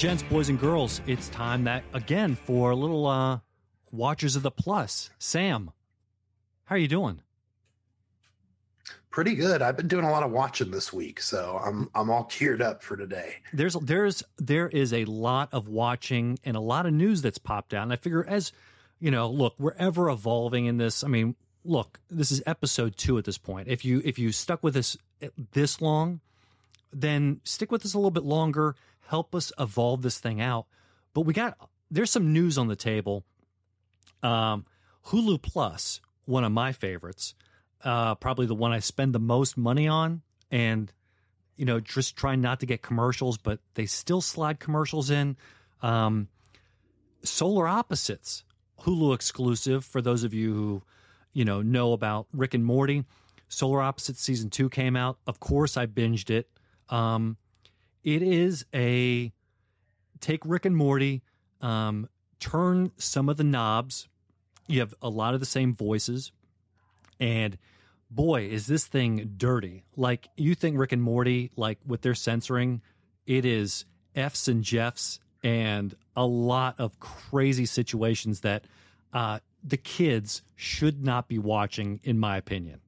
[0.00, 3.38] gents, boys and girls, it's time that again for a little uh
[3.90, 5.10] Watchers of the Plus.
[5.18, 5.72] Sam,
[6.64, 7.20] how are you doing?
[9.10, 9.60] Pretty good.
[9.60, 12.82] I've been doing a lot of watching this week, so I'm I'm all geared up
[12.82, 13.34] for today.
[13.52, 17.74] There's there's there is a lot of watching and a lot of news that's popped
[17.74, 17.82] out.
[17.82, 18.52] And I figure as
[19.00, 21.04] you know, look, we're ever evolving in this.
[21.04, 23.68] I mean, look, this is episode two at this point.
[23.68, 24.96] If you if you stuck with us
[25.52, 26.20] this long,
[26.90, 28.76] then stick with us a little bit longer.
[29.10, 30.66] Help us evolve this thing out.
[31.14, 31.58] But we got
[31.90, 33.24] there's some news on the table.
[34.22, 34.64] Um,
[35.06, 37.34] Hulu Plus, one of my favorites,
[37.82, 40.22] uh, probably the one I spend the most money on,
[40.52, 40.92] and
[41.56, 45.36] you know, just trying not to get commercials, but they still slide commercials in.
[45.82, 46.28] Um,
[47.24, 48.44] Solar Opposites,
[48.82, 50.82] Hulu exclusive for those of you who
[51.32, 53.04] you know know about Rick and Morty.
[53.48, 55.18] Solar Opposites season two came out.
[55.26, 56.48] Of course, I binged it.
[56.88, 57.36] Um,
[58.04, 59.32] it is a
[60.20, 61.22] take Rick and Morty,
[61.60, 64.08] um, turn some of the knobs.
[64.66, 66.32] You have a lot of the same voices,
[67.18, 67.58] and
[68.10, 69.84] boy, is this thing dirty.
[69.96, 72.82] Like you think Rick and Morty, like with their censoring,
[73.26, 78.64] it is F's and Jeffs and a lot of crazy situations that
[79.12, 82.80] uh, the kids should not be watching, in my opinion.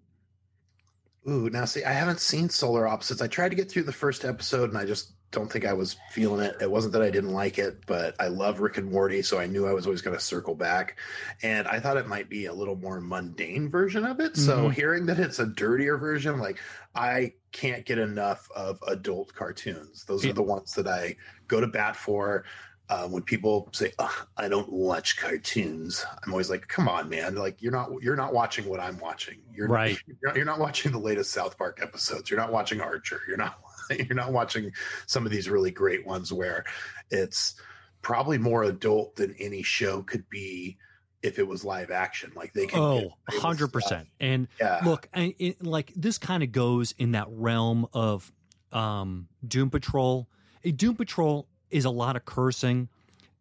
[1.29, 3.23] Ooh, now see, I haven't seen Solar Opposites.
[3.23, 5.97] I tried to get through the first episode, and I just don't think I was
[6.11, 6.57] feeling it.
[6.61, 9.47] It wasn't that I didn't like it, but I love Rick and Morty, so I
[9.47, 10.99] knew I was always going to circle back.
[11.43, 14.37] And I thought it might be a little more mundane version of it.
[14.37, 14.73] So Mhm.
[14.75, 16.59] hearing that it's a dirtier version, like
[16.95, 20.05] I can't get enough of adult cartoons.
[20.05, 21.17] Those are the ones that I
[21.49, 22.45] go to bat for.
[22.89, 27.37] Uh, when people say "Ugh, I don't watch cartoons, I'm always like, "Come on, man!
[27.37, 29.41] Like you're not you're not watching what I'm watching.
[29.55, 29.99] You're Right.
[30.07, 32.29] You're not, you're not watching the latest South Park episodes.
[32.31, 33.21] You're not watching Archer.
[33.27, 33.61] You're not
[33.91, 34.73] you're not watching
[35.07, 36.65] some of these really great ones where
[37.11, 37.55] it's
[38.03, 40.77] probably more adult than any show could be
[41.23, 42.33] if it was live action.
[42.35, 44.07] Like they can Oh, get away with 100%.
[44.19, 44.81] And Yeah.
[44.85, 48.33] look, I, it, like this kind of goes in that realm of
[48.73, 50.29] um, Doom Patrol.
[50.65, 52.89] A Doom Patrol is a lot of cursing,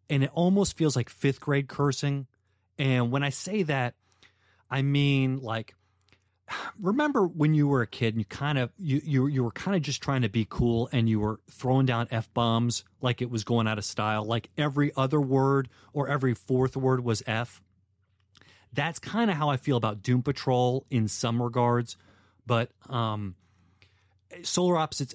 [0.09, 2.27] and it almost feels like fifth grade cursing.
[2.77, 3.95] And when I say that,
[4.69, 5.75] I mean like
[6.79, 9.75] remember when you were a kid and you kind of you you, you were kind
[9.75, 13.29] of just trying to be cool and you were throwing down f bombs like it
[13.29, 17.61] was going out of style like every other word or every fourth word was f
[18.73, 21.97] that's kind of how I feel about Doom Patrol in some regards,
[22.45, 23.35] but um,
[24.43, 25.13] Solar Opposites,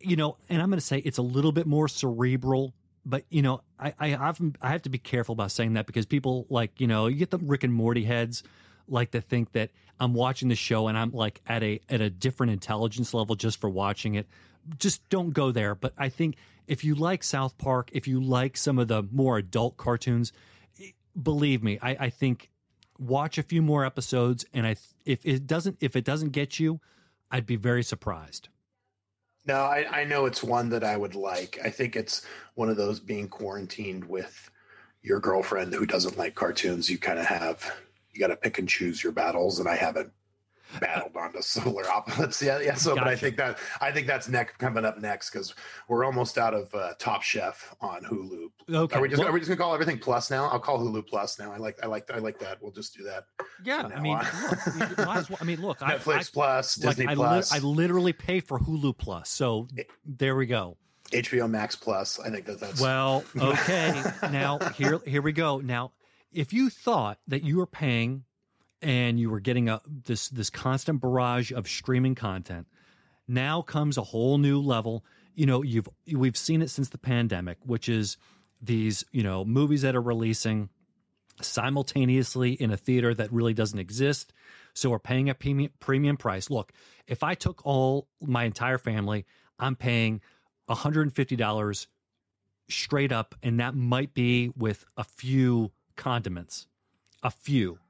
[0.00, 2.74] you know, and I'm going to say it's a little bit more cerebral.
[3.04, 6.06] But you know, I I have I have to be careful about saying that because
[6.06, 8.42] people like you know you get the Rick and Morty heads
[8.88, 12.10] like to think that I'm watching the show and I'm like at a at a
[12.10, 14.26] different intelligence level just for watching it.
[14.78, 15.74] Just don't go there.
[15.74, 16.36] But I think
[16.66, 20.32] if you like South Park, if you like some of the more adult cartoons,
[21.20, 22.50] believe me, I, I think
[22.98, 26.80] watch a few more episodes, and I if it doesn't if it doesn't get you,
[27.30, 28.48] I'd be very surprised.
[29.46, 31.58] No, I, I know it's one that I would like.
[31.64, 32.22] I think it's
[32.54, 34.50] one of those being quarantined with
[35.02, 36.90] your girlfriend who doesn't like cartoons.
[36.90, 37.72] You kind of have
[38.12, 40.12] you got to pick and choose your battles, and I haven't
[40.80, 42.64] battled onto solar opposites yet.
[42.64, 45.54] Yeah, so but I think that I think that's next coming up next because
[45.88, 48.48] we're almost out of uh, Top Chef on Hulu.
[48.74, 50.46] Okay, Are we just well- are we just gonna call everything Plus now?
[50.48, 51.52] I'll call Hulu Plus now.
[51.52, 52.62] I like I like I like that.
[52.62, 53.24] We'll just do that.
[53.64, 57.10] Yeah, I mean, look, might as well, I mean, look, Netflix I, Plus, like, Disney
[57.10, 59.68] I, Plus, I literally pay for Hulu Plus, so
[60.04, 60.76] there we go.
[61.12, 62.18] HBO Max Plus.
[62.18, 64.02] I think that that's Well, okay.
[64.30, 65.58] now here here we go.
[65.58, 65.92] Now,
[66.32, 68.24] if you thought that you were paying
[68.86, 72.68] and you were getting a this this constant barrage of streaming content,
[73.26, 75.04] now comes a whole new level.
[75.34, 78.16] You know, you've we've seen it since the pandemic, which is
[78.62, 80.68] these, you know, movies that are releasing
[81.42, 84.32] simultaneously in a theater that really doesn't exist.
[84.72, 86.48] So we're paying a premium, premium price.
[86.48, 86.72] Look,
[87.08, 89.26] if I took all my entire family,
[89.58, 90.20] I'm paying
[90.70, 91.86] $150
[92.68, 96.68] straight up, and that might be with a few condiments,
[97.22, 97.80] a few.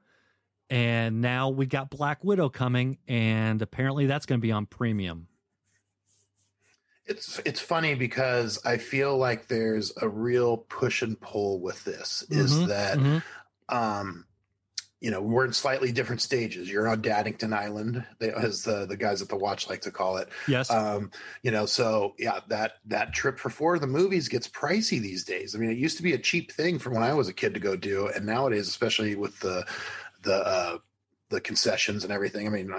[0.69, 5.27] And now we got Black Widow coming, and apparently that's going to be on premium.
[7.05, 12.25] It's it's funny because I feel like there's a real push and pull with this.
[12.29, 13.23] Is Mhm, that mhm.
[13.69, 14.25] um,
[14.99, 16.69] you know, we're in slightly different stages.
[16.69, 20.17] You're on Daddington Island, they, as the the guys at the watch like to call
[20.17, 20.27] it.
[20.49, 20.69] Yes.
[20.71, 21.11] Um,
[21.43, 25.23] you know, so yeah, that that trip for four of the movies gets pricey these
[25.23, 25.55] days.
[25.55, 27.53] I mean, it used to be a cheap thing for when I was a kid
[27.53, 29.65] to go do, and nowadays, especially with the
[30.23, 30.77] the uh,
[31.29, 32.47] the concessions and everything.
[32.47, 32.71] I mean,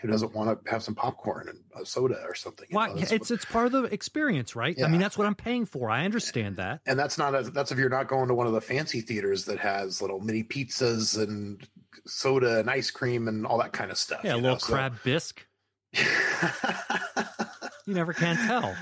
[0.00, 2.68] who doesn't want to have some popcorn and a soda or something?
[2.70, 2.88] Why?
[2.88, 4.76] Know, it's it's part of the experience, right?
[4.76, 4.86] Yeah.
[4.86, 5.90] I mean, that's what I'm paying for.
[5.90, 6.80] I understand that.
[6.86, 9.46] And that's not a, that's if you're not going to one of the fancy theaters
[9.46, 11.66] that has little mini pizzas and
[12.06, 14.20] soda and ice cream and all that kind of stuff.
[14.22, 14.56] Yeah, a little know?
[14.56, 15.46] crab so, bisque.
[17.86, 18.76] you never can tell.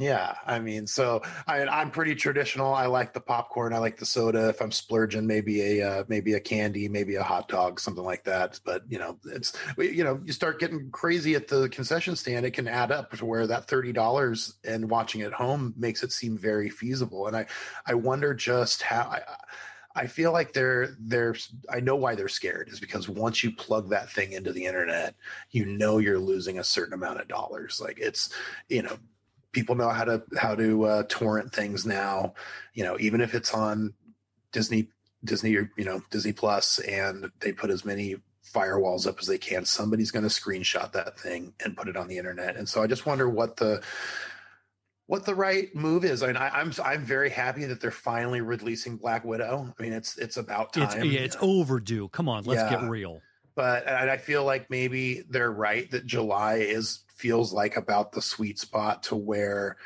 [0.00, 2.72] Yeah, I mean, so I, I'm pretty traditional.
[2.72, 3.74] I like the popcorn.
[3.74, 4.48] I like the soda.
[4.48, 8.24] If I'm splurging, maybe a uh, maybe a candy, maybe a hot dog, something like
[8.24, 8.58] that.
[8.64, 12.52] But you know, it's you know, you start getting crazy at the concession stand, it
[12.52, 16.38] can add up to where that thirty dollars and watching at home makes it seem
[16.38, 17.26] very feasible.
[17.26, 17.44] And I
[17.84, 19.02] I wonder just how.
[19.02, 19.20] I,
[19.96, 21.34] I feel like they're they're
[21.68, 25.16] I know why they're scared is because once you plug that thing into the internet,
[25.50, 27.80] you know you're losing a certain amount of dollars.
[27.82, 28.32] Like it's
[28.68, 28.96] you know
[29.52, 32.34] people know how to how to uh, torrent things now.
[32.74, 33.94] You know, even if it's on
[34.52, 34.88] Disney
[35.24, 38.16] Disney you know Disney Plus, and they put as many
[38.52, 42.08] firewalls up as they can, somebody's going to screenshot that thing and put it on
[42.08, 42.56] the internet.
[42.56, 43.82] And so I just wonder what the
[45.06, 46.22] what the right move is.
[46.22, 49.74] I mean, I, am I'm, I'm very happy that they're finally releasing Black Widow.
[49.78, 50.84] I mean, it's it's about time.
[50.84, 52.08] It's, yeah, it's overdue.
[52.08, 52.80] Come on, let's yeah.
[52.80, 53.20] get real.
[53.56, 58.58] But I feel like maybe they're right that July is feels like about the sweet
[58.58, 59.76] spot to where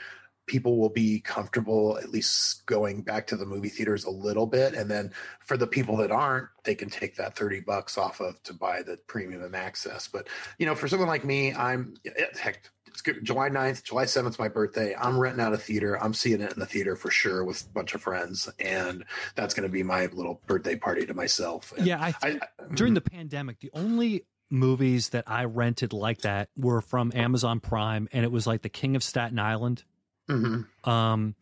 [0.47, 4.75] people will be comfortable at least going back to the movie theaters a little bit.
[4.75, 8.43] And then for the people that aren't they can take that 30 bucks off of
[8.45, 10.09] to buy the premium access.
[10.09, 10.29] But
[10.59, 11.95] you know for someone like me i'm
[12.41, 14.95] heck it's july 9th july 7th my birthday.
[14.95, 16.01] I'm renting out a theater.
[16.03, 18.49] I'm seeing it in the theater for sure with a bunch of friends.
[18.61, 19.05] And
[19.35, 21.73] that's going to be my little birthday party to myself.
[21.77, 22.39] And yeah I, I,
[22.75, 22.95] during mm-hmm.
[22.95, 28.25] the pandemic the only movies that I rented like that were from Amazon Prime, and
[28.25, 29.85] it was like The King of Staten Island.
[30.29, 30.89] Mm-hmm.
[30.89, 31.35] Um,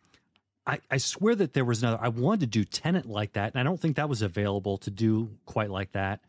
[0.65, 1.99] I, I swear that there was another.
[2.01, 4.91] I wanted to do Tenet like that, and I don't think that was available to
[4.91, 6.21] do quite like that.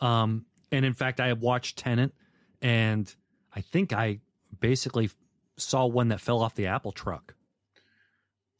[0.00, 2.12] Um, and in fact, I have watched Tenet,
[2.60, 3.12] and
[3.54, 4.20] I think I
[4.58, 5.10] basically
[5.56, 7.34] saw one that fell off the Apple truck.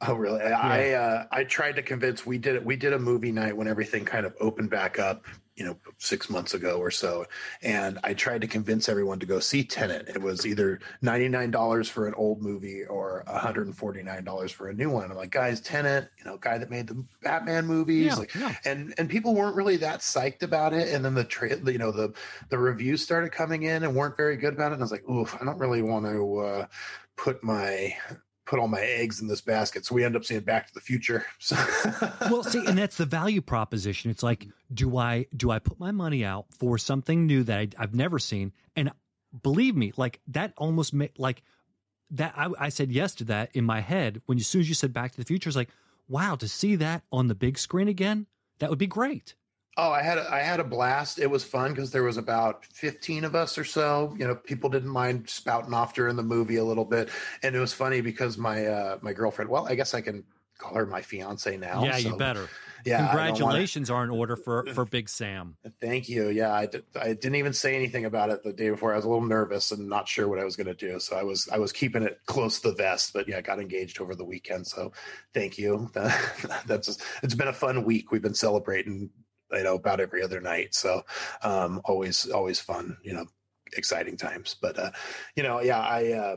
[0.03, 0.41] Oh, really?
[0.41, 0.59] Yeah.
[0.59, 2.25] I uh, I tried to convince.
[2.25, 2.65] We did it.
[2.65, 5.25] We did a movie night when everything kind of opened back up
[5.61, 7.27] you know six months ago or so
[7.61, 10.09] and i tried to convince everyone to go see Tenet.
[10.09, 15.17] it was either $99 for an old movie or $149 for a new one i'm
[15.19, 18.57] like guys Tenet, you know guy that made the batman movies yeah, like, yeah.
[18.65, 21.91] and and people weren't really that psyched about it and then the tra- you know
[21.93, 22.15] the
[22.49, 25.07] the reviews started coming in and weren't very good about it and i was like
[25.11, 26.67] oof i don't really want to uh,
[27.17, 27.95] put my
[28.51, 29.87] put all my eggs in this basket.
[29.87, 31.25] So we end up seeing Back to the Future.
[31.39, 31.57] So.
[32.23, 34.11] well, see, and that's the value proposition.
[34.11, 37.69] It's like, do I do I put my money out for something new that I,
[37.79, 38.53] have never seen?
[38.77, 38.91] And
[39.43, 41.43] believe me, like that almost made like
[42.11, 42.35] that.
[42.37, 44.93] I, I said yes to that in my head when as soon as you said
[44.93, 45.71] Back to the Future, it's like,
[46.09, 48.27] wow, to see that on the big screen again,
[48.59, 49.35] that would be great.
[49.77, 51.19] Oh, I had a, I had a blast.
[51.19, 54.15] It was fun because there was about fifteen of us or so.
[54.19, 57.09] You know, people didn't mind spouting off during the movie a little bit,
[57.43, 59.51] and it was funny because my uh, my girlfriend.
[59.51, 60.25] Well, I guess I can
[60.59, 61.85] call her my fiance now.
[61.85, 62.49] Yeah, so, you better.
[62.85, 64.01] Yeah, congratulations wanna...
[64.01, 65.57] are in order for for Big Sam.
[65.81, 66.29] Thank you.
[66.29, 68.93] Yeah, I, did, I didn't even say anything about it the day before.
[68.93, 71.17] I was a little nervous and not sure what I was going to do, so
[71.17, 73.13] I was I was keeping it close to the vest.
[73.13, 74.67] But yeah, got engaged over the weekend.
[74.67, 74.93] So
[75.35, 75.91] thank you.
[76.67, 78.13] That's it's been a fun week.
[78.13, 79.11] We've been celebrating
[79.53, 80.75] you know about every other night.
[80.75, 81.03] So
[81.43, 83.27] um always always fun you know
[83.77, 84.57] exciting times.
[84.61, 84.91] But uh
[85.37, 86.37] you know yeah i uh,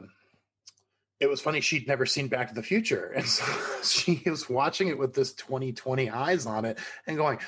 [1.19, 3.13] it was funny she'd never seen back to the future.
[3.15, 3.43] And so
[3.83, 6.77] she was watching it with this 2020 eyes on it
[7.07, 7.39] and going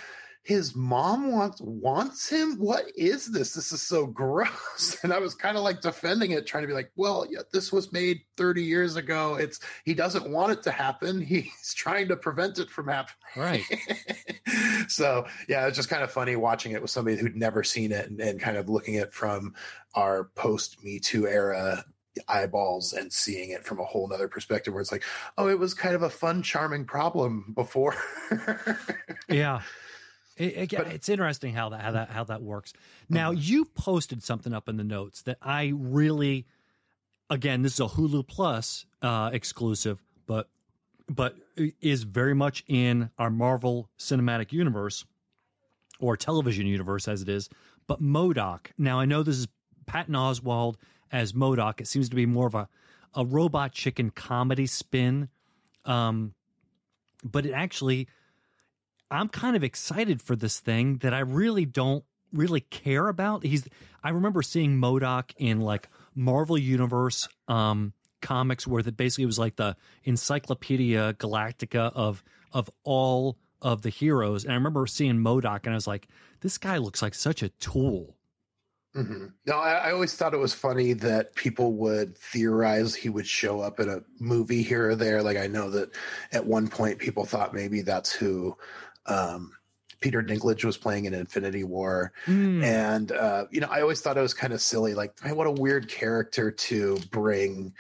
[0.46, 2.58] his mom wants wants him?
[2.60, 3.56] What is this?
[3.56, 4.98] This is so gross.
[5.02, 7.74] And i was kind of like defending it trying to be like well yeah, this
[7.74, 9.36] was made 30 years ago.
[9.36, 11.20] It's he doesn't want it to happen.
[11.26, 13.16] He's trying to prevent it from happening.
[13.36, 13.64] Right.
[14.88, 18.08] So yeah it's just kind of funny watching it with somebody who'd never seen it
[18.08, 19.56] and, and kind of looking at from
[19.96, 21.84] our post me too era
[22.28, 25.04] eyeballs and seeing it from a whole nother perspective where it's like
[25.40, 27.96] oh it was kind of a fun charming problem before.
[29.28, 29.62] Yeah
[30.38, 32.74] it, it, but, it's interesting how that how that how that works.
[33.10, 33.40] Now uh-huh.
[33.42, 36.46] you posted something up in the notes that I really,
[37.30, 40.50] again, this is a Hulu Plus uh, exclusive, but
[41.08, 41.36] but
[41.82, 45.06] is very much in our Marvel Cinematic Universe
[46.00, 47.50] or television universe as it is.
[47.88, 48.72] But MODOK.
[48.78, 49.48] Now I know this is
[49.86, 50.76] Patton Oswalt
[51.12, 51.80] as MODOK.
[51.80, 52.68] It seems to be more of a
[53.16, 55.30] a robot chicken comedy spin,
[55.86, 56.34] um,
[57.24, 58.10] but it actually
[59.12, 63.44] I'm kind of excited for this thing that I really don't really care about.
[63.44, 63.68] He's
[64.04, 69.56] I remember seeing MODOK in like Marvel Universe um comics where that basically was like
[69.56, 74.44] the Encyclopedia Galactica of of all of the heroes.
[74.44, 76.08] And I remember seeing MODOK and I was like,
[76.42, 78.16] this guy looks like such a tool.
[78.96, 79.26] Mm-hmm.
[79.46, 83.60] No, I, I, always thought it was funny that people would theorize he would show
[83.60, 85.22] up in a movie here or there.
[85.22, 85.90] Like I know that
[86.32, 88.56] at one point people thought maybe that's who
[89.06, 89.52] um,
[90.00, 92.64] Peter Dinklage was playing in Infinity War, mm.
[92.64, 94.94] and uh, you know I always thought it was kind of silly.
[94.94, 97.74] Like, hey, what a weird character to bring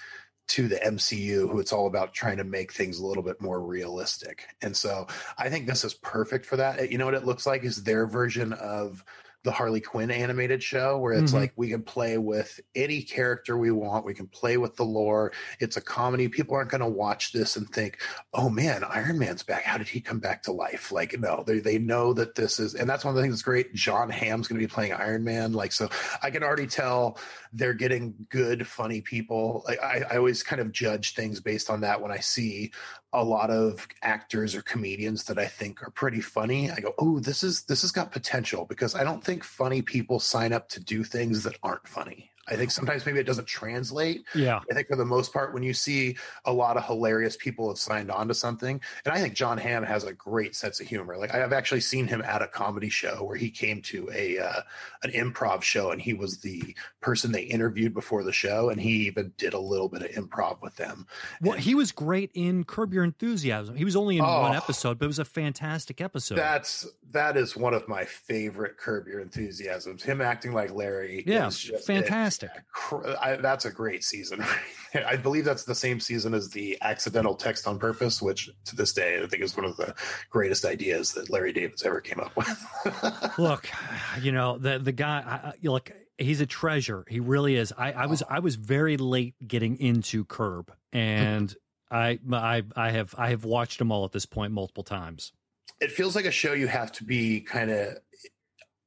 [0.47, 3.59] to the MCU, who it's all about trying to make things a little bit more
[3.59, 4.43] realistic.
[4.61, 6.91] And so I think this is perfect for that.
[6.91, 9.03] You know what it looks like is their version of
[9.45, 11.41] the Harley Quinn animated show where it's mm-hmm.
[11.41, 14.03] like we can play with any character we want.
[14.03, 15.31] We can play with the lore.
[15.59, 16.27] It's a comedy.
[16.27, 18.01] People aren't going to watch this and think,
[18.33, 19.63] "Oh man, Iron Man's back.
[19.63, 22.73] How did he come back to life?" Like no, they they know that this is,
[22.73, 23.73] and that's one of the things that's great.
[23.73, 25.53] John Hamm's going to be playing Iron Man.
[25.53, 25.89] Like so,
[26.21, 27.17] I can already tell
[27.55, 29.63] they're getting good, funny people.
[29.67, 32.71] Like I, I always kind of judge things based on that when I see
[33.13, 36.69] a lot of actors or comedians that I think are pretty funny.
[36.69, 40.19] I go, oh, this is this has got potential because I don't think funny people
[40.19, 42.31] sign up to do things that aren't funny.
[42.47, 44.25] I think sometimes maybe it doesn't translate.
[44.35, 44.59] Yeah.
[44.69, 47.77] I think for the most part, when you see a lot of hilarious people have
[47.77, 51.17] signed on to something, and I think John Hamm has a great sense of humor.
[51.17, 54.61] Like I've actually seen him at a comedy show where he came to a uh,
[55.03, 59.07] an improv show and he was the person they interviewed before the show, and he
[59.07, 61.07] even did a little bit of improv with them.
[61.41, 63.75] Well, and, he was great in Curb Your Enthusiasm.
[63.75, 66.37] He was only in oh, one episode, but it was a fantastic episode.
[66.37, 70.03] That's that is one of my favorite Curb Your Enthusiasms.
[70.03, 71.23] Him acting like Larry.
[71.25, 71.95] Yeah, fantastic.
[71.95, 73.17] It fantastic.
[73.21, 74.43] I, that's a great season.
[74.93, 78.93] I believe that's the same season as the accidental text on purpose, which to this
[78.93, 79.93] day I think is one of the
[80.29, 83.37] greatest ideas that Larry David's ever came up with.
[83.37, 83.69] look,
[84.21, 85.23] you know the the guy.
[85.25, 87.05] I, look, he's a treasure.
[87.09, 87.73] He really is.
[87.77, 91.53] I, I was I was very late getting into Curb, and
[91.91, 95.33] I I I have I have watched them all at this point multiple times.
[95.81, 97.97] It feels like a show you have to be kind of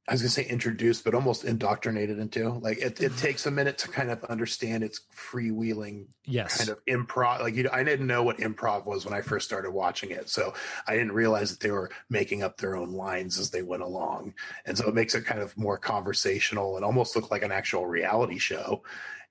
[0.08, 2.48] I was gonna say introduced, but almost indoctrinated into.
[2.48, 6.82] Like it, it takes a minute to kind of understand its freewheeling, yes, kind of
[6.86, 7.40] improv.
[7.40, 10.30] Like you, know, I didn't know what improv was when I first started watching it,
[10.30, 10.54] so
[10.86, 14.32] I didn't realize that they were making up their own lines as they went along,
[14.64, 17.86] and so it makes it kind of more conversational and almost look like an actual
[17.86, 18.82] reality show.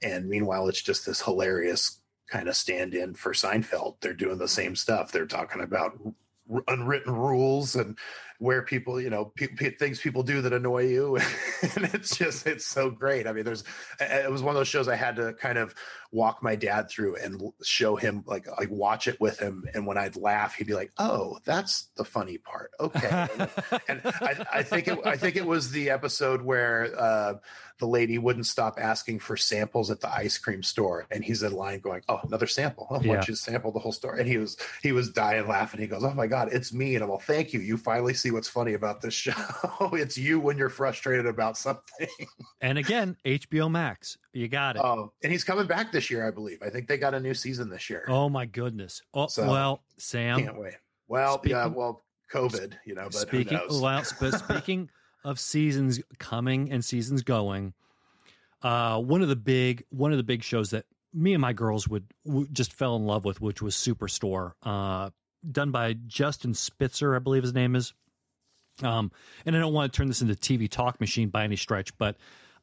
[0.03, 3.95] And meanwhile, it's just this hilarious kind of stand-in for Seinfeld.
[4.01, 5.11] They're doing the same stuff.
[5.11, 5.97] They're talking about
[6.67, 7.97] unwritten rules and
[8.39, 11.19] where people you know pe- pe- things people do that annoy you.
[11.75, 13.25] And it's just it's so great.
[13.25, 13.63] I mean there's
[13.99, 15.73] it was one of those shows i had to kind of
[16.11, 19.97] walk my dad through and show him like like watch it with him and when
[19.97, 22.71] i'd laugh he'd be like oh that's the funny part.
[22.79, 23.27] Okay.
[23.87, 27.33] And I, I, think it i think it was the episode where uh,
[27.79, 31.53] the lady wouldn't stop asking for samples at the ice cream store and he's in
[31.53, 32.87] line going oh another sample.
[32.89, 34.15] Oh, why don't you sample the whole store?
[34.15, 35.79] And he was he was dying laughing.
[35.79, 36.95] He goes oh my god it's me.
[36.95, 37.59] And i'm all thank you.
[37.59, 39.33] You finally see what's funny about this show.
[39.97, 42.07] It's you when you're frustrated about something.
[42.61, 44.17] And again hbo max.
[44.33, 44.81] You got it.
[44.83, 47.33] Oh and he's coming back this year i believe i think they got a new
[47.33, 50.75] season this year oh my goodness oh so, well sam can't wait
[51.07, 54.89] well speaking, yeah well covid you know but speaking well but speaking
[55.27, 57.73] of seasons coming and seasons going.
[58.61, 61.87] Uh, one of the big one of the big shows that me and my girls
[61.87, 65.09] would, would just fell in love with, which was Superstore, uh,
[65.51, 67.93] done by Justin Spitzer, I believe his name is.
[68.81, 69.11] Um,
[69.45, 72.15] and I don't want to turn this into TV talk machine by any stretch, but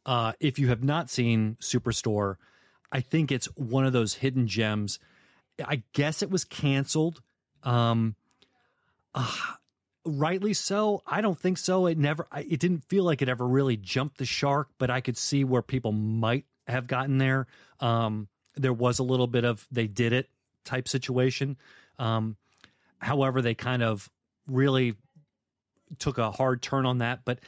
[0.06, 2.36] uh, if you have not seen Superstore,
[2.92, 4.98] I think it's one of those hidden gems.
[5.64, 7.20] I guess it was canceled.
[7.62, 8.16] Um,
[9.14, 9.32] uh,
[10.04, 11.02] rightly so.
[11.06, 11.86] I don't think so.
[11.86, 15.16] It never, it didn't feel like it ever really jumped the shark, but I could
[15.16, 17.46] see where people might have gotten there.
[17.80, 20.28] Um, there was a little bit of they did it
[20.64, 21.56] type situation.
[21.98, 22.36] Um,
[22.98, 24.10] however, they kind of
[24.46, 24.94] really
[25.98, 27.20] took a hard turn on that.
[27.24, 27.40] But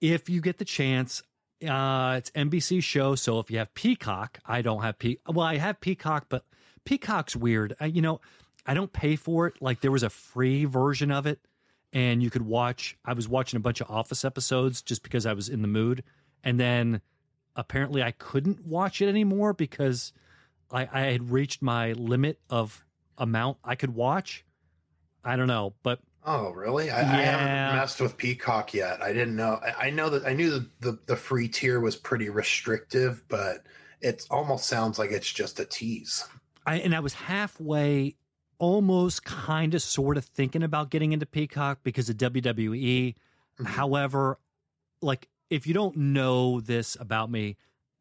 [0.00, 1.22] if you get the chance,
[1.66, 3.14] uh, it's NBC show.
[3.14, 5.16] So if you have Peacock, I don't have Pe.
[5.26, 6.44] Well, I have Peacock, but
[6.84, 7.74] Peacock's weird.
[7.80, 8.20] I, you know,
[8.66, 9.54] I don't pay for it.
[9.60, 11.40] Like there was a free version of it
[11.94, 12.98] and you could watch.
[13.04, 16.02] I was watching a bunch of Office episodes just because I was in the mood,
[16.42, 17.00] and then
[17.56, 20.12] apparently I couldn't watch it anymore because
[20.70, 22.84] I, I had reached my limit of
[23.16, 24.44] amount I could watch.
[25.24, 26.90] I don't know, but Oh, really?
[26.90, 27.12] I, yeah.
[27.12, 29.02] I, haven't messed with Peacock yet.
[29.02, 29.60] I didn't know.
[29.62, 33.64] I, I know that I knew that the, the free tier was pretty restrictive, but
[34.00, 36.26] it almost sounds like it's just a tease.
[36.66, 38.16] I, and I was halfway
[38.58, 43.14] almost kind of sort of thinking about getting into Peacock because of WWE.
[43.58, 43.66] Mhm.
[43.66, 44.38] However,
[45.02, 47.56] like if you don't know this about me,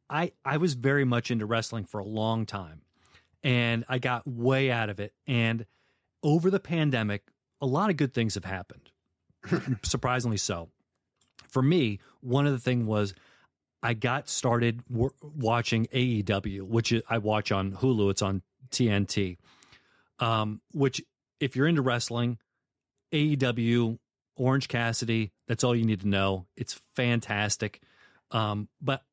[0.10, 2.82] I I was very much into wrestling for a long time
[3.44, 5.66] and I got way out of it and
[6.24, 7.24] over the pandemic
[7.64, 8.92] a lot of good things have happened.
[9.84, 10.68] Surprisingly so.
[11.48, 13.14] For me, one of the thing was
[13.82, 18.12] I got started w- watching AEW, which I watch on Hulu.
[18.12, 19.38] It's on TNT.
[20.20, 21.02] Um, which,
[21.40, 22.38] if you're into wrestling,
[23.14, 23.98] AEW,
[24.36, 26.48] Orange Cassidy, that's all you need to know.
[26.58, 27.82] It's fantastic.
[28.32, 29.04] Um, but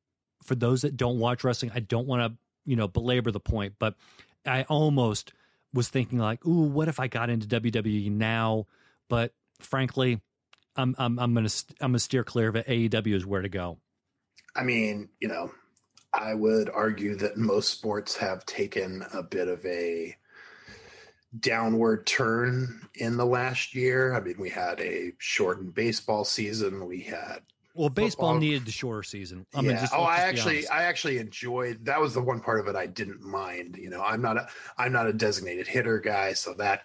[0.43, 3.75] for those that don't watch wrestling, I don't want to, you know, belabor the point,
[3.79, 3.95] but
[4.45, 5.33] I almost
[5.73, 8.67] was thinking like, ooh, what if I got into WWE now?
[9.09, 10.21] But frankly,
[10.77, 12.67] I'm I'm I'm gonna st- I'm gonna steer clear of it.
[12.67, 13.79] AEW is where to go.
[14.55, 15.53] I mean, you know,
[16.13, 20.17] I would argue that most sports have taken a bit of a
[21.39, 24.15] downward turn in the last year.
[24.15, 26.87] I mean, we had a shortened baseball season.
[26.87, 27.41] We had
[27.75, 29.47] Well, baseball Football- needed the shorter season.
[29.55, 29.69] I yeah.
[29.69, 30.67] mean, just, oh, I actually.
[30.69, 31.85] I actually enjoyed.
[31.85, 33.77] That was the one part of it I didn't mind.
[33.77, 36.83] You know, I'm not a, I'm not a designated hitter guy, so that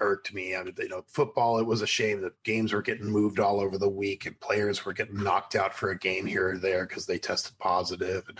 [0.00, 0.56] irked me.
[0.56, 1.58] I mean, you know, football.
[1.58, 4.84] It was a shame that games were getting moved all over the week, and players
[4.84, 8.24] were getting knocked out for a game here or there because they tested positive.
[8.28, 8.38] And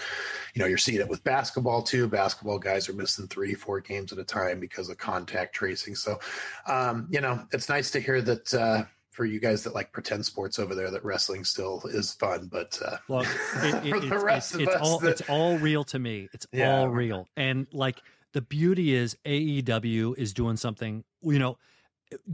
[0.54, 2.08] you know, you're seeing it with basketball too.
[2.08, 5.94] Basketball guys are missing three, four games at a time because of contact tracing.
[5.94, 6.18] So,
[6.66, 8.54] um, you know, it's nice to hear that.
[8.54, 12.48] Uh, for you guys that like pretend sports over there, that wrestling still is fun,
[12.50, 15.56] but uh, Well, it, it, the rest it's, of it's us, all that- it's all
[15.58, 16.28] real to me.
[16.32, 16.76] It's Yeah.
[16.78, 18.00] all real, and like
[18.32, 21.04] the beauty is AEW is doing something.
[21.22, 21.58] You know,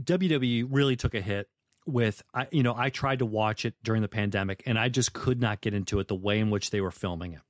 [0.03, 1.47] WWE really took a hit
[1.85, 2.23] with.
[2.33, 5.39] I you know I tried to watch it during the pandemic, and I just could
[5.39, 7.41] not get into it the way in which they were filming it.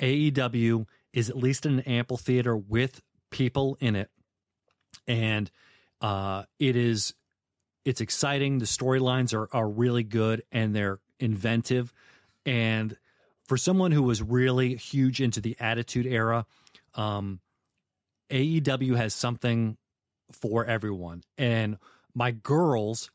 [0.00, 3.00] AEW is at least in an amphitheater with
[3.30, 4.10] people in it,
[5.06, 5.50] and
[6.00, 7.14] uh, it is
[7.86, 8.58] it's exciting.
[8.58, 11.94] The storylines are are really good and they're inventive.
[12.44, 12.96] And
[13.44, 16.46] for someone who was really huge into the Attitude Era,
[16.94, 17.40] um,
[18.28, 19.76] AEW has something
[20.32, 21.22] for everyone.
[21.38, 21.78] And
[22.12, 23.12] my girls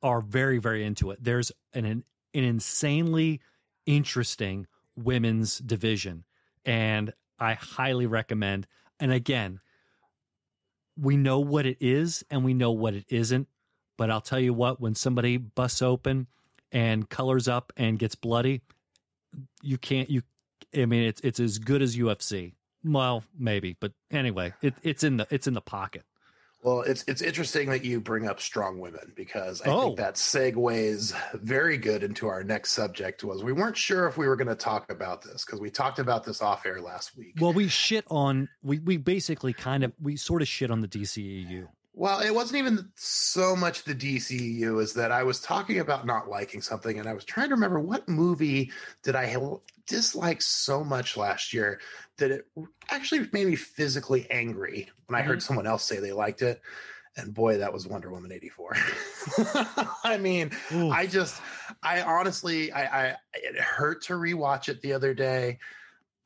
[0.00, 1.18] are very very into it.
[1.20, 3.40] There's an an insanely
[3.84, 6.24] interesting women's division,
[6.64, 8.68] and I highly recommend.
[9.00, 9.58] And again,
[10.96, 13.48] we know what it is and we know what it isn't.
[13.96, 16.26] But I'll tell you what, when somebody busts open
[16.72, 18.62] and colors up and gets bloody,
[19.62, 20.22] you can't you
[20.76, 22.54] I mean it's it's as good as UFC.
[22.84, 26.02] Well, maybe, but anyway, it, it's in the it's in the pocket.
[26.62, 29.82] Well, it's it's interesting that you bring up strong women because I Oh.
[29.84, 33.22] think that segues very good into our next subject.
[33.22, 35.98] Was we weren't sure if we were going to talk about this because we talked
[35.98, 37.34] about this off air last week.
[37.38, 40.88] Well, we shit on we we basically kind of we sort of shit on the
[40.88, 41.68] DCEU.
[41.96, 46.28] Well, it wasn't even so much the DCU as that I was talking about not
[46.28, 48.72] liking something, and I was trying to remember what movie
[49.04, 49.36] did I
[49.86, 51.80] dislike so much last year
[52.18, 52.46] that it
[52.90, 55.46] actually made me physically angry when I heard mm-hmm.
[55.46, 56.60] someone else say they liked it.
[57.16, 58.76] And boy, that was Wonder Woman 84.
[60.04, 60.50] I mean.
[60.72, 61.40] I just,
[61.80, 65.60] I honestly, I, I, it hurt to rewatch it the other day.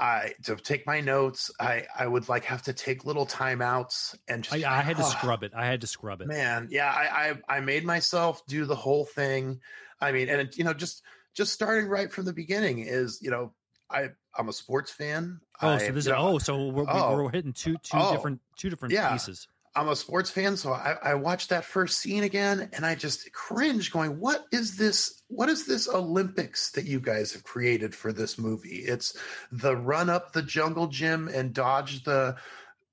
[0.01, 1.51] I to take my notes.
[1.59, 4.65] I, I would like have to take little timeouts and just.
[4.65, 5.53] I, I had to scrub it.
[5.57, 6.29] I had to scrub it.
[6.29, 9.61] Man, yeah, I, I, I made myself do the whole thing.
[10.01, 11.03] I mean, and it, you know, just,
[11.35, 13.53] just starting right from the beginning is, you know,
[13.91, 15.41] I, I'm a sports fan.
[15.61, 17.17] Oh, so this is know, oh, so we're, Oh.
[17.17, 18.13] we're hitting two two Oh.
[18.13, 19.11] different two different Yeah.
[19.11, 19.49] pieces.
[19.79, 23.33] I'm a sports fan, so I, I watched that first scene again, and I just
[23.33, 25.23] cringe, going, "What is this?
[25.29, 28.79] What is this Olympics that you guys have created for this movie?
[28.79, 29.17] It's
[29.53, 32.35] the run up the jungle gym and dodge the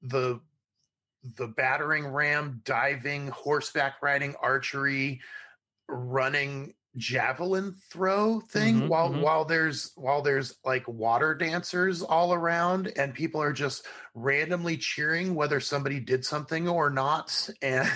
[0.03, 0.39] the
[1.37, 5.21] the battering ram, diving, horseback riding, archery,
[5.87, 9.21] running javelin throw thing Mhm, while mhm.
[9.21, 15.35] while there's while there's like water dancers all around and people are just randomly cheering
[15.35, 17.89] whether somebody did something or not and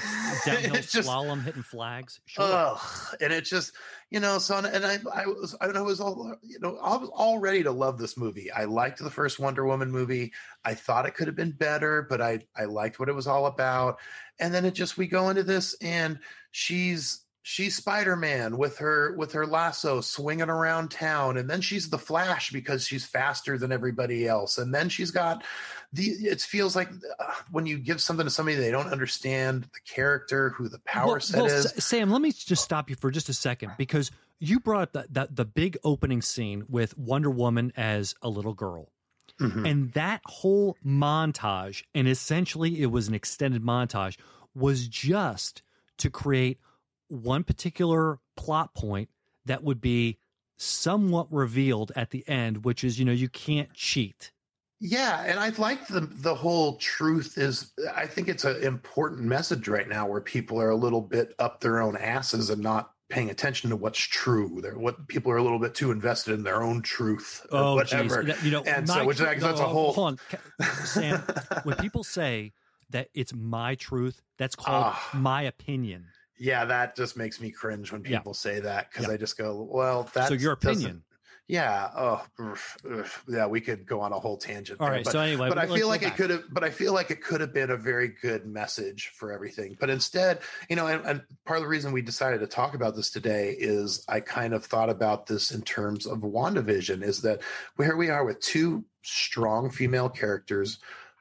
[0.46, 2.20] Downhill it's just slalom hitting flags.
[2.26, 2.44] Sure.
[2.46, 3.74] Ugh, and it's just
[4.10, 6.78] you know so and I I was I don't know I was all you know
[6.78, 8.52] I was all ready to love this movie.
[8.52, 10.34] I liked the first Wonder Woman movie.
[10.66, 13.46] I thought it could have been better, but I I liked what it was all
[13.46, 13.98] about.
[14.40, 16.20] And then it just we go into this and
[16.52, 21.98] she's she's Spider-Man with her with her lasso swinging around town and then she's the
[21.98, 24.58] Flash because she's faster than everybody else.
[24.58, 25.44] And then she's got
[25.94, 29.80] the it feels like uh, when you give something to somebody they don't understand the
[29.92, 31.64] character, who the power Well- set well, is.
[31.72, 34.92] Sa- Sam, let me just stop you for just a second because you brought up
[34.94, 38.92] that the, the big opening scene with Wonder Woman as a little girl.
[39.40, 39.70] Mhm.
[39.70, 44.18] And that whole montage, and essentially it was an extended montage,
[44.54, 45.62] was just
[46.00, 46.60] to create
[47.10, 49.10] one particular plot point
[49.46, 50.18] that would be
[50.58, 54.32] somewhat revealed at the end, which is, you know, you can't cheat.
[54.82, 57.74] Yeah, and I like the the whole truth is.
[57.94, 61.60] I think it's an important message right now where people are a little bit up
[61.60, 64.60] their own asses and not paying attention to what's true.
[64.62, 67.76] They're what people are a little bit too invested in their own truth or Oh,
[67.76, 68.24] whatever.
[68.24, 68.42] geez.
[68.44, 70.20] You know, And so, which tru- I guess that's a whole- Hold
[70.62, 71.20] on, Sam.
[71.64, 72.54] when people say
[72.92, 75.10] that it's my truth, that's called Ah.
[75.14, 76.06] my opinion.
[76.40, 78.18] Yeah, that just makes me cringe when Yeah.
[78.18, 79.14] people say that because Yeah.
[79.14, 81.04] I just go, well, that's so your opinion.
[81.48, 81.90] Yeah.
[81.96, 82.56] Oh,
[83.28, 83.48] yeah.
[83.48, 84.80] We could go on a whole tangent.
[84.80, 85.04] All there, right.
[85.04, 86.44] but, so anyway, but I feel like it could have.
[86.52, 89.76] But I feel like it could have been a very good message for everything.
[89.80, 92.96] But instead, you know, and, and part of the reason we decided to talk about
[92.96, 97.02] this today is I kind of thought about this in terms of WandaVision.
[97.02, 97.42] Is that
[97.78, 100.78] where we are with two strong female characters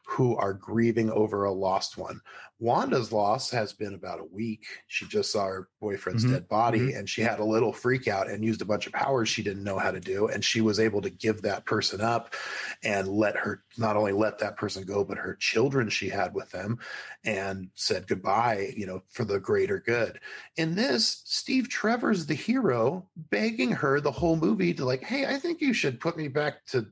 [0.09, 2.21] who are grieving over a lost one.
[2.61, 4.67] Wanda's loss has been about a week.
[4.89, 8.29] She just saw her boyfriend's Mhm, dead body and she had a little freak out
[8.29, 10.27] and used a bunch of powers she didn't know how to do.
[10.27, 12.35] And she was able to give that person up
[12.83, 16.51] and let her not only let that person go, but her children she had with
[16.51, 16.79] them
[17.25, 20.21] and said goodbye, you know, for the greater good.
[20.57, 25.39] In this, Steve Trevor's the hero, begging her the whole movie to like, hey, I
[25.39, 26.91] think you should put me back to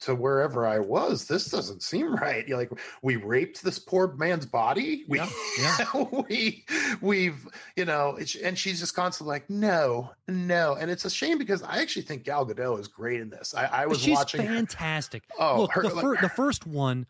[0.00, 1.26] to wherever I was.
[1.26, 2.46] This doesn't seem right.
[2.46, 2.70] You're like,
[3.02, 5.04] we raped this poor man's body.
[5.08, 5.18] We,
[5.58, 5.76] Yeah,
[6.28, 6.64] we,
[7.00, 10.74] we've, you know, it's, and she's just constantly like, no, no.
[10.74, 13.54] And it's a shame because I actually think Gal Gadot is great in this.
[13.54, 14.44] I, I was She's watching.
[14.46, 15.22] her- fantastic.
[15.38, 17.06] Oh, Look, her- the, like- fir- the first one,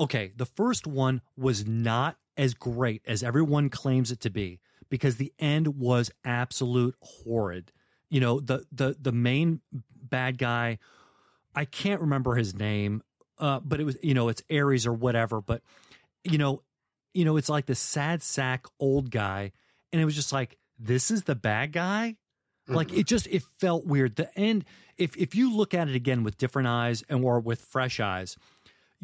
[0.00, 5.16] okay, the first one was not as great as everyone claims it to be because
[5.16, 7.70] the end was absolute horrid.
[8.10, 9.60] You know, the the the main
[9.94, 10.78] bad guy,
[11.54, 13.02] I can't remember his name,
[13.38, 15.40] uh, but it was you know it's Ares or whatever.
[15.40, 15.62] But
[16.24, 16.62] you know,
[17.14, 19.52] you know it's like the sad sack old guy,
[19.92, 22.16] and it was just like this is the bad guy?
[22.68, 22.98] Like Mhm.
[22.98, 24.16] it just it felt weird.
[24.16, 24.64] The end
[24.96, 28.36] if if you look at it again with different eyes and or with fresh eyes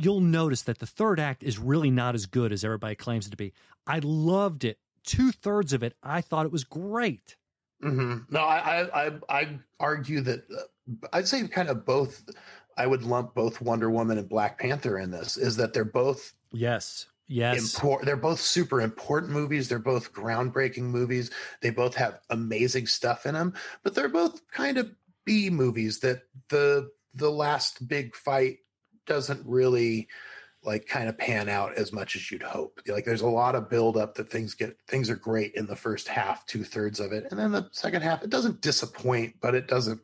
[0.00, 3.30] you'll notice that the third act is really not as good as everybody claims it
[3.30, 3.52] to be.
[3.84, 4.78] I loved it.
[5.04, 7.36] Two-thirds of it i thought it was great.
[7.82, 10.62] Hmm No, I, I, I, I argue that uh,
[11.12, 12.22] I'd say kind of both.
[12.76, 15.36] I would lump both Wonder Woman and Black Panther in this.
[15.36, 18.04] Is that they're both yes yes import.
[18.04, 19.68] They're both super important movies.
[19.68, 21.30] They're both groundbreaking movies.
[21.60, 24.90] They both have amazing stuff in them, but they're both kind of
[25.24, 28.58] B movies that the the last big fight
[29.06, 30.08] doesn't really
[30.64, 32.80] like kind of pan out as much as you'd hope.
[32.86, 35.76] Like there's a lot of build up that things get things are great in the
[35.76, 39.54] first half, two thirds of it, and then the second half it doesn't disappoint, but
[39.54, 40.00] it doesn't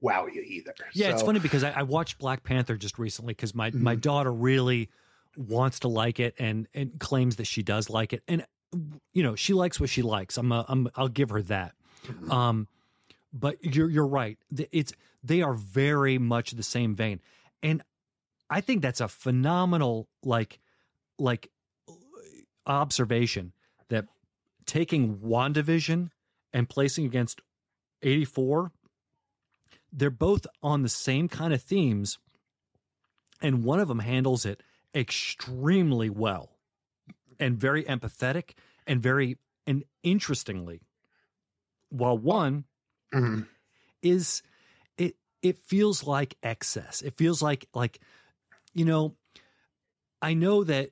[0.00, 0.74] wow you either.
[0.94, 4.00] yeah it's funny because I, I watched black panther just recently because my my Mhm.
[4.00, 4.88] daughter really
[5.36, 8.44] wants to like it and and claims that she does like it and
[9.12, 11.74] you know she likes what she likes i'm a, i'm i'll give her that
[12.08, 12.30] Mhm.
[12.32, 12.68] Um,
[13.32, 14.38] but you're you're right.
[14.72, 17.20] It's they are very much the same vein,
[17.62, 17.82] and
[18.48, 20.58] I think that's a phenomenal like
[21.18, 21.50] like
[22.66, 23.52] observation
[23.88, 24.06] that
[24.66, 26.10] taking WandaVision
[26.52, 27.40] and placing against
[28.02, 28.72] 84
[29.92, 32.18] they're both on the same kind of themes
[33.42, 34.62] and one of them handles it
[34.94, 36.50] extremely well
[37.38, 38.52] and very empathetic
[38.86, 40.80] and very and interestingly
[41.90, 42.64] while one
[43.12, 43.46] Mhm.
[44.02, 44.42] is
[44.96, 48.00] it it feels like excess it feels like like
[48.74, 49.16] you know
[50.22, 50.90] i know that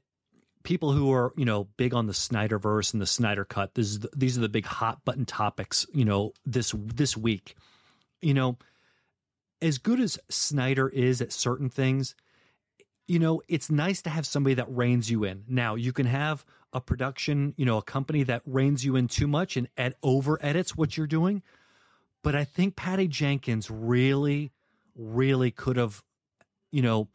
[0.65, 4.01] people who are you know big on the snyderverse and the snyder cut this is
[4.01, 7.57] the, these are the big hot button topics you know this this week
[8.21, 8.57] you know
[9.61, 12.15] as good as snyder is at certain things
[13.07, 16.45] you know it's nice to have somebody that reins you in now you can have
[16.73, 20.39] a production you know a company that reins you in too much and ed- over
[20.43, 21.43] edits what you're doing
[22.23, 24.53] but I think Patty Jenkins really,
[24.95, 26.03] really could have,
[26.71, 27.09] you know,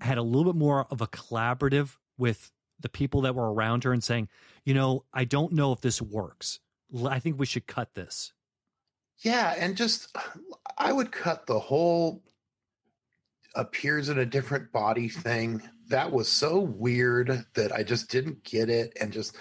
[0.00, 3.92] had a little bit more of a collaborative with the people that were around her
[3.92, 4.28] and saying,
[4.64, 6.60] you know, I don't know if this works.
[7.04, 8.32] I think we should cut this.
[9.20, 10.16] Yeah, and just
[10.76, 12.22] I would cut the whole
[13.54, 15.62] appears in a different body thing.
[15.88, 19.36] That was so weird that I just didn't get it and just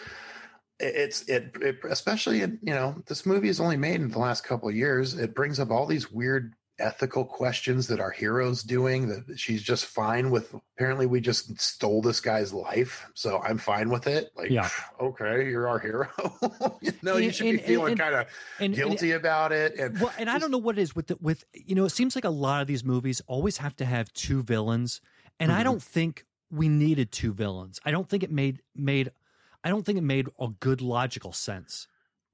[0.80, 4.44] it's it, it especially in, you know this movie is only made in the last
[4.44, 9.08] couple of years it brings up all these weird ethical questions that our hero's doing
[9.10, 13.90] that she's just fine with apparently we just stole this guy's life so i'm fine
[13.90, 14.70] with it like Yeah.
[15.02, 16.08] okay you're our hero
[16.82, 18.28] you know you And- should be feeling kind of
[18.60, 21.08] And and- guilty about it and well, and I don't know what it is with
[21.08, 23.86] the, with you know, it seems like a lot of these movies always have to
[23.86, 25.02] have two villains,
[25.40, 25.64] And I Mhm.
[25.66, 27.80] don't think we needed two villains.
[27.86, 29.12] I don't think it made made
[29.64, 31.88] I don't think it made a good logical sense.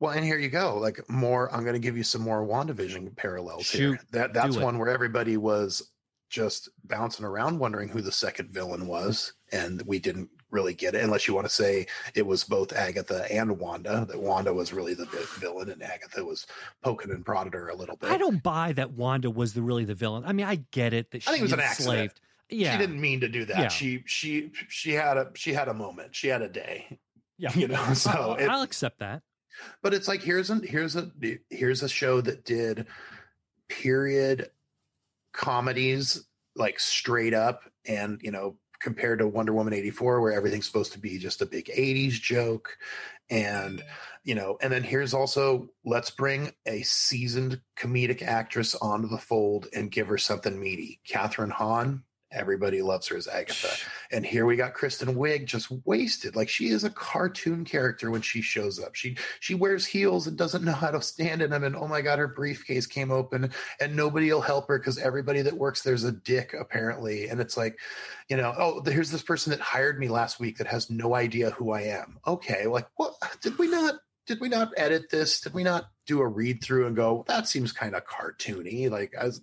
[0.03, 0.77] Well, and here you go.
[0.77, 3.79] Like more, I'm going to give you some more WandaVision parallels Shoot.
[3.91, 3.99] here.
[4.11, 5.91] That that's one where everybody was
[6.29, 11.05] just bouncing around wondering who the second villain was, and we didn't really get it.
[11.05, 14.05] Unless you want to say it was both Agatha and Wanda.
[14.09, 15.05] That Wanda was really the
[15.39, 16.47] villain, and Agatha was
[16.83, 18.11] poking and prodded her a little bit.
[18.11, 20.25] I don't buy that Wanda was the really the villain.
[20.25, 21.93] I mean, I get it that she I think it was an accident.
[21.93, 22.19] enslaved.
[22.49, 23.57] Yeah, She didn't mean to do that.
[23.57, 23.67] Yeah.
[23.69, 26.13] She she she had a she had a moment.
[26.13, 26.99] She had a day.
[27.37, 27.51] Yeah.
[27.55, 29.23] You know, so I'll, it- I'll accept that.
[29.81, 31.11] But it's like here's a here's a
[31.49, 32.87] here's a show that did
[33.69, 34.49] period
[35.33, 36.23] comedies
[36.55, 40.99] like straight up and you know compared to Wonder Woman 84 where everything's supposed to
[40.99, 42.77] be just a big 80s joke
[43.29, 43.83] and
[44.23, 49.67] you know and then here's also let's bring a seasoned comedic actress onto the fold
[49.73, 50.99] and give her something meaty.
[51.09, 52.03] Kathryn Hahn
[52.33, 53.69] everybody loves her as Agatha
[54.13, 56.35] and here we got Kristen Wiig just wasted.
[56.35, 58.93] Like she is a cartoon character when she shows up.
[58.95, 61.63] She she wears heels and doesn't know how to stand in them.
[61.63, 65.41] And oh my god, her briefcase came open and nobody will help her because everybody
[65.41, 67.27] that works there's a dick apparently.
[67.27, 67.79] And it's like,
[68.29, 71.49] you know, oh, here's this person that hired me last week that has no idea
[71.49, 72.19] who I am.
[72.27, 73.95] Okay, like what did we not
[74.27, 75.41] did we not edit this?
[75.41, 78.89] Did we not do a read through and go, that seems kind of cartoony?
[78.91, 79.41] Like as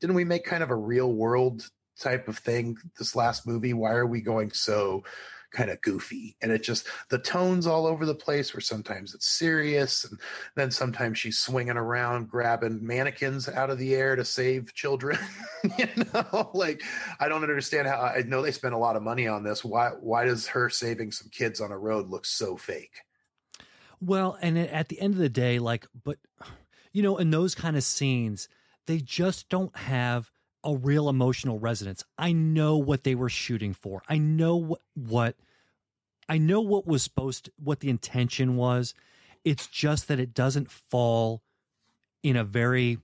[0.00, 3.92] didn't we make kind of a real world type of thing this last movie why
[3.92, 5.04] are we going so
[5.54, 6.36] kind of goofy?
[6.42, 10.18] And it just the tones all over the place where sometimes it's serious and
[10.56, 15.18] then sometimes she's swinging around grabbing mannequins out of the air to save children
[15.78, 16.50] you know?
[16.54, 16.82] Like
[17.20, 19.64] i don't understand how i know they spent a lot of money on this.
[19.64, 23.02] Why why does her saving some kids on a road look so fake?
[24.00, 26.18] Well, and at the end of the day, like, but
[26.92, 28.48] you know, in those kind of scenes,
[28.86, 30.30] they just don't have
[30.64, 32.04] a real emotional resonance.
[32.18, 34.02] I know what they were shooting for.
[34.08, 35.36] I know what, what
[36.28, 38.94] I know what was supposed to, what the intention was.
[39.44, 41.42] It's just that it doesn't fall
[42.22, 42.98] in a very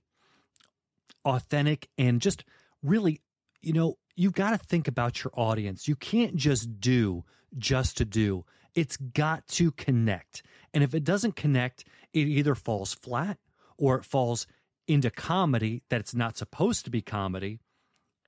[1.23, 2.43] authentic and just
[2.81, 3.21] really,
[3.61, 5.87] you know, you've got to think about your audience.
[5.87, 7.23] You can't just do
[7.57, 8.43] just to do.
[8.73, 10.41] It's got to connect.
[10.73, 13.37] And if it doesn't connect, it either falls flat
[13.77, 14.47] or it falls
[14.93, 17.59] into comedy that it's not supposed to be comedy.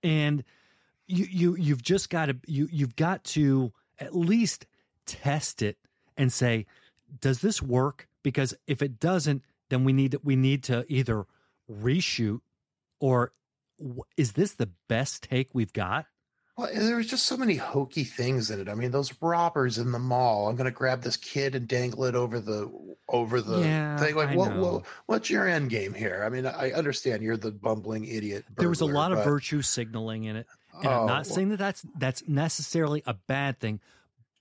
[0.02, 0.44] And
[1.08, 4.66] you you you've just got to you you've got to at least
[5.06, 5.78] test it
[6.18, 6.66] and say,
[7.20, 8.08] does this work?
[8.24, 11.26] Because if it doesn't, then we need we need to either
[11.70, 12.40] reshoot
[13.00, 13.34] or
[14.18, 16.06] is this the best take we've got?
[16.56, 18.70] Well, there was just so many hokey things in it.
[18.70, 20.48] I mean, those robbers in the mall.
[20.48, 22.72] I'm going to grab this kid and dangle it over the
[23.10, 24.16] over the Yeah, thing.
[24.16, 26.24] Like, what, what what's your end game here?
[26.24, 28.46] I mean, I understand you're the bumbling idiot.
[28.56, 30.48] there was a burglar, lot of virtue signaling in it,
[30.84, 33.80] and Oh, I'm not saying that that's that's necessarily a bad thing,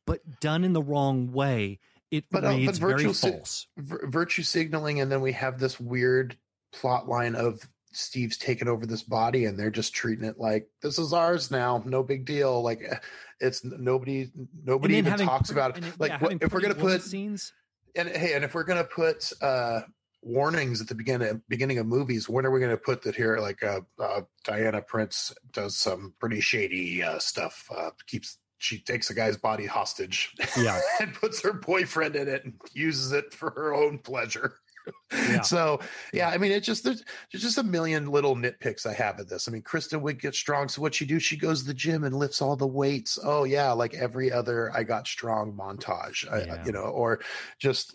[0.07, 3.69] but done in the wrong way, it But, uh, but reads very false.
[3.79, 6.37] vir- virtue signaling, and then we have this weird
[6.75, 10.99] plot line of Steve's taken over this body, and they're just treating it like this
[10.99, 12.63] is ours now, no big deal.
[12.63, 12.97] Like eh,
[13.41, 14.31] it's nobody
[14.65, 15.83] nobody even talks pretty- about it.
[15.83, 17.53] then, Like yeah, what, if we're gonna put scenes,
[17.95, 19.81] and hey, and if we're gonna put uh
[20.23, 23.39] warnings at the beginning beginning of movies, when are we gonna put that here?
[23.39, 27.69] Like uh, uh Diana Prince does some pretty shady uh stuff.
[27.77, 32.45] Uh keeps she takes a guy's body hostage yeah, and puts her boyfriend in it
[32.45, 34.55] and uses it for her own pleasure.
[35.13, 35.43] Yeah.
[35.43, 35.79] So
[36.13, 39.29] yeah, I mean, it's just there's, there's just a million little nitpicks I have at
[39.29, 39.47] this.
[39.47, 41.19] I mean, Kristen would get strong, so what she do?
[41.21, 43.19] She goes to the gym and lifts all the weights.
[43.23, 47.21] Oh yeah, like every other I got strong montage, I- you know, or
[47.59, 47.95] just.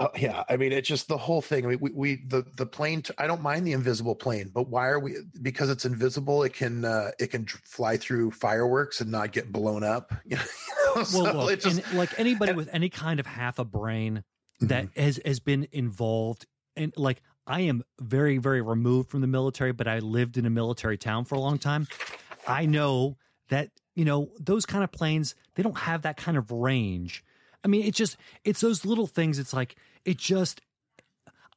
[0.00, 1.64] Uh, yeah, I mean, it's just the whole thing.
[1.64, 3.02] I mean, we, we the the plane.
[3.18, 5.16] I don't mind the invisible plane, but why are we?
[5.42, 9.82] Because it's invisible, it can uh, it can fly through fireworks and not get blown
[9.82, 10.14] up.
[10.24, 10.42] You know,
[10.94, 14.22] well, so look, just- and like anybody and- with any kind of half a brain
[14.60, 15.00] that Mm-hmm.
[15.00, 19.88] has has been involved, and like I am very very removed from the military, but
[19.88, 21.86] I lived in a military town for a long time.
[22.46, 23.16] I know
[23.48, 27.24] that you know those kind of planes they don't have that kind of range.
[27.64, 29.38] I mean, it's just it's those little things.
[29.38, 30.60] It's like it just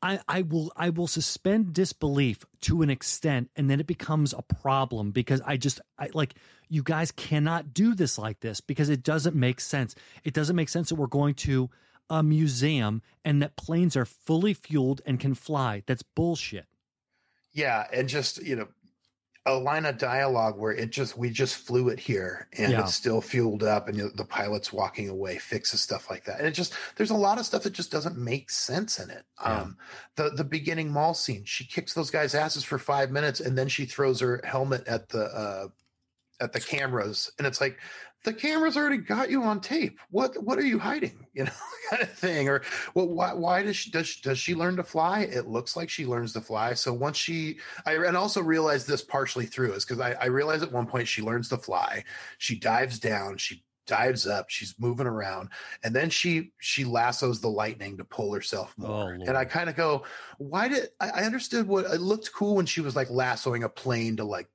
[0.03, 4.41] I, I will I will suspend disbelief to an extent, and then it becomes a
[4.41, 6.33] problem because I just I like
[6.69, 9.93] you guys cannot do this like this because it doesn't make sense.
[10.23, 11.69] It doesn't make sense that we're going to
[12.11, 15.81] a museum and that planes are fully fueled and can fly.
[15.87, 16.65] That's bullshit.
[17.53, 18.67] yeah and just you know
[19.47, 22.81] a line of dialogue where it just we just flew it here and Yeah.
[22.81, 26.51] it's still fueled up and the pilot's walking away fixes stuff like that and it
[26.51, 29.61] just there's a lot of stuff that just doesn't make sense in it Yeah.
[29.61, 29.77] um
[30.15, 33.67] the the beginning mall scene she kicks those guys asses for five minutes and then
[33.67, 35.67] she throws her helmet at the uh
[36.39, 37.77] at the cameras, and it's like
[38.23, 39.99] the cameras already got you on tape.
[40.09, 41.17] What what are you hiding?
[41.33, 41.51] You know,
[41.89, 42.49] kind of thing.
[42.49, 42.61] Or
[42.93, 45.21] well, why why does she does does she learn to fly?
[45.21, 46.73] It looks like she learns to fly.
[46.73, 50.61] So once she, I and also realized this partially through is because I, I realized
[50.61, 52.03] at one point she learns to fly.
[52.37, 53.37] She dives down.
[53.37, 55.49] She dives up she's moving around
[55.83, 59.43] and then she she lassos the lightning to pull herself oh, more Oh, and i
[59.43, 60.03] kind of go
[60.37, 63.69] why did I, I understood what it looked cool when she was like lassoing a
[63.69, 64.47] plane to like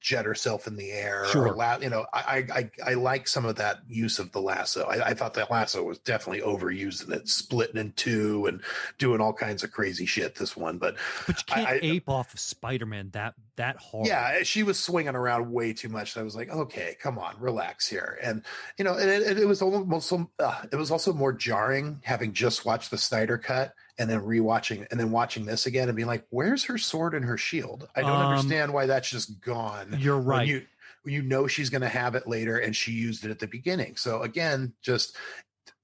[0.00, 1.48] jet herself in the air Sure.
[1.48, 4.40] or la- you know I, I i i like some of that use of the
[4.40, 8.62] lasso I, I thought that lasso was definitely overused and it splitting in two and
[8.98, 12.08] doing all kinds of crazy shit this one but But you can't I- I- ape
[12.08, 14.06] off of Spider-Man that that hard.
[14.06, 16.16] yeah, she was swinging around way too much.
[16.16, 18.18] I was like, okay, come on, relax here.
[18.22, 18.42] And
[18.78, 22.64] you know, and it, it was almost uh, it was also more jarring having just
[22.64, 26.26] watched the Snyder cut and then rewatching and then watching this again and being like,
[26.30, 27.88] where's her sword and her shield?
[27.94, 29.96] I don't Um, understand why that's just gone.
[29.98, 30.46] You're when right.
[30.48, 30.66] you
[31.04, 33.96] you know she's going to have it later, and she used it at the beginning.
[33.96, 35.16] So again, just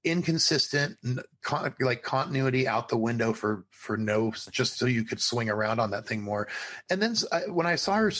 [0.03, 0.97] inconsistent
[1.43, 5.79] con- like continuity out the window for for no just so you could swing around
[5.79, 6.47] on that thing more
[6.89, 7.13] and then
[7.49, 8.11] when i saw her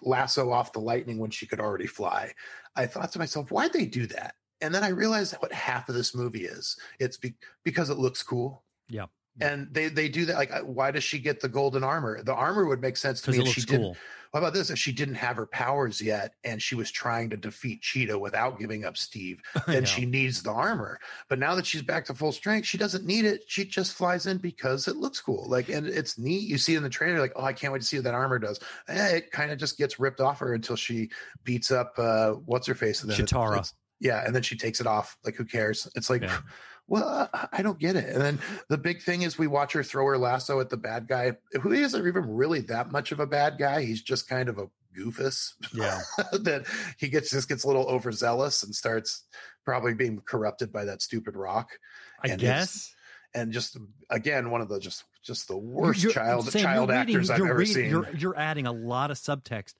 [0.00, 2.32] lasso off the lightning when she could already fly
[2.76, 5.94] i thought to myself why'd they do that and then i realized what half of
[5.94, 9.06] this movie is it's be- because it looks cool Yeah.
[9.40, 12.34] And they they do that like uh, why does she get the golden armor the
[12.34, 13.96] armor would make sense to me if she looks didn't
[14.30, 14.70] what about this?
[14.70, 18.58] If she didn't have her powers yet and she was trying to defeat Cheetah without
[18.58, 21.00] giving up Steve, then she needs the armor.
[21.28, 23.44] But now that she's back to full strength, she doesn't need it.
[23.46, 25.48] She just flies in because it looks cool.
[25.48, 26.42] Like, and it's neat.
[26.42, 28.38] You see in the trailer, like, oh, I can't wait to see what that armor
[28.38, 28.60] does.
[28.88, 31.10] Eh, it kind of just gets ripped off her until she
[31.44, 33.72] beats up uh what's her face and then Chitara.
[34.00, 35.16] yeah, and then she takes it off.
[35.24, 35.88] Like, who cares?
[35.94, 36.40] It's like, Yeah.
[36.88, 38.08] Well, I- don't get it.
[38.12, 41.06] And then the big thing is we watch her throw her lasso at the bad
[41.06, 43.82] guy, who isn't even really that much of a bad guy.
[43.82, 46.00] He's just kind of a goofus Yeah.
[46.32, 46.66] that
[46.98, 49.22] he gets just gets a little overzealous and starts
[49.64, 51.78] probably being corrupted by that stupid rock.
[52.24, 52.94] I And guess.
[53.34, 53.76] And just
[54.10, 57.38] again, one of the just just the worst You're- child Sam, child reading- actors I've
[57.38, 57.90] you're ever reading- seen.
[57.90, 59.74] You're, you're adding a lot of subtext,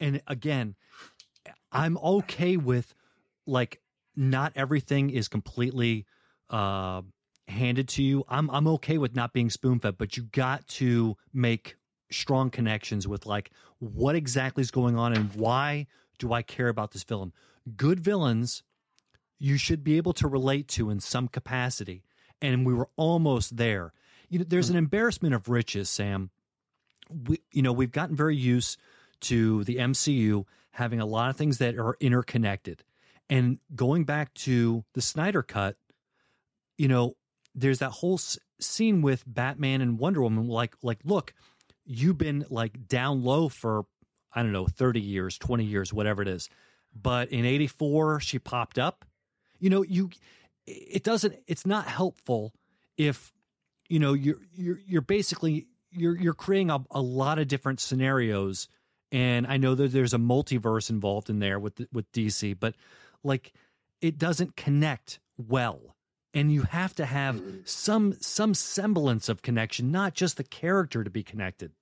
[0.00, 0.74] and again,
[1.70, 2.94] I'm okay with
[3.46, 3.80] like
[4.16, 6.06] not everything is completely
[6.50, 7.02] uh,
[7.48, 8.24] handed to you.
[8.28, 11.76] I'm I'm okay with not being spoon fed, but you got to make
[12.10, 15.86] strong connections with like what exactly is going on and why
[16.18, 17.32] do I care about this villain?
[17.76, 18.62] Good villains
[19.38, 22.02] you should be able to relate to in some capacity.
[22.40, 23.92] And we were almost there.
[24.28, 26.30] You know, there's an embarrassment of riches, Sam.
[27.10, 28.78] We, you know, we've gotten very used
[29.22, 32.84] to the MCU having a lot of things that are interconnected.
[33.28, 35.76] And going back to the Snyder cut,
[36.76, 37.16] you know,
[37.54, 41.34] there's that whole s- scene with Batman and Wonder Woman like like look,
[41.84, 43.84] you've been like down low for
[44.32, 46.48] I don't know, 30 years, 20 years, whatever it is.
[46.94, 49.04] But in 84 she popped up.
[49.60, 50.10] You know, you
[50.66, 52.52] it doesn't it's not helpful
[52.96, 53.32] if
[53.88, 58.68] you know you're you're you're basically you're you're creating a, a lot of different scenarios
[59.12, 62.74] and I know that there's a multiverse involved in there with with DC but
[63.22, 63.52] like
[64.00, 65.93] it doesn't connect well
[66.34, 71.10] and you have to have some some semblance of connection not just the character to
[71.10, 71.72] be connected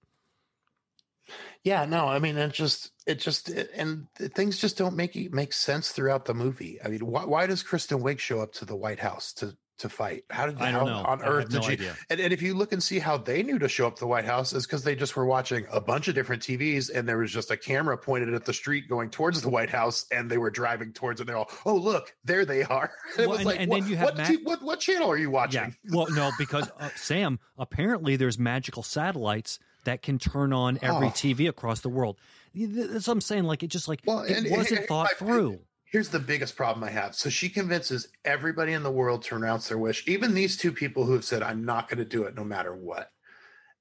[1.64, 5.52] Yeah, no, I mean, it just, it just, it, and things just don't make make
[5.52, 6.78] sense throughout the movie.
[6.84, 9.88] I mean, why, why does Kristen Wiig show up to the White House to to
[9.88, 10.24] fight?
[10.30, 11.72] How did I how don't know on earth did no she?
[11.72, 14.00] idea And, and if you look and see how they knew to show up to
[14.00, 17.08] the White House, is because they just were watching a bunch of different TVs, and
[17.08, 20.30] there was just a camera pointed at the street going towards the White House, and
[20.30, 21.22] they were driving towards it.
[21.22, 23.70] And they're all, "Oh, look, there they are." And it Well, was and- like, and
[23.70, 25.74] what, then you have what, t- what what channel are you watching?
[25.84, 25.96] Yeah.
[25.96, 31.10] Well, no, because uh, Sam, apparently there's magical satellites that can turn on every Oh.
[31.10, 32.16] TV across the world.
[32.54, 33.44] That's what I'm saying.
[33.44, 35.58] Like it just like Well, it wasn't thought through.
[35.92, 37.14] Here's the biggest problem I have.
[37.14, 41.04] So she convinces everybody in the world to renounce their wish, even these two people
[41.04, 43.10] who have said, I'm not going to do it no matter what.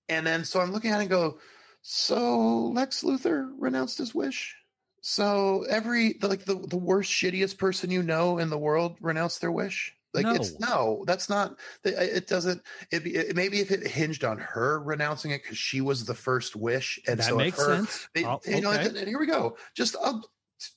[0.10, 1.40] And then so I'm looking at it and go,
[1.82, 4.58] so Lex Luthor renounced his wish.
[5.00, 9.52] So every like the, the worst, shittiest person you know in the world renounced their
[9.52, 9.96] wish.
[10.14, 11.58] Like it's no, that's not.
[11.86, 12.62] It doesn't.
[12.92, 16.58] It, it maybe if it hinged on her renouncing it because she was the first
[16.58, 18.10] wish, and that so makes her, sense.
[18.14, 18.88] they- Oh, you know, okay.
[18.88, 19.56] and, and here we go.
[19.74, 20.20] Just uh,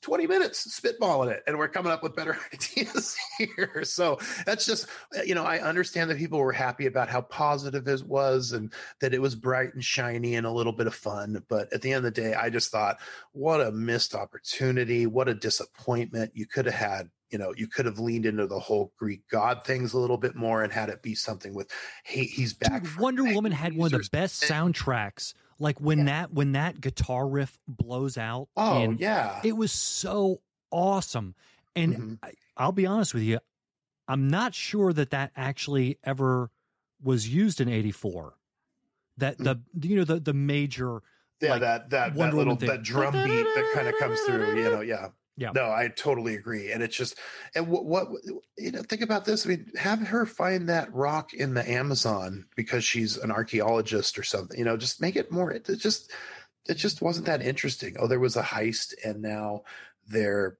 [0.03, 3.83] 20 minutes spitballing it, and we're coming up with better ideas here.
[3.85, 4.87] So that's just,
[5.25, 9.15] you know, I understand that people were happy about how positive it was and that
[9.15, 11.43] it was bright and shiny and a little bit of fun.
[11.49, 12.99] But at the end of the day, I just thought,
[13.33, 15.07] what a missed opportunity.
[15.07, 16.33] What a disappointment.
[16.35, 19.65] You could have had you know you could have leaned into the whole greek god
[19.65, 21.71] things a little bit more and had it be something with
[22.05, 25.35] hey he's back Dude, Wonder Woman had one of the best soundtracks.
[25.59, 26.05] Like when Yeah.
[26.05, 28.49] that when that guitar riff blows out.
[28.57, 31.35] oh yeah it was so awesome.
[31.77, 32.19] And Mhm.
[32.23, 33.39] I, I'll be honest with you,
[34.09, 36.51] I'm not sure that that actually ever
[37.03, 38.35] was used in '84.
[39.17, 41.01] That the you know the the major
[41.41, 44.71] yeah like, that that, that little that drum beat that kind of comes through you
[44.71, 45.51] know yeah Yeah.
[45.53, 47.19] no i totally agree and it's just
[47.57, 48.09] and what, what
[48.57, 52.47] you know think about this i mean have her find that rock in the amazon
[52.55, 56.13] because she's an archaeologist or something you know just make it more it just
[56.69, 59.63] it just wasn't that interesting oh there was a heist and now
[60.07, 60.57] they're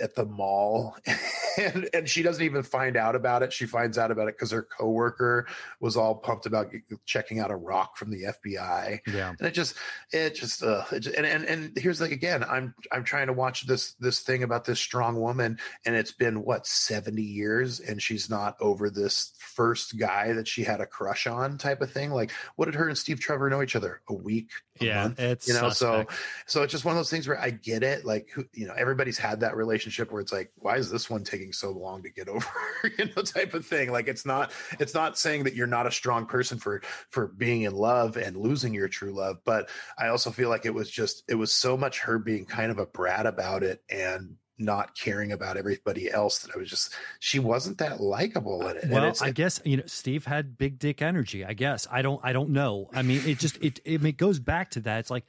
[0.00, 0.96] at the mall
[1.58, 3.52] and and she doesn't even find out about it.
[3.52, 5.46] She finds out about it because her coworker
[5.80, 6.72] was all pumped about
[7.06, 9.30] checking out a rock from the fbi yeah.
[9.38, 9.74] And it just
[10.12, 13.32] it just uh it just, and, and and here's like again i'm i'm trying to
[13.32, 18.02] watch this this thing about this strong woman and it's been what 70 years and
[18.02, 22.10] she's not over this first guy that she had a crush on type of thing?
[22.10, 24.00] Like what did her and steve trevor know each other?
[24.08, 25.20] A week yeah month?
[25.20, 26.10] it's you know suspect.
[26.10, 28.66] so so it's just one of those things where i get it like who you
[28.66, 32.02] know everybody's had that relationship where it's like why is this one taking so long
[32.02, 32.46] to get over
[32.98, 34.50] you know type of thing like it's not
[34.80, 38.36] it's not saying that you're not a strong person for for being in love and
[38.36, 39.68] losing your true love but
[39.98, 42.78] i also feel like it was just it was so much her being kind of
[42.78, 47.38] a brat about it and not caring about everybody else that i was just she
[47.38, 50.78] wasn't that likable uh, in it and well i guess you know steve had big
[50.78, 51.86] dick energy i guess.
[51.90, 52.88] I don't i don't know.
[52.92, 55.00] I mean it just it it, it goes back to that.
[55.00, 55.24] It's like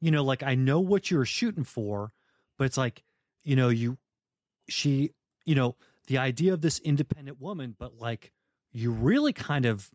[0.00, 2.12] you know like i know what you were shooting for
[2.58, 3.02] but it's like
[3.42, 3.96] you know you
[4.68, 5.10] she
[5.44, 5.76] you know
[6.06, 8.32] the idea of this independent woman but like
[8.72, 9.90] you really kind of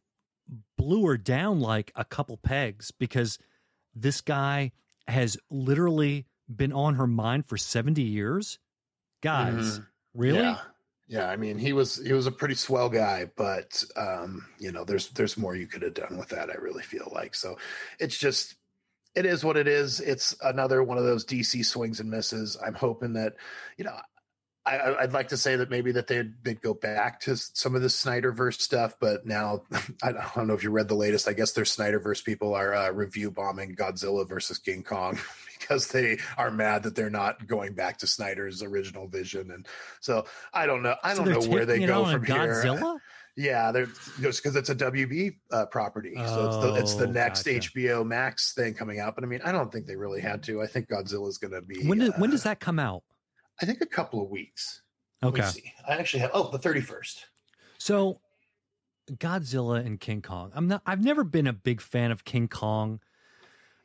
[0.78, 3.38] blew her down like a couple pegs because
[3.94, 4.72] this guy
[5.08, 8.58] has literally been on her mind for 70 years
[9.22, 9.86] guys Mhm.
[10.14, 10.58] really Yeah.
[11.12, 14.84] Yeah, I mean, he was he was a pretty swell guy, but um, you know,
[14.84, 16.52] there's there's more you could have done with that.
[16.52, 17.58] I really feel like so.
[18.00, 18.54] It's just
[19.16, 20.00] it is what it is.
[20.02, 22.58] It's another one of those DC swings and misses.
[22.64, 23.34] I'm hoping that
[23.78, 23.98] you know.
[24.68, 27.74] I, I- I'd like to say that maybe that they'd, they'd go back to some
[27.76, 29.64] of the Snyderverse stuff, but now
[30.04, 31.28] I don't I don't know if you read the latest.
[31.28, 35.18] I guess their Snyderverse people are uh, review bombing Godzilla versus King Kong
[35.70, 39.68] because they are mad that they're not going back to Snyder's original vision, and
[40.02, 40.96] so I don't know.
[41.04, 42.36] I So don't know where they go from here.
[42.36, 42.98] Godzilla?
[43.38, 43.88] Yeah, they're
[44.20, 47.70] just because it's a WB uh, property, so it's the it's the Oh, next gotcha.
[47.70, 49.16] HBO Max thing coming out.
[49.16, 50.62] But I mean, I don't think they really had to.
[50.62, 51.88] I think Godzilla is going to be.
[51.88, 53.04] When, did, when uh, does that come out?
[53.62, 54.82] I think a couple of weeks.
[55.24, 55.44] Okay.
[55.88, 56.32] I actually have.
[56.34, 57.28] Oh, the thirty first.
[57.78, 58.20] So
[59.10, 60.52] Godzilla and King Kong.
[60.54, 63.00] I'm not I've never been a big fan of King Kong.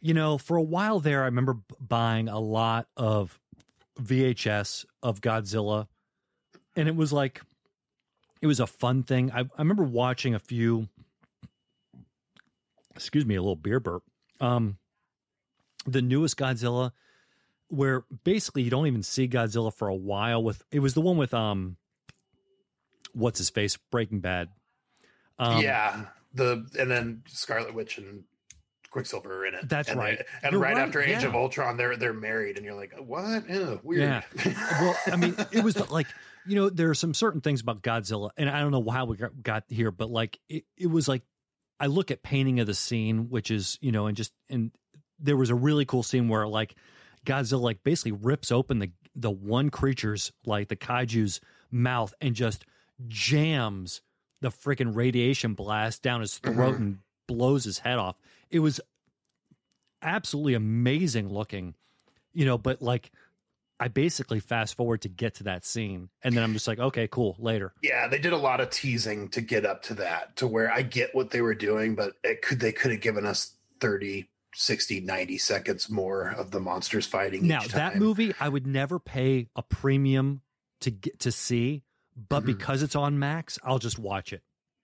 [0.04, 3.40] You know, for a while there I remember buying a lot of
[3.98, 5.88] VHS of Godzilla
[6.76, 7.40] and it was like
[8.42, 9.32] it was a fun thing.
[9.32, 10.88] I, I remember watching a few
[12.94, 14.02] excuse me, a little beer burp.
[14.42, 14.76] Um
[15.86, 16.92] the newest Godzilla
[17.68, 21.16] where basically you don't even see Godzilla for a while with it was the one
[21.16, 21.78] with um
[23.14, 24.50] what's his face Breaking Bad.
[25.38, 28.24] Um, yeah, the and then Scarlet Witch and
[28.94, 29.68] Quicksilver are in it.
[29.68, 30.18] That's And they- right.
[30.44, 31.26] and right, right, after Age yeah.
[31.26, 33.48] of Ultron, they're they're married, and you're like, what?
[33.50, 34.00] Ew, weird.
[34.02, 34.22] Yeah.
[34.80, 36.06] Well, I mean, it was like
[36.46, 39.16] you know there are some certain things about Godzilla, and I don't know how we
[39.16, 41.22] got, got here, but like it, it was like
[41.80, 44.70] I look at painting of the scene, which is you know, and just and
[45.18, 46.76] there was a really cool scene where like
[47.26, 51.40] Godzilla like basically rips open the the one creature's like the kaiju's
[51.72, 52.64] mouth and just
[53.08, 54.02] jams
[54.40, 56.78] the freaking radiation blast down his throat Mhm.
[56.78, 58.16] and blows his head off.
[58.50, 58.80] It was
[60.02, 61.74] absolutely amazing looking,
[62.32, 63.10] you know, but like
[63.80, 67.08] I basically fast forward to get to that scene and then I'm just like, okay,
[67.08, 67.72] cool, later.
[67.82, 70.82] Yeah, they did a lot of teasing to get up to that, to where I
[70.82, 75.00] get what they were doing, but it could they could have given us 30, 60,
[75.00, 79.62] 90 seconds more of the monsters fighting Now that movie, I would never pay a
[79.62, 80.42] premium
[80.80, 81.82] to get to see,
[82.28, 82.46] but Mhm.
[82.46, 84.42] because it's on Max, I'll just watch it.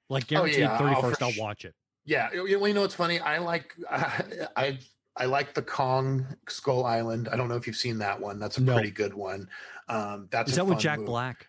[0.09, 1.75] Like guaranteed, yeah, thirty I'll first, I'll watch it.
[2.11, 3.21] Yeah, you you know what's funny?
[3.21, 4.79] I like I
[5.17, 7.29] I like the Kong Skull Island.
[7.31, 8.41] I don't know if you've seen that one.
[8.41, 8.73] That's a No.
[8.73, 9.49] pretty good one.
[9.89, 11.07] Um, that's Is that with Jack movie.
[11.07, 11.47] Black?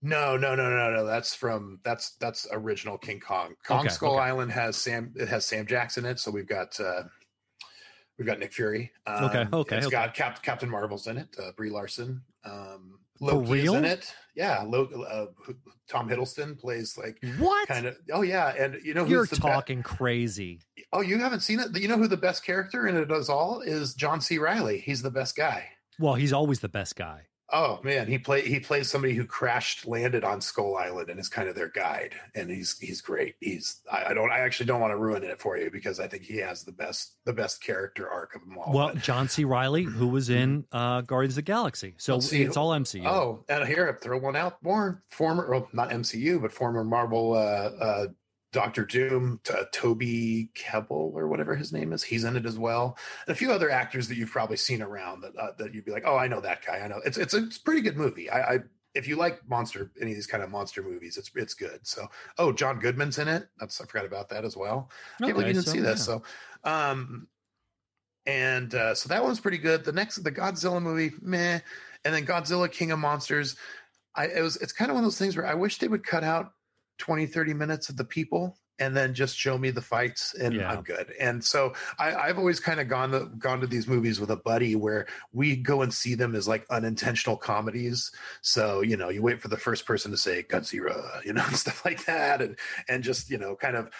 [0.00, 1.04] No, no, no, no, no.
[1.04, 3.56] That's from that's that's original King Kong.
[3.66, 4.22] Kong Okay, Skull okay.
[4.22, 5.12] Island has Sam.
[5.16, 6.20] It has Sam Jackson in it.
[6.20, 7.02] So we've got uh
[8.18, 8.92] we've got Nick Fury.
[9.04, 9.96] Um, Okay, okay, It's okay.
[9.96, 11.34] got Cap, Captain Marvel's in it.
[11.36, 12.22] Uh, Brie Larson.
[12.44, 14.14] Um, For Loki is in it.
[14.34, 15.26] Yeah, Lo, uh,
[15.88, 17.66] Tom Hiddleston plays like What?
[17.68, 17.96] kind of.
[18.12, 20.60] Oh yeah, and you know who's You're talking crazy.
[20.92, 21.76] oh, you haven't seen it.
[21.76, 24.38] You know who the best character in it is all is John C.
[24.38, 24.78] Reilly.
[24.78, 25.70] He's the best guy.
[25.98, 27.27] Well, he's always the best guy.
[27.50, 31.30] Oh man, he play he plays somebody who crashed landed on Skull Island and is
[31.30, 33.36] kind of their guide, and he's he's great.
[33.40, 36.08] He's I, I don't I actually don't want to ruin it for you because I
[36.08, 38.72] think he has the best the best character arc of them all.
[38.74, 39.44] Well, But- John C.
[39.44, 42.42] Reilly, who was in uh, Guardians of the Galaxy, so see.
[42.42, 43.06] it's all MCU.
[43.06, 47.32] oh, and here I throw one out more former well, not MCU but former Marvel
[47.32, 48.06] uh, uh,
[48.52, 52.02] Doctor Doom, t- Toby Kebbell or whatever his name is.
[52.02, 52.96] He's in it as well.
[53.26, 55.92] And a few other actors that you've probably seen around that uh, that you'd be
[55.92, 56.78] like, oh, I know that guy.
[56.78, 58.30] I know it's it's a, it's a pretty good movie.
[58.30, 58.58] I, I
[58.94, 61.86] if you like monster any of these kind of monster movies, it's it's good.
[61.86, 63.48] So oh, John Goodman's in it.
[63.58, 64.90] That's I forgot about that as well.
[65.20, 66.00] Can't believe you didn't so, see this.
[66.00, 66.04] yeah.
[66.04, 66.22] So
[66.64, 67.28] um
[68.26, 69.84] and uh, so that one's pretty good.
[69.84, 71.60] The next the Godzilla movie, meh.
[72.04, 73.56] And then Godzilla King of Monsters.
[74.14, 76.04] I it was it's kind of one of those things where I wish they would
[76.04, 76.52] cut out
[76.98, 80.68] 20, 30 minutes of the people and then just show me the fights and Yeah.
[80.68, 81.12] I'm good.
[81.18, 84.36] And so I, I've always kind of gone to gone to these movies with a
[84.36, 88.12] buddy where we go and see them as like unintentional comedies.
[88.40, 91.56] So, you know, you wait for the first person to say Godzilla, you know, and
[91.56, 92.40] stuff like that.
[92.40, 92.56] And
[92.88, 93.90] and just, you know, kind of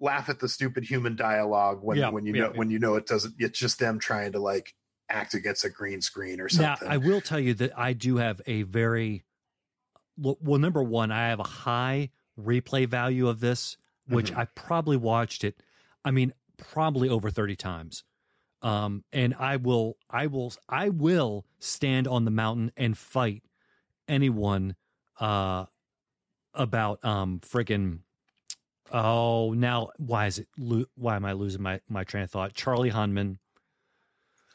[0.00, 2.94] laugh at the stupid human dialogue when Yeah, when you yeah, know when you know
[2.94, 4.74] it doesn't it's just them trying to like
[5.08, 6.68] act against a green screen or something.
[6.68, 6.88] Now, something.
[6.88, 9.24] I will tell you that I do have a very
[10.16, 10.58] well.
[10.58, 13.76] Number one, I have a high replay value of this,
[14.06, 14.38] which Mhm.
[14.38, 15.62] I probably watched it.
[16.04, 18.04] I mean, probably over thirty times.
[18.62, 23.44] Um, and I will, I will, I will stand on the mountain and fight
[24.08, 24.74] anyone
[25.20, 25.66] uh,
[26.54, 28.00] about um friggin'
[28.90, 32.54] oh now why is it lo- why am I losing my my train of thought?
[32.54, 33.38] Charlie Hunnam,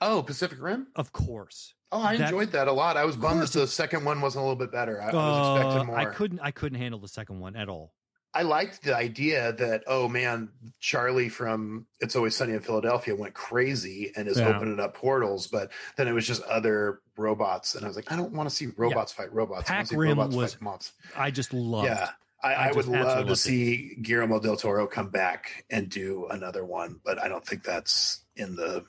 [0.03, 0.87] oh, Pacific Rim?
[0.95, 1.73] of course.
[1.91, 2.97] Oh, I That- enjoyed that a lot.
[2.97, 4.99] I was bummed that the second one wasn't a little bit better.
[5.01, 5.97] I, I was Uh, expecting more.
[5.99, 6.39] I couldn't.
[6.39, 7.93] I couldn't handle the second one at all.
[8.35, 10.49] I liked the idea that oh man,
[10.79, 14.47] Charlie from It's Always Sunny in Philadelphia went crazy and is Yeah.
[14.55, 18.15] opening up portals, but then it was just other robots, and I was like, I
[18.15, 19.69] don't want to see robots fight robots.
[19.69, 20.93] I want Pac to see Rim robots was fight monsters.
[21.15, 21.89] I just loved.
[21.89, 22.09] Yeah.
[22.41, 26.65] I, I I, would love to see Guillermo del Toro come back and do another
[26.65, 28.83] one, but I don't think that's in the.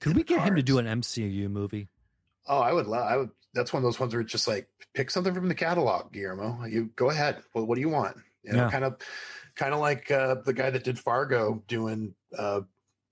[0.00, 1.88] Could we get him to do an MCU movie?
[2.46, 3.06] Oh, I would love.
[3.06, 3.30] I would.
[3.52, 6.64] That's one of those ones where it's just like pick something from the catalog, Guillermo.
[6.64, 7.42] You go ahead.
[7.54, 8.16] Well, what do you want?
[8.44, 8.70] You know, Yeah.
[8.70, 8.96] kind of,
[9.56, 12.60] kind of like uh, the guy that did Fargo doing uh,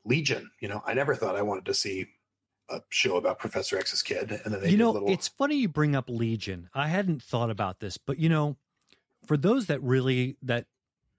[0.04, 0.50] Legion.
[0.60, 2.06] You know, I never thought I wanted to see
[2.70, 5.10] a show about Professor X's kid, and then they you know, little.
[5.10, 6.68] it's funny you bring up Legion.
[6.74, 8.56] I hadn't thought about this, but you know,
[9.26, 10.66] for those that really that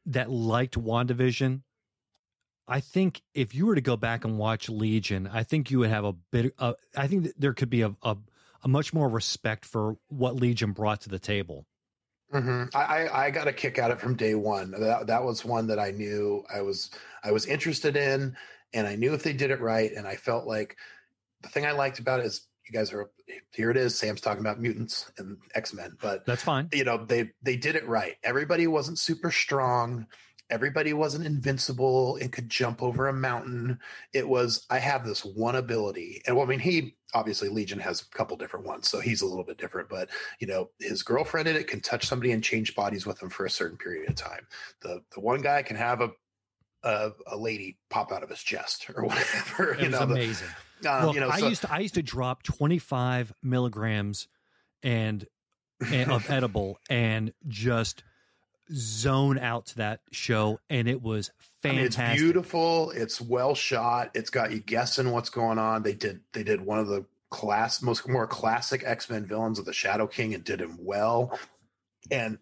[0.05, 1.61] that liked WandaVision,
[2.69, 5.89] I think if you were to go back and watch Legion, I think you would
[5.89, 6.53] have a bit.
[6.59, 8.15] Uh, I think that there could be a, a
[8.63, 11.65] a much more respect for what Legion brought to the table.
[12.33, 12.69] Mhm.
[12.75, 14.71] I, I I got a kick out of it from day one.
[14.71, 16.91] That that was one that I knew I was
[17.23, 18.35] I was interested in,
[18.73, 20.77] and I knew if they did it right, and I felt like
[21.41, 23.09] the thing I liked about it is you guys are
[23.51, 23.71] here.
[23.71, 26.69] It is Sam's talking about mutants and X Men, but That's fine.
[26.71, 28.17] you know they they did it right.
[28.23, 30.05] Everybody wasn't super strong.
[30.49, 33.79] Everybody wasn't invincible and could jump over a mountain.
[34.13, 38.01] It was I have this one ability, and well, I mean he obviously Legion has
[38.01, 39.89] a couple different ones, so he's a little bit different.
[39.89, 43.29] But you know his girlfriend in it can touch somebody and change bodies with them
[43.29, 44.47] for a certain period of time.
[44.81, 46.09] The the one guy can have a
[46.83, 49.73] a, a lady pop out of his chest or whatever.
[49.73, 50.47] It you know, the- amazing.
[50.87, 54.27] um, Look, you know, I so- used to I used to drop 25 milligrams
[54.81, 55.27] and,
[55.91, 58.03] and of edible and just
[58.73, 61.31] zone out to that show, and it was
[61.63, 62.13] I mean, fantastic.
[62.13, 62.91] it's beautiful.
[62.91, 64.11] It's well shot.
[64.13, 65.83] It's got you guessing what's going on.
[65.83, 69.65] They did they did one of the class most more classic X Men villains of
[69.65, 71.37] the Shadow King and did him well.
[72.11, 72.37] And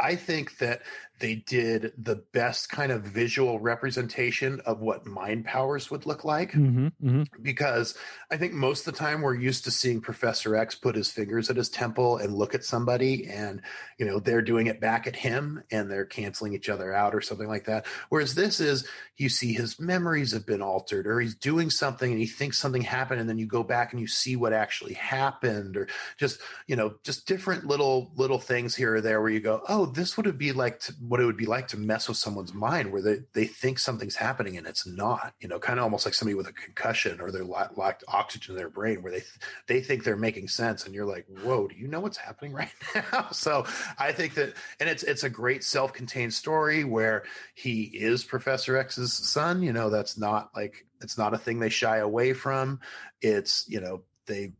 [0.00, 0.82] I think that
[1.18, 6.52] they did the best kind of visual representation of what mind powers would look like
[6.52, 7.26] Mhm, mhm.
[7.42, 7.94] because
[8.30, 11.50] I think most of the time we're used to seeing Professor X put his fingers
[11.50, 13.60] at his temple and look at somebody and
[13.98, 17.20] you know they're doing it back at him and they're canceling each other out or
[17.20, 18.86] something like that whereas this is
[19.16, 22.82] you see his memories have been altered or he's doing something and he thinks something
[22.82, 25.88] happened and then you go back and you see what actually happened or
[26.18, 29.86] just you know just different little little things here or there where you go oh
[29.86, 32.54] this would have be like to, what it would be like to mess with someone's
[32.54, 36.04] mind where they they think something's happening and it's not you know kind of almost
[36.04, 39.22] like somebody with a concussion or they're la- lacked oxygen in their brain where they
[39.66, 42.70] they think they're making sense and you're like whoa do you know what's happening right
[42.94, 43.28] now?
[43.30, 43.64] So
[43.98, 49.12] i think that and it's it's a great self-contained story where he is professor x's
[49.12, 52.80] son you know that's not like it's not a thing they shy away from.
[53.20, 54.52] It's you know they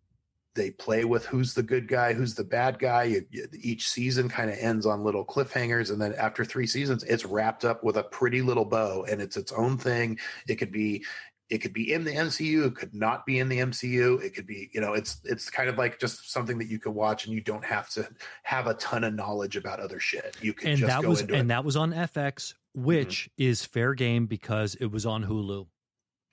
[0.57, 3.05] they play with who's the good guy, who's the bad guy.
[3.05, 7.05] You, you- each season kind of ends on little cliffhangers, and then after three seasons,
[7.05, 10.19] it's wrapped up with a pretty little bow, and it's its own thing.
[10.49, 11.05] It could be
[11.49, 12.67] It could be in the MCU.
[12.67, 14.21] It could not be in the MCU.
[14.21, 16.91] It could be, you know, it's it's kind of like just something that you could
[16.93, 18.09] watch, and you don't have to
[18.43, 20.37] have a ton of knowledge about other shit.
[20.43, 21.43] You can and just that go was into and it.
[21.43, 21.49] Mm-hmm.
[21.51, 25.69] that was on FX, which is fair game because it was on Hulu.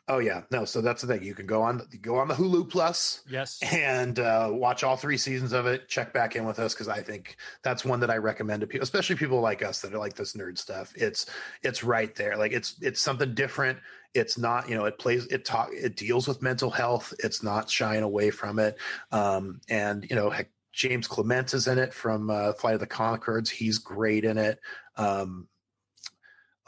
[0.09, 0.65] Oh yeah, no.
[0.65, 1.23] So that's the thing.
[1.23, 3.59] You can go on go on the Hulu Plus Yes.
[3.63, 5.87] and uh, watch all three seasons of it.
[5.87, 8.83] Check back in with us because I think that's one that I recommend to people,
[8.83, 10.91] especially people like us that are like this nerd stuff.
[10.95, 11.25] It's
[11.61, 12.35] it's right there.
[12.35, 13.79] Like it's it's something different.
[14.13, 17.13] It's not you know it plays it talk it deals with mental health.
[17.19, 18.77] It's not shying away from it.
[19.13, 22.87] Um, and you know heck, James Clements is in it from uh, Flight of the
[22.87, 23.49] Conchords.
[23.49, 24.59] He's great in it.
[24.97, 25.47] Um,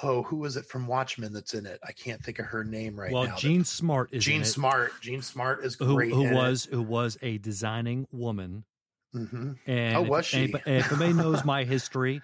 [0.04, 1.80] oh, who was it from Watchmen that's in it?
[1.84, 3.30] I can't think of her name right well, now.
[3.30, 4.91] Well, Jean Smart is Jean Smart.
[5.02, 6.12] Jean Smart is who, great.
[6.12, 6.34] who it.
[6.34, 8.66] was who was a designing woman.
[9.14, 10.46] hmm And Oh, was she?
[10.46, 12.22] If, if anybody knows my history,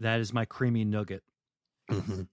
[0.00, 1.22] that is my creamy nugget.
[1.90, 2.28] Mhm.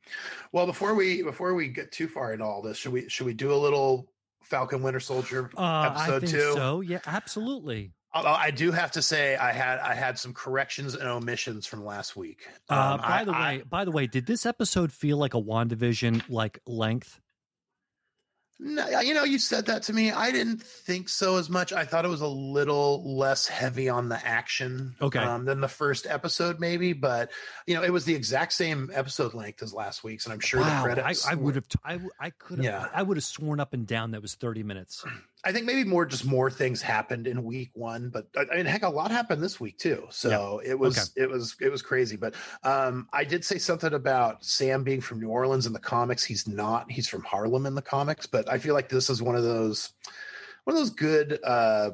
[0.52, 3.34] Well, before we before we get too far into all this, should we should we
[3.34, 4.12] do a little
[4.44, 6.54] Falcon Winter Soldier Uh, I episode think two?
[6.54, 6.82] so.
[6.82, 7.92] Yeah, absolutely.
[8.14, 12.16] I do have to say I had I had some corrections and omissions from last
[12.16, 12.48] week.
[12.70, 15.34] Uh, Um, by I- the I- way, by the way, did this episode feel like
[15.36, 17.20] a Wandavision like length?
[18.62, 20.12] No, you know, you said that to me.
[20.12, 21.72] I didn't think so as much.
[21.72, 25.20] I thought it was a little less heavy on the action, Okay.
[25.20, 26.92] um, than the first episode, maybe.
[26.92, 27.32] But
[27.68, 30.60] you know, it was the exact same episode length as last week's, and I'm sure
[30.60, 31.26] the wow, I, credits.
[31.26, 31.68] I were- would have.
[31.86, 32.66] I, I could have.
[32.66, 32.88] Yeah.
[32.94, 35.06] I would have sworn up and down that was thirty minutes.
[35.46, 38.84] I think maybe more just more things happened in week one, but I mean, heck,
[38.84, 40.06] a lot happened this week too.
[40.10, 41.24] So it was Okay.
[41.24, 42.18] it was it was crazy.
[42.18, 46.26] But um, I did say something about Sam being from New Orleans in the comics.
[46.26, 46.92] He's not.
[46.92, 48.26] He's from Harlem in the comics.
[48.26, 49.94] But I feel like this is one of those
[50.66, 51.92] one of those good uh,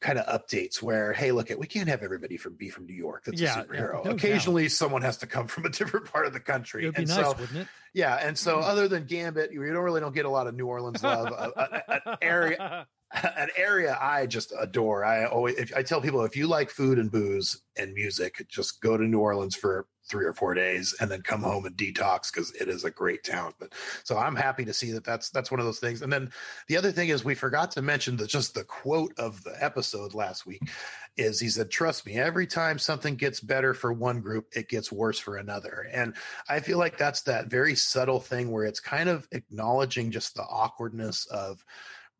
[0.00, 2.94] kind of updates where hey, look, at we can't have everybody from be from New
[2.94, 3.24] York.
[3.24, 4.04] That's Yeah, a yeah, superhero.
[4.04, 4.12] doubt.
[4.14, 6.84] Occasionally, someone has to come from a different part of the country.
[6.84, 7.68] It would be and nice, so wouldn't it?
[7.94, 10.66] yeah, and so other than Gambit, you don't really don't get a lot of New
[10.66, 11.28] Orleans love.
[11.32, 12.86] Uh, uh, uh, area
[13.36, 15.02] an area I just adore.
[15.04, 18.82] I always if, I tell people if you like food and booze and music, just
[18.82, 22.32] go to New Orleans for three or four days and then come home and detox
[22.32, 23.52] because it is a great town.
[23.58, 23.72] But
[24.04, 26.02] so I'm happy to see that that's that's one of those things.
[26.02, 26.30] And then
[26.66, 30.14] the other thing is we forgot to mention that just the quote of the episode
[30.14, 30.62] last week
[31.16, 34.92] is he said, "Trust me, every time something gets better for one group, it gets
[34.92, 36.14] worse for another." And
[36.48, 40.42] I feel like that's that very subtle thing where it's kind of acknowledging just the
[40.42, 41.64] awkwardness of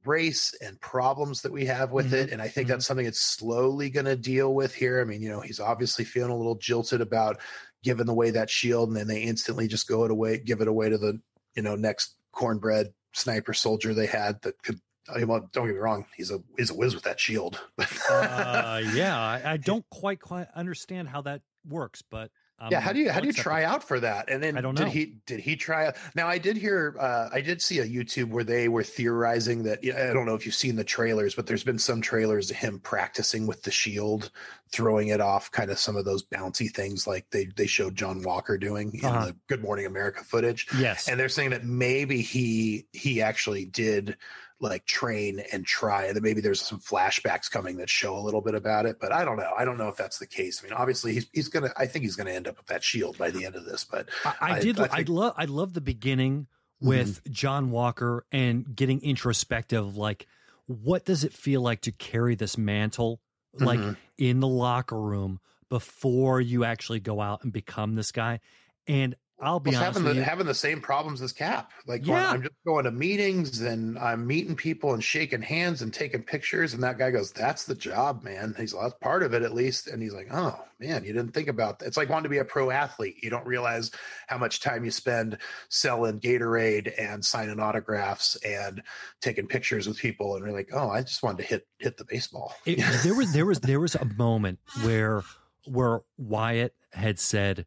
[0.05, 2.31] race and problems that we have with it.
[2.31, 2.71] And I think mhm.
[2.71, 5.01] that's something it's slowly going to deal with here.
[5.01, 7.41] I mean, you know, he's obviously feeling a little jilted about
[7.83, 10.89] giving away that shield, and then they instantly just go it away, give it away
[10.89, 11.21] to the,
[11.55, 14.81] you know, next cornbread sniper soldier they had that could.
[15.13, 17.61] I mean, well, don't get me wrong, he's a he's a whiz with that shield.
[18.11, 22.31] uh, yeah, I, I don't quite quite understand how that works, but
[22.61, 24.61] um, yeah how do you how do you try out for that and then I
[24.61, 24.85] don't know.
[24.85, 27.87] did he did he try out now i did hear uh i did see a
[27.87, 31.47] youtube where they were theorizing that i don't know if you've seen the trailers but
[31.47, 34.31] there's been some trailers of him practicing with the shield
[34.71, 38.23] throwing it off kind of some of those bouncy things like they they showed john
[38.23, 39.27] walker doing in Uh-huh.
[39.27, 44.17] the good morning america footage Yes, and they're saying that maybe he he actually did
[44.61, 48.41] like train and try and that maybe there's some flashbacks coming that show a little
[48.41, 50.65] bit about it but i don't know i don't know if that's the case i
[50.67, 53.31] mean obviously he's, he's gonna i think he's gonna end up with that shield by
[53.31, 54.81] the end of this but I, I I- did.
[54.81, 55.35] I I, love.
[55.37, 56.47] I love the beginning
[56.81, 56.89] Mm-hmm.
[56.91, 59.97] with John Walker and getting introspective.
[59.97, 60.29] Like,
[60.67, 63.21] what does it feel like to carry this mantle,
[63.53, 63.97] like Mhm.
[64.17, 65.41] in the locker room
[65.71, 68.39] before you actually go out and become this guy?
[68.87, 71.71] And I'll be honest having with the having the same problems as Cap.
[71.87, 75.95] Like going- I'm just going to meetings and I'm meeting people and shaking hands and
[75.95, 76.75] taking pictures.
[76.75, 79.55] And that guy goes, "That's the job, man." He's like, "That's part of it, at
[79.55, 82.29] least." And he's like, "Oh man, you didn't think about that." It's like wanting to
[82.31, 83.23] be a pro athlete.
[83.23, 83.93] You don't realize
[84.27, 88.83] how much time you spend selling Gatorade and signing autographs and
[89.21, 90.35] taking pictures with people.
[90.35, 93.33] And you're like, "Oh, I just wanted to hit hit the baseball." it, there was
[93.33, 95.23] there was there was a moment where
[95.65, 97.67] where Wyatt had said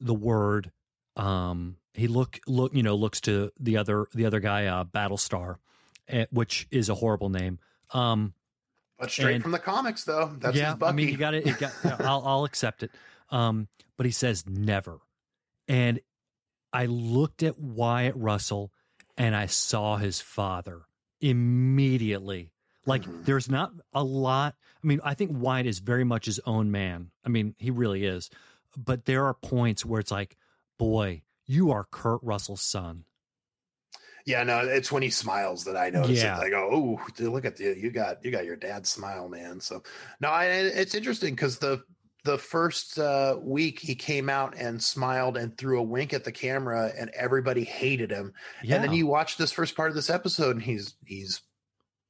[0.00, 0.72] the word
[1.16, 5.56] um he look look you know looks to the other the other guy uh Battlestar
[6.08, 7.58] eh, which is a horrible name
[7.92, 8.32] um
[8.98, 10.32] but straight And- from the comics, though.
[10.38, 10.74] That's yeah.
[10.80, 12.90] I mean you got it, it got, I'll I'll accept it
[13.30, 15.00] um but he says never
[15.68, 16.00] and
[16.72, 18.72] I looked at Wyatt Russell
[19.18, 20.82] and I saw his father
[21.20, 22.50] immediately
[22.86, 23.24] like Mhm.
[23.24, 24.56] there's not a lot.
[24.82, 27.10] I mean, I think Wyatt is very much his own man.
[27.24, 28.28] I mean, he really is.
[28.76, 30.36] But there are points where it's like,
[30.78, 33.04] boy, you are Kurt Russell's son.
[34.24, 36.38] Yeah, no, it's when he smiles that I notice Yeah.
[36.38, 36.44] it.
[36.44, 37.72] I go, "Oh, look at you!
[37.72, 39.82] You got you got your dad's smile, man." So,
[40.20, 41.82] no, I, it's interesting because the
[42.24, 46.30] the first uh, week he came out and smiled and threw a wink at the
[46.30, 48.32] camera, and everybody hated him.
[48.62, 48.76] Yeah.
[48.76, 51.42] And then you watch this first part of this episode, and he's he's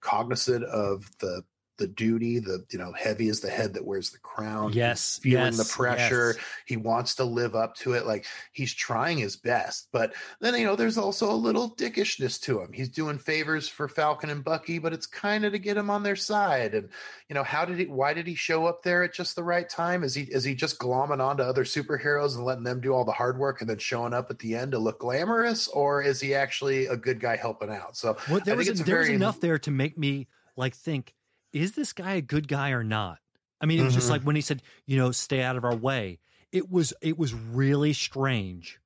[0.02, 1.44] cognizant of the
[1.78, 4.72] the duty, the you know, heavy is the head that wears the crown.
[4.72, 6.34] yes, He's feeling yes, the pressure.
[6.36, 6.44] yes.
[6.66, 8.06] He wants to live up to it.
[8.06, 9.88] Like he's trying his best.
[9.92, 12.72] But then, you know, there's also a little dickishness to him.
[12.72, 16.02] He's doing favors for Falcon and Bucky, but it's kind of to get him on
[16.02, 16.74] their side.
[16.74, 16.88] And,
[17.28, 19.68] you know, how did he why did he show up there at just the right
[19.68, 20.04] time?
[20.04, 23.12] Is he is he just glomming onto other superheroes and letting them do all the
[23.12, 25.68] hard work and then showing up at the end to look glamorous?
[25.68, 27.96] Or is he actually a good guy helping out?
[27.96, 31.14] So Well, there was a there was enough there to make me like think,
[31.52, 33.18] is this guy a good guy or not?
[33.60, 34.10] I mean, it was just Mhm.
[34.10, 36.20] like when he said, you know, stay out of our way.
[36.50, 38.80] It was it was really strange.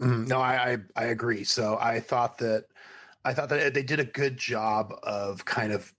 [0.00, 1.44] Mm, no, I, I I agree.
[1.44, 2.66] So I thought that
[3.24, 5.92] I thought that they did a good job of kind of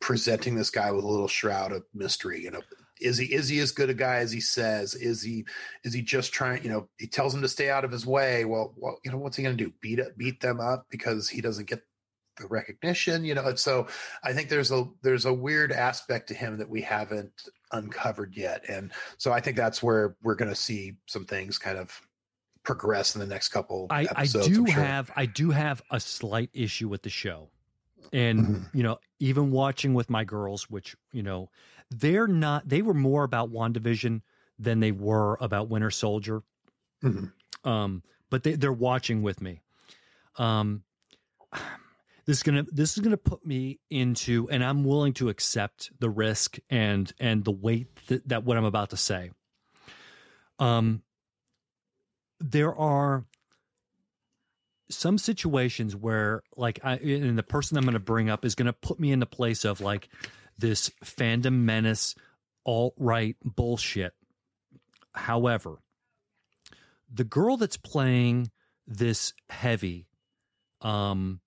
[0.00, 2.42] presenting this guy with a little shroud of mystery.
[2.42, 2.62] You know,
[3.00, 4.94] is he is he as good a guy as he says?
[4.94, 5.46] Is he
[5.84, 6.64] is he just trying?
[6.64, 8.44] You know, he tells him to stay out of his way.
[8.44, 9.72] Well, well, you know, what's he going to do?
[9.80, 11.82] Beat beat them up because he doesn't get
[12.36, 13.24] the recognition.
[13.24, 13.86] You know, and so
[14.22, 18.64] I think there's a there's a weird aspect to him that we haven't uncovered yet,
[18.68, 22.00] and so I think that's where we're going to see some things kind of
[22.62, 24.48] progress in the next couple I, I episodes.
[24.48, 24.82] do I'm sure.
[24.82, 27.50] have I do have a slight issue with the show.
[28.12, 28.74] And Mhm.
[28.74, 31.50] you know, even watching with my girls, which, you know,
[31.90, 34.22] they're not they were more about WandaVision
[34.58, 36.42] than they were about Winter Soldier.
[37.02, 37.32] Mhm.
[37.64, 39.60] Um, but they, they're watching with me.
[40.36, 40.84] Um
[42.26, 46.10] this is gonna this is gonna put me into and I'm willing to accept the
[46.10, 49.30] risk and and the weight that, that what I'm about to say.
[50.58, 51.02] Um
[52.40, 53.24] there are
[54.90, 58.66] some situations where like I and the person I'm going to bring up is going
[58.66, 60.08] to put me in the place of like
[60.58, 62.14] this fandom menace
[62.66, 64.12] alt right bullshit.
[65.12, 65.78] However,
[67.12, 68.50] the girl that's playing
[68.86, 70.06] this heavy
[70.80, 71.40] um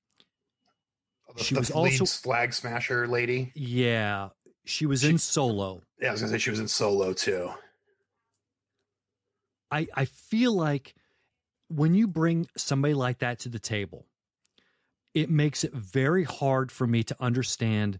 [1.37, 3.51] she the was also- flag smasher lady.
[3.55, 4.29] yeah,
[4.65, 5.81] she was in solo.
[6.01, 7.49] Yeah, I was gonna say she was in Solo too.
[9.71, 10.95] I, I feel like
[11.69, 14.05] when you bring somebody like that to the table,
[15.13, 17.99] it makes it very hard for me to understand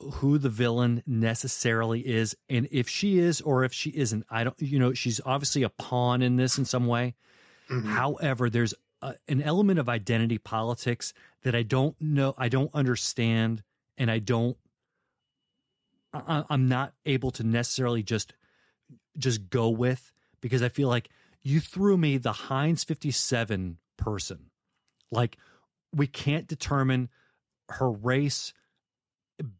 [0.00, 4.24] who the villain necessarily is and if she is or if she isn't.
[4.28, 7.14] I don't, you know, she's obviously a pawn in this in some way.
[7.70, 7.84] Mhm.
[7.84, 8.74] However, there's
[9.28, 13.62] an element of identity politics that I don't know, I don't understand,
[13.98, 14.56] and I don't,
[16.12, 18.34] I, I'm not able to necessarily just
[19.18, 21.08] just go with because I feel like
[21.42, 24.50] you threw me the Heinz 57 person.
[25.10, 25.36] Like
[25.94, 27.08] we can't determine
[27.70, 28.52] her race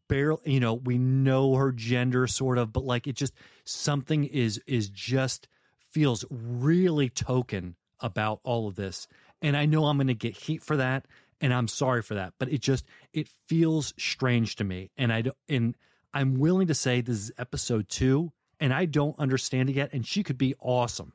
[0.07, 3.33] barely you know we know her gender sort of but like it just
[3.65, 5.49] something is is just
[5.91, 9.07] feels really token about all of this
[9.41, 11.05] and i know i'm going to get heat for that
[11.41, 15.21] and i'm sorry for that but it just it feels strange to me and i
[15.21, 15.75] don't and
[16.13, 20.05] i'm willing to say this is episode 2 and i don't understand it yet and
[20.05, 21.13] she could be awesome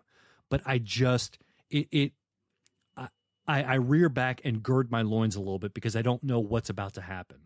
[0.48, 1.38] but i just
[1.70, 2.12] it it
[3.50, 6.38] I I rear back and gird my loins a little bit because I don't know
[6.38, 7.38] what's about to happen.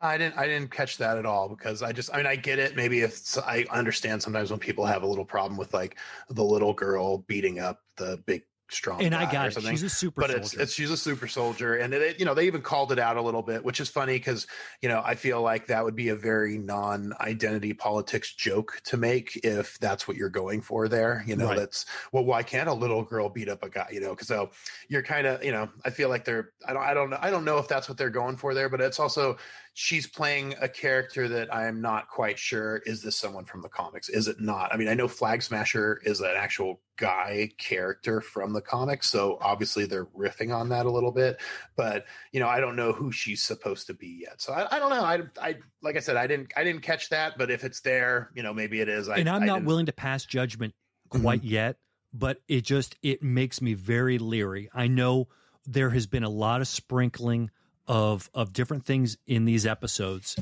[0.00, 2.58] I didn't I didn't catch that at all because I just I mean I get
[2.58, 5.96] it maybe if I understand sometimes when people have a little problem with like
[6.28, 8.42] the little girl beating up the big
[8.72, 9.62] strong and I got it.
[9.62, 10.42] She's a super but soldier.
[10.44, 13.16] it's it's she's a super soldier and it, you know they even called it out
[13.16, 14.46] a little bit which is funny because
[14.80, 19.38] you know i feel like that would be a very non-identity politics joke to make
[19.44, 21.58] if that's what you're going for there you know Right.
[21.58, 24.50] that's well why can't a little girl beat up a guy you know because so
[24.88, 27.30] you're kind of you know i feel like they're i don't i don't know i
[27.30, 29.36] don't know if that's what they're going for there but it's also
[29.74, 34.08] she's playing a character that i'm not quite sure is this someone from the comics
[34.08, 38.52] is it not i mean i know flag smasher is an actual guy character from
[38.52, 41.40] the comics so obviously they're riffing on that a little bit
[41.76, 44.78] but you know i don't know who she's supposed to be yet so i, I
[44.78, 47.64] don't know I, I like i said i didn't i didn't catch that but if
[47.64, 50.24] it's there you know maybe it is I, and I'm I not willing to pass
[50.24, 50.74] judgment
[51.12, 51.22] Mm-hmm.
[51.22, 51.76] quite yet,
[52.12, 54.70] but it just it makes me very leery.
[54.72, 55.28] I know
[55.66, 57.50] there has been a lot of sprinkling
[57.86, 60.36] of of different things in these episodes,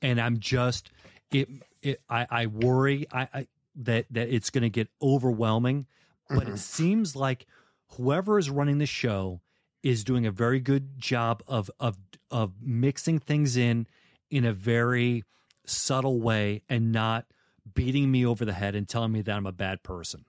[0.00, 0.90] and I'm just
[1.30, 1.48] it.
[1.82, 5.86] it I, I worry I, I that that it's going to get overwhelming,
[6.28, 6.54] but Mhm.
[6.54, 7.46] it seems like
[7.92, 9.40] whoever is running the show
[9.82, 11.96] is doing a very good job of of
[12.30, 13.86] of mixing things in
[14.30, 15.24] in a very
[15.66, 17.26] subtle way and not
[17.74, 20.24] beating me over the head and telling me that I'm a bad person.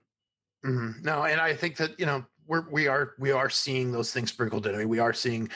[0.64, 1.02] Mhm.
[1.02, 4.30] No, and I think that you know we're we are we are seeing those things
[4.30, 4.74] sprinkled in.
[4.74, 5.50] I mean, we are seeing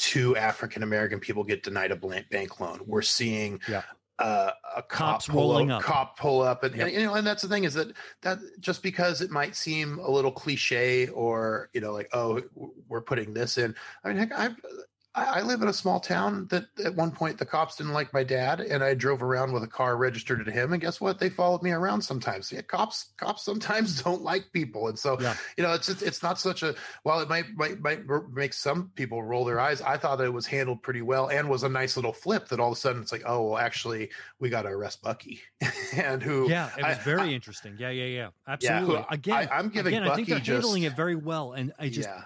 [0.00, 1.96] two African American people get denied a
[2.30, 2.80] bank loan.
[2.86, 3.82] We're seeing Yeah.
[4.18, 5.84] uh, a Cops cop pull rolling up, up.
[5.84, 6.86] cop pull up, and, Yep.
[6.88, 7.88] and you know, and that's the thing is that
[8.22, 12.42] that just because it might seem a little cliche or you know, like oh,
[12.88, 13.74] we're putting this in.
[14.04, 14.56] I mean, heck, I've.
[15.14, 18.12] I I live in a small town that at one point the cops didn't like
[18.14, 20.72] my dad, and I drove around with a car registered to him.
[20.72, 21.18] And guess what?
[21.18, 22.52] They followed me around sometimes.
[22.52, 25.34] Yeah, cops, cops sometimes don't like people, and so Yeah.
[25.56, 28.00] you know, it's it's it's not such a while it might might might
[28.32, 29.80] make some people roll their eyes.
[29.82, 32.70] I thought it was handled pretty well and was a nice little flip that all
[32.72, 35.40] of a sudden it's like, oh, well, actually, we got to arrest Bucky,
[35.96, 37.76] and who Yeah, it was I- very I- interesting.
[37.78, 38.28] Yeah, yeah, yeah.
[38.60, 39.04] Yeah, who- Absolutely.
[39.10, 41.88] again, I- I'm giving again, I think they're Bucky handling it very well, and I
[41.88, 42.22] just, yeah.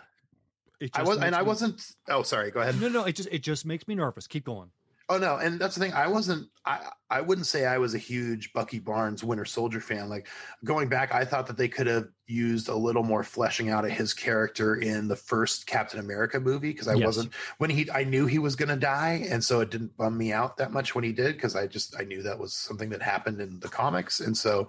[0.84, 1.82] It I was, and I me- wasn't.
[2.08, 2.50] Oh, sorry.
[2.50, 2.80] Go ahead.
[2.80, 4.26] No, no, it just it just makes me nervous.
[4.26, 4.70] Keep going.
[5.10, 5.92] Oh no, and that's the thing.
[5.92, 6.48] I wasn't.
[6.64, 10.08] I I wouldn't say I was a huge Bucky Barnes Winter Soldier fan.
[10.08, 10.28] Like
[10.64, 13.90] going back, I thought that they could have used a little more fleshing out of
[13.90, 17.04] his character in the first Captain America movie because I Yes.
[17.04, 17.90] wasn't when he.
[17.90, 20.72] I knew he was going to die, and so it didn't bum me out that
[20.72, 23.60] much when he did because I just I knew that was something that happened in
[23.60, 24.68] the comics, and so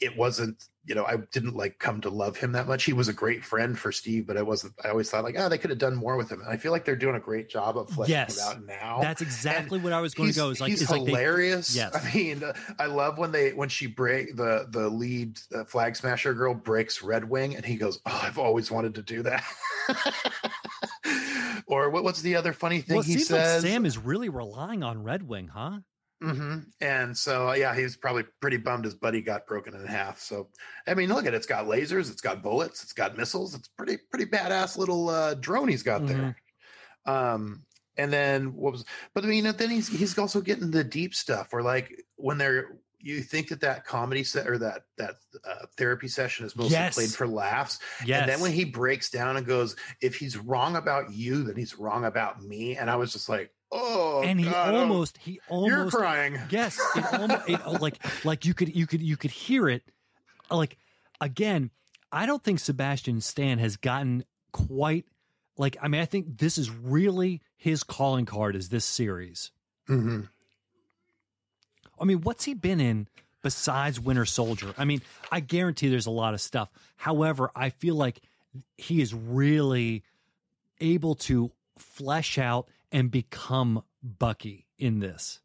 [0.00, 0.64] it wasn't.
[0.88, 2.84] You know, I didn't like come to love him that much.
[2.84, 4.74] He was a great friend for Steve, but I wasn't.
[4.84, 6.40] I always thought like, oh, they could have done more with him.
[6.40, 8.38] And I feel like they're doing a great job of fleshing Yes.
[8.38, 8.98] him out now.
[9.00, 10.50] That's exactly what I was going to go.
[10.50, 11.74] Is like he's it's like they, hilarious.
[11.74, 11.92] Yes.
[11.96, 15.96] I mean, uh, I love when they when she break the the lead uh, flag
[15.96, 19.42] smasher girl breaks Red Wing, and he goes, "Oh, I've always wanted to do that."
[21.66, 23.64] or what, what's the other funny thing well, it he seems says?
[23.64, 25.78] like Sam is really relying on Red Wing, huh?
[26.22, 30.18] Hmm And so, yeah, he was probably pretty bummed his buddy got broken in half.
[30.20, 30.48] So,
[30.86, 31.36] I mean, look at it.
[31.36, 33.54] It's got lasers, it's got bullets, it's got missiles.
[33.54, 36.36] It's pretty, pretty badass little uh, drone he's got there.
[37.06, 37.64] Um,
[37.96, 41.52] and then what was, but I mean, then he's he's also getting the deep stuff
[41.52, 42.76] where like when they're
[43.06, 45.14] you think that that comedy set or that that
[45.48, 46.94] uh, therapy session is mostly Yes.
[46.94, 48.20] played for laughs, Yes.
[48.20, 51.78] and then when he breaks down and goes, if he's wrong about you, then he's
[51.78, 55.32] wrong about me, and I was just like, oh, and he God, oh, almost he
[55.32, 56.38] you're almost crying.
[56.50, 59.82] Yes, it almost it, uh, like like you could you could you could hear it.
[60.50, 60.76] uh, Like
[61.20, 61.70] again,
[62.12, 65.04] I don't think Sebastian Stan has gotten quite
[65.56, 65.76] like.
[65.82, 68.56] I mean, I think this is really his calling card.
[68.56, 69.50] Is this series?
[69.86, 70.22] hmm
[72.00, 73.08] I mean, what's he been in
[73.42, 74.74] besides Winter Soldier?
[74.76, 76.68] I mean, I guarantee there's a lot of stuff.
[76.96, 78.20] However, I feel like
[78.76, 80.02] he is really
[80.80, 85.40] able to flesh out and become Bucky in this.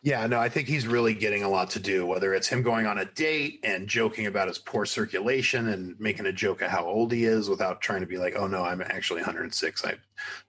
[0.00, 2.86] Yeah, no, I think he's really getting a lot to do, whether it's him going
[2.86, 6.84] on a date and joking about his poor circulation and making a joke of how
[6.84, 9.84] old he is without trying to be like, oh no, I'm actually 106.
[9.84, 9.96] I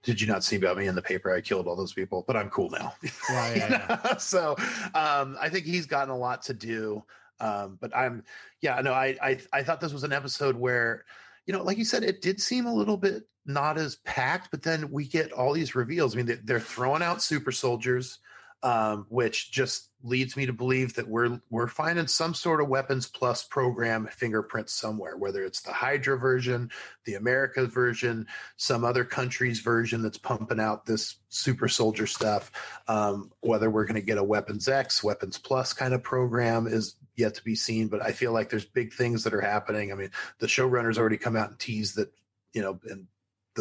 [0.04, 1.34] did you not see about me in the paper?
[1.34, 2.94] I killed all those people, but I'm cool now.
[3.30, 4.14] Yeah, You know?
[4.18, 4.56] so
[4.94, 7.02] um, I think he's gotten a lot to do.
[7.40, 8.22] Um, but I'm,
[8.60, 11.04] yeah, no, I, I, I thought this was an episode where,
[11.46, 14.62] you know, like you said, it did seem a little bit not as packed, but
[14.62, 16.14] then we get all these reveals.
[16.14, 18.20] I mean, they're throwing out super soldiers
[18.62, 23.06] um, which just leads me to believe that we're we're finding some sort of weapons
[23.06, 26.70] plus program fingerprint somewhere, whether it's the Hydra version,
[27.04, 32.50] the America version, some other country's version that's pumping out this super soldier stuff.
[32.88, 36.96] Um, whether we're going to get a Weapons X, Weapons Plus kind of program is
[37.16, 37.88] yet to be seen.
[37.88, 39.92] But I feel like there's big things that are happening.
[39.92, 42.12] I mean, the showrunners already come out and tease that
[42.52, 43.06] you know and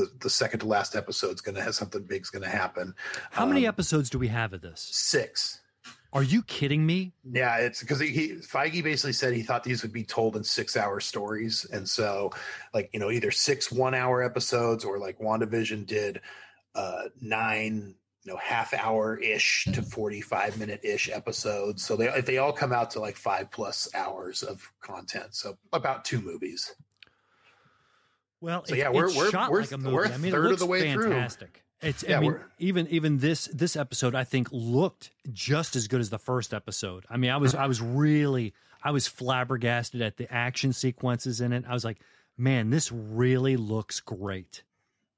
[0.02, 2.94] the, the second to last episode is going to have something big's going to happen.
[3.32, 4.88] How many Um, episodes do we have of this?
[4.92, 5.62] Six.
[6.12, 7.14] Are you kidding me?
[7.32, 10.44] Yeah, it's because he, he Feige basically said he thought these would be told in
[10.44, 12.32] six hour stories, and so
[12.74, 16.20] like you know either six one hour episodes or like WandaVision did
[16.74, 17.94] uh nine
[18.24, 22.72] you know half hour ish to 45 minute ish episodes so they they all come
[22.74, 26.76] out to like five plus hours of content so about two movies
[28.42, 29.96] Well, So, it- yeah, we're- it's we're- shot we're- like a movie.
[29.96, 31.04] we're I mean, third it of the way through.
[31.10, 31.64] fantastic.
[31.82, 32.04] It's.
[32.04, 36.10] Yeah, I mean, even even this this episode, I think, looked just as good as
[36.10, 37.06] the first episode.
[37.10, 41.54] I mean, I was I was really I was flabbergasted at the action sequences in
[41.54, 41.64] it.
[41.68, 42.00] I was like,
[42.38, 44.64] man, this really looks great.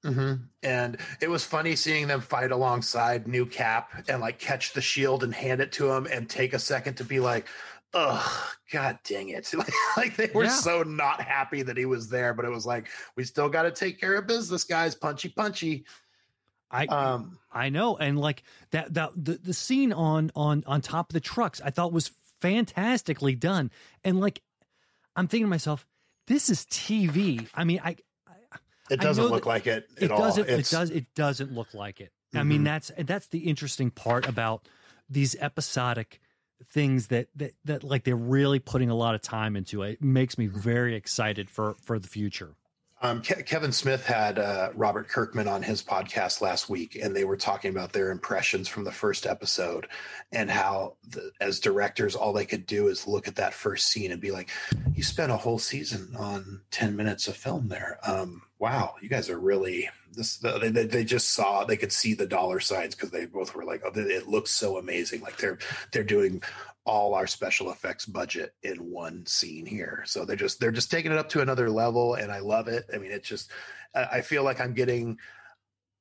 [0.03, 4.81] hmm And it was funny seeing them fight alongside New Cap and like catch the
[4.81, 7.45] shield and hand it to him and take a second to be like,
[7.93, 9.51] oh, god dang it.
[9.57, 10.49] Like, like they were Yeah.
[10.51, 13.71] so not happy that he was there, but it was like, we still got to
[13.71, 14.95] take care of business, guys.
[14.95, 15.85] Punchy, punchy.
[16.69, 21.09] I Um, I know, and like that that the, the scene on on on top
[21.09, 23.71] of the trucks, I thought was fantastically done.
[24.05, 24.41] And like,
[25.15, 25.85] I'm thinking to myself,
[26.27, 27.45] this is TV.
[27.53, 27.97] I mean, I
[28.89, 32.01] it doesn't know look like it at it doesn't it does it doesn't look like
[32.01, 32.65] it i mean Mhm.
[32.65, 34.67] that's that's the interesting part about
[35.09, 36.19] these episodic
[36.69, 40.03] things that that that like they're really putting a lot of time into it, it
[40.03, 42.55] makes me very excited for for the future
[43.03, 47.25] Um, Ke- Kevin Smith had uh, Robert Kirkman on his podcast last week, and they
[47.25, 49.87] were talking about their impressions from the first episode
[50.31, 54.11] and how, the, as directors, all they could do is look at that first scene
[54.11, 54.51] and be like,
[54.93, 57.97] "You spent a whole season on ten minutes of film there.
[58.05, 62.25] Um, wow, you guys are really this." They, they just saw they could see the
[62.27, 65.57] dollar signs because they both were like, "Oh, it looks so amazing!" Like they're
[65.91, 66.41] they're doing
[66.85, 70.03] all our special effects budget in one scene here.
[70.05, 72.85] So they're just they're just taking it up to another level, and I love it.
[72.93, 73.51] I mean, it's just
[73.93, 75.17] I feel like I'm getting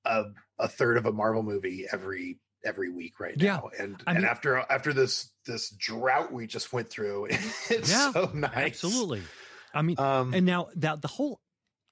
[0.04, 0.24] a,
[0.58, 3.56] a third of a Marvel movie every every week right Yeah.
[3.56, 3.70] now.
[3.78, 7.26] And I and mean- after after this this drought we just went through,
[7.70, 8.84] it's Yeah, so nice.
[8.84, 9.22] Absolutely.
[9.74, 11.40] I mean, Um, and now that the whole,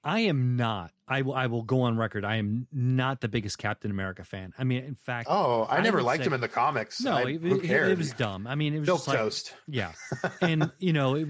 [0.03, 0.91] I am not.
[1.07, 1.33] I will.
[1.33, 2.23] I will go on record.
[2.23, 4.53] I am not the biggest Captain America fan.
[4.57, 7.01] I mean, in fact, oh, I I never liked say- him in the comics.
[7.01, 7.91] no, I, it, who it- cares?
[7.91, 8.47] it was dumb.
[8.47, 9.53] I mean, it was Milk just like, toast.
[9.67, 9.91] Yeah,
[10.41, 11.27] and you know, it,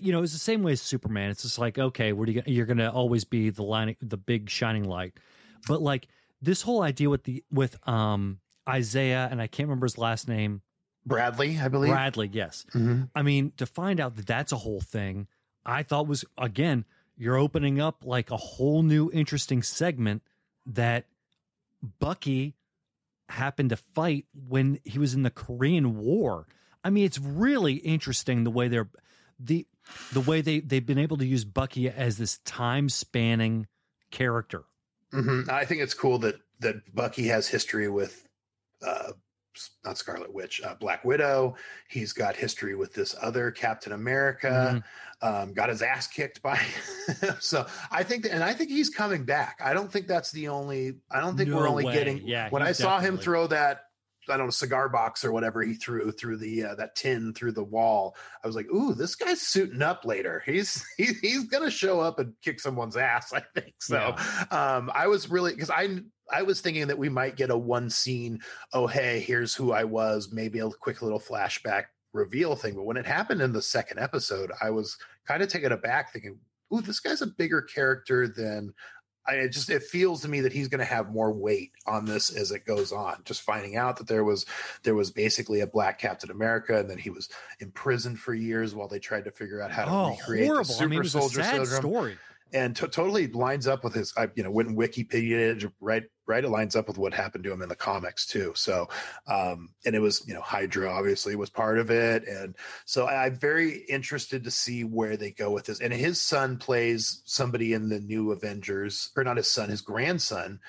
[0.00, 1.30] you know, it's the same way as Superman.
[1.30, 4.16] It's just like, okay, what are you, you're going to always be the line, the
[4.16, 5.12] big shining light.
[5.68, 6.08] But like
[6.42, 10.62] this whole idea with the with um Isaiah, and I can't remember his last name,
[11.06, 11.92] Bradley, I believe.
[11.92, 12.30] Bradley.
[12.32, 13.10] Yes, Mhm.
[13.14, 15.28] I mean, to find out that that's a whole thing,
[15.64, 16.84] I thought was again,
[17.18, 20.22] you're opening up like a whole new interesting segment
[20.64, 21.06] that
[21.98, 22.54] Bucky
[23.28, 26.46] happened to fight when he was in the Korean War.
[26.82, 28.88] I mean, it's really interesting the way they're
[29.38, 29.66] the
[30.12, 33.66] the way they they've been able to use Bucky as this time spanning
[34.10, 34.64] character.
[35.12, 35.48] Mhm.
[35.48, 38.26] I think it's cool that that Bucky has history with
[38.82, 39.12] uh
[39.84, 41.56] not Scarlet Witch, uh, Black Widow.
[41.88, 44.82] He's got history with this other Captain America.
[45.20, 46.60] Um, got his ass kicked by.
[47.40, 49.60] so I think, that, and I think he's coming back.
[49.64, 50.94] I don't think that's the only.
[51.10, 51.92] I don't think we're only way.
[51.92, 52.26] getting.
[52.26, 53.87] Yeah, when he I saw him throw that,
[54.30, 57.52] I don't know, cigar box or whatever he threw through the uh, that tin through
[57.52, 60.42] the wall, I was like, "Ooh, this guy's suiting up later.
[60.44, 64.14] He's he, he's gonna show up and kick someone's ass." I think so.
[64.50, 66.00] Um, I was really because I
[66.30, 68.40] I was thinking that we might get a one scene.
[68.72, 70.30] Oh, hey, here's who I was.
[70.32, 72.74] Maybe a quick little flashback reveal thing.
[72.74, 76.38] But when it happened in the second episode, I was kind of taken aback, thinking,
[76.74, 78.74] "Ooh, this guy's a bigger character than."
[79.28, 82.06] I it just it feels to me that he's going to have more weight on
[82.06, 83.20] this as it goes on.
[83.24, 84.46] Just finding out that there was
[84.84, 87.28] there was basically a black Captain America, and then he was
[87.60, 90.64] imprisoned for years while they tried to figure out how to Oh, recreate horrible!
[90.64, 92.18] the super I mean, it was a soldier syndrome story.
[92.52, 96.48] And to totally lines up with his I, you know when wikipedia right right it
[96.48, 98.88] lines up with what happened to him in the comics too so
[99.26, 103.26] um and it was you know hydra obviously was part of it and so I,
[103.26, 107.72] i'm very interested to see where they go with this and his son plays somebody
[107.72, 110.60] in the new avengers or not his son his grandson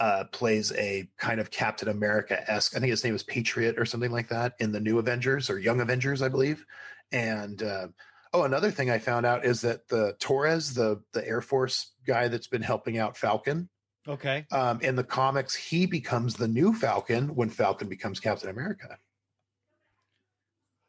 [0.00, 2.76] uh, plays a kind of Captain America esque.
[2.76, 5.58] I think his name is Patriot or something like that in the new Avengers or
[5.58, 6.64] Young Avengers, I believe.
[7.10, 7.88] And uh,
[8.32, 12.28] Oh, another thing I found out is that the Torres, the the Air Force guy
[12.28, 13.68] that's been helping out Falcon,
[14.06, 14.46] Okay.
[14.50, 18.98] um, in the comics, he becomes the new Falcon when Falcon becomes Captain America.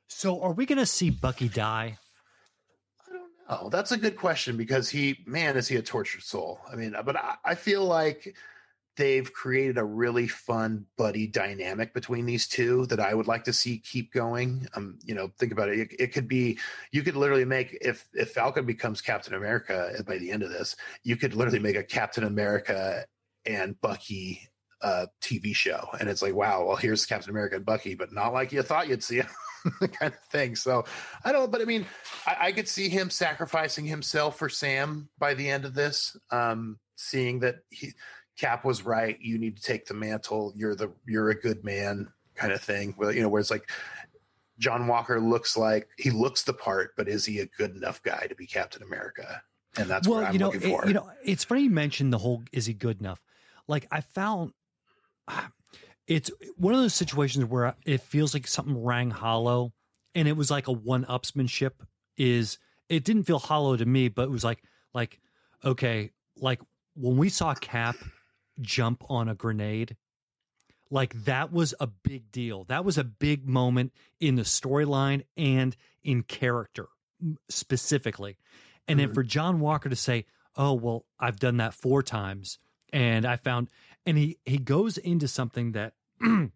[0.07, 1.97] So, are we going to see Bucky die?
[3.07, 3.69] I don't know.
[3.69, 6.59] That's a good question because he, man, is he a tortured soul?
[6.71, 8.35] I mean, but I, I feel like
[8.99, 13.53] they've created a really fun buddy dynamic between these two that I would like to
[13.53, 14.67] see keep going.
[14.75, 15.79] Um, you know, think about it.
[15.79, 16.59] It, it could be
[16.91, 20.75] you could literally make if if Falcon becomes Captain America by the end of this,
[21.01, 23.05] you could literally make a Captain America
[23.45, 24.49] and Bucky
[24.81, 25.87] uh TV show.
[25.97, 28.89] And it's like, wow, well, here's Captain America and Bucky, but not like you thought
[28.89, 29.27] you'd see him.
[29.79, 30.57] kind of thing.
[30.57, 30.83] So
[31.23, 31.85] I don't, but I mean,
[32.27, 36.17] I, I could see him sacrificing himself for Sam by the end of this.
[36.31, 37.93] Um, seeing that he
[38.39, 40.53] Cap was right, you need to take the mantle.
[40.55, 42.95] You're the you're a good man, kind of thing.
[42.97, 43.69] Well, you know, where it's like
[44.57, 48.27] John Walker looks like he looks the part, but is he a good enough guy
[48.27, 49.41] to be Captain America?
[49.77, 50.83] And that's what I'm you know, looking for.
[50.83, 53.21] it- you know, it's funny you mentioned the whole "is he good enough?"
[53.67, 54.53] Like I found,
[56.07, 59.73] it's one of those situations where it feels like something rang hollow,
[60.15, 61.71] and it was like a one-upsmanship.
[62.17, 62.57] Is
[62.89, 64.63] it didn't feel hollow to me, but it was like
[64.93, 65.19] like
[65.63, 66.59] okay, like
[66.95, 67.95] when we saw Cap
[68.61, 69.95] jump on a grenade.
[70.91, 72.63] Like that was a big deal.
[72.65, 76.87] That was a big moment in the storyline and in character
[77.49, 78.37] specifically.
[78.87, 79.13] And then Mhm.
[79.13, 82.57] for John Walker to say, "Oh, well, I've done that four times."
[82.91, 83.69] And I found
[84.05, 85.93] and he he goes into something that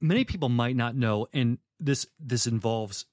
[0.00, 3.04] many people might not know and this this involves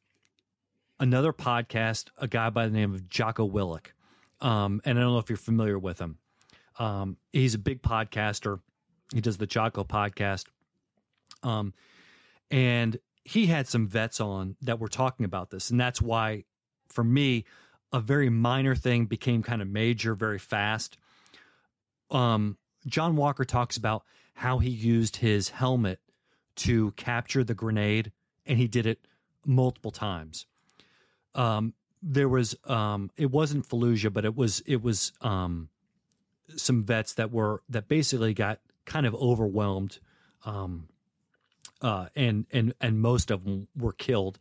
[1.00, 3.88] another podcast, a guy by the name of Jocko Willink.
[4.40, 6.20] Um, and I don't know if you're familiar with him.
[6.80, 8.60] Um, he's a big podcaster.
[9.14, 10.46] He does the Jocko podcast.
[11.44, 11.74] Um,
[12.50, 15.70] and he had some vets on that were talking about this.
[15.70, 16.46] And that's why,
[16.90, 17.46] for me,
[17.92, 20.98] a very minor thing became kind of major very fast.
[22.10, 22.58] Um,
[22.88, 24.04] John Walker talks about
[24.34, 26.00] how he used his helmet
[26.56, 28.12] to capture the grenade,
[28.46, 29.08] and he did it
[29.46, 30.46] multiple times.
[31.36, 35.70] Um, there was um, it wasn't Fallujah, but it was it was um,
[36.56, 40.00] some vets that were that basically got kind of overwhelmed,
[40.46, 40.88] um,
[41.82, 44.40] uh, and and and most of them were killed,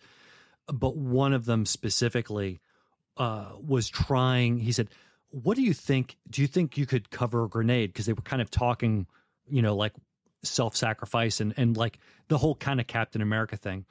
[0.67, 2.61] but one of them specifically
[3.17, 4.59] uh, was trying.
[4.59, 4.89] He said,
[5.31, 6.17] "What do you think?
[6.29, 9.07] Do you think you could cover a grenade?" Because they were kind of talking,
[9.49, 9.93] you know, like
[10.43, 11.99] self-sacrifice and and like
[12.29, 13.85] the whole kind of Captain America thing.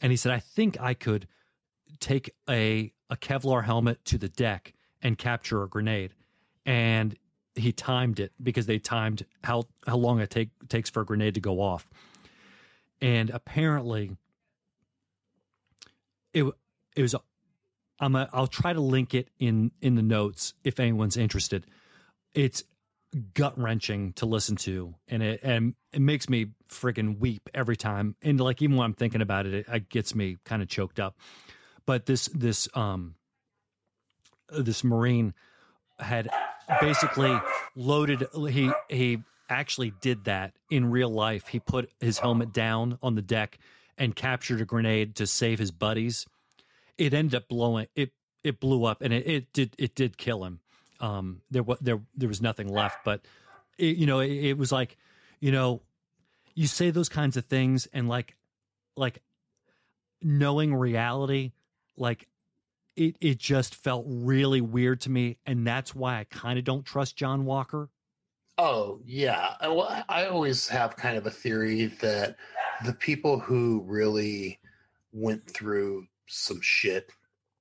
[0.00, 1.26] And he said, "I think I could
[1.98, 6.14] take a a Kevlar helmet to the deck and capture a grenade."
[6.66, 7.16] And
[7.54, 11.34] he timed it because they timed how how long it take takes for a grenade
[11.34, 11.88] to go off.
[13.00, 14.16] And apparently,
[16.32, 16.44] it
[16.96, 17.14] it was
[17.98, 21.66] I'm a, I'll try to link it in in the notes if anyone's interested.
[22.34, 22.62] It's
[23.34, 28.16] gut wrenching to listen to, and it and it makes me freaking weep every time.
[28.22, 31.00] And like even when I'm thinking about it, it, it gets me kind of choked
[31.00, 31.18] up.
[31.86, 33.16] But this this um
[34.50, 35.34] this marine
[35.98, 36.30] had
[36.80, 37.38] basically
[37.74, 38.26] loaded.
[38.48, 39.18] He he
[39.48, 41.48] actually did that in real life.
[41.48, 43.58] He put his helmet down on the deck
[43.98, 46.26] and captured a grenade to save his buddies
[47.00, 48.12] it ended up blowing it
[48.44, 50.60] it blew up and it, it did it did kill him
[51.00, 53.22] um there was there there was nothing left but
[53.78, 54.96] it, you know it, it, was like
[55.40, 55.80] you know
[56.54, 58.36] you say those kinds of things and like
[58.96, 59.22] like
[60.22, 61.52] knowing reality
[61.96, 62.28] like
[62.96, 66.84] it it just felt really weird to me and that's why I kind of don't
[66.84, 67.90] trust John Walker
[68.62, 72.36] Oh yeah, uh, well, I always have kind of a theory that
[72.84, 74.60] the people who really
[75.12, 77.10] went through some shit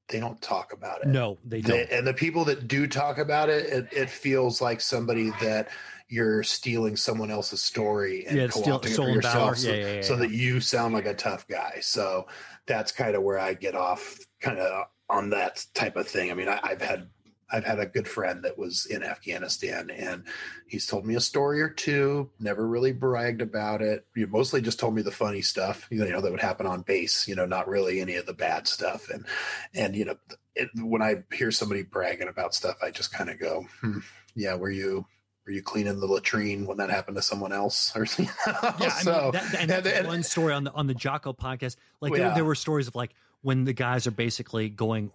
[0.10, 1.08] they don't talk about it.
[1.08, 1.90] No, they don't.
[1.90, 5.70] They, and the people that do talk about it, it, it, feels like somebody that
[6.10, 9.94] you're stealing someone else's story and yeah, co-opting steal, it for yourself, so, yeah, yeah,
[9.94, 11.78] yeah, so that you sound like a tough guy.
[11.82, 12.26] So
[12.66, 16.32] that's kind of where I get off, kind of on that type of thing.
[16.32, 17.10] I mean, I, I've had
[17.52, 20.24] I've had a good friend that was in Afghanistan and
[20.68, 24.06] he's told me a story or two, never really bragged about it.
[24.14, 27.28] He mostly just told me the funny stuff, you know, that would happen on base,
[27.28, 29.10] you know, not really any of the bad stuff.
[29.10, 29.26] And,
[29.74, 30.16] and, you know,
[30.56, 34.00] it, when I hear somebody bragging about stuff, I just kind of go, hmm,
[34.36, 35.08] yeah, were you,
[35.46, 38.34] were you cleaning the latrine when that happened to someone else or something?
[38.80, 40.94] yeah, so, I mean, that, and that's and, and, one story on the, on the
[40.94, 41.78] Jocko podcast.
[42.00, 42.36] Like well, there, yeah.
[42.36, 45.12] there were stories of like when the guys are basically going,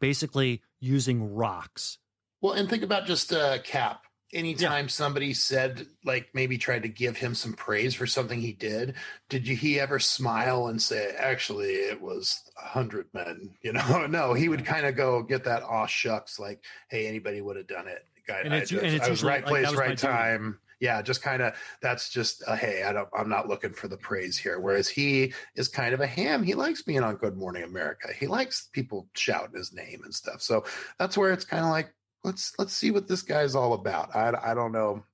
[0.00, 1.98] basically using rocks.
[2.40, 4.04] Well, and think about just uh, Cap.
[4.32, 4.90] Anytime yeah.
[4.90, 8.94] somebody said, like, maybe tried to give him some praise for something he did,
[9.28, 13.54] did you he ever smile and say, "Actually, it was a hundred men"?
[13.62, 14.34] You know, no.
[14.34, 17.88] He would kind of go get that aw shucks, like, "Hey, anybody would have done
[17.88, 21.02] it." Guy, and it's, I, and it's I was right place, like, right time yeah,
[21.02, 24.38] just kind of that's just a, hey, I don't, I'm not looking for the praise
[24.38, 24.58] here.
[24.58, 26.42] Whereas he is kind of a ham.
[26.42, 28.08] He likes being on Good Morning America.
[28.18, 30.40] He likes people shouting his name and stuff.
[30.40, 30.64] So
[30.98, 34.16] that's where it's kind of like let's let's see what this guy's all about.
[34.16, 35.04] I I don't know,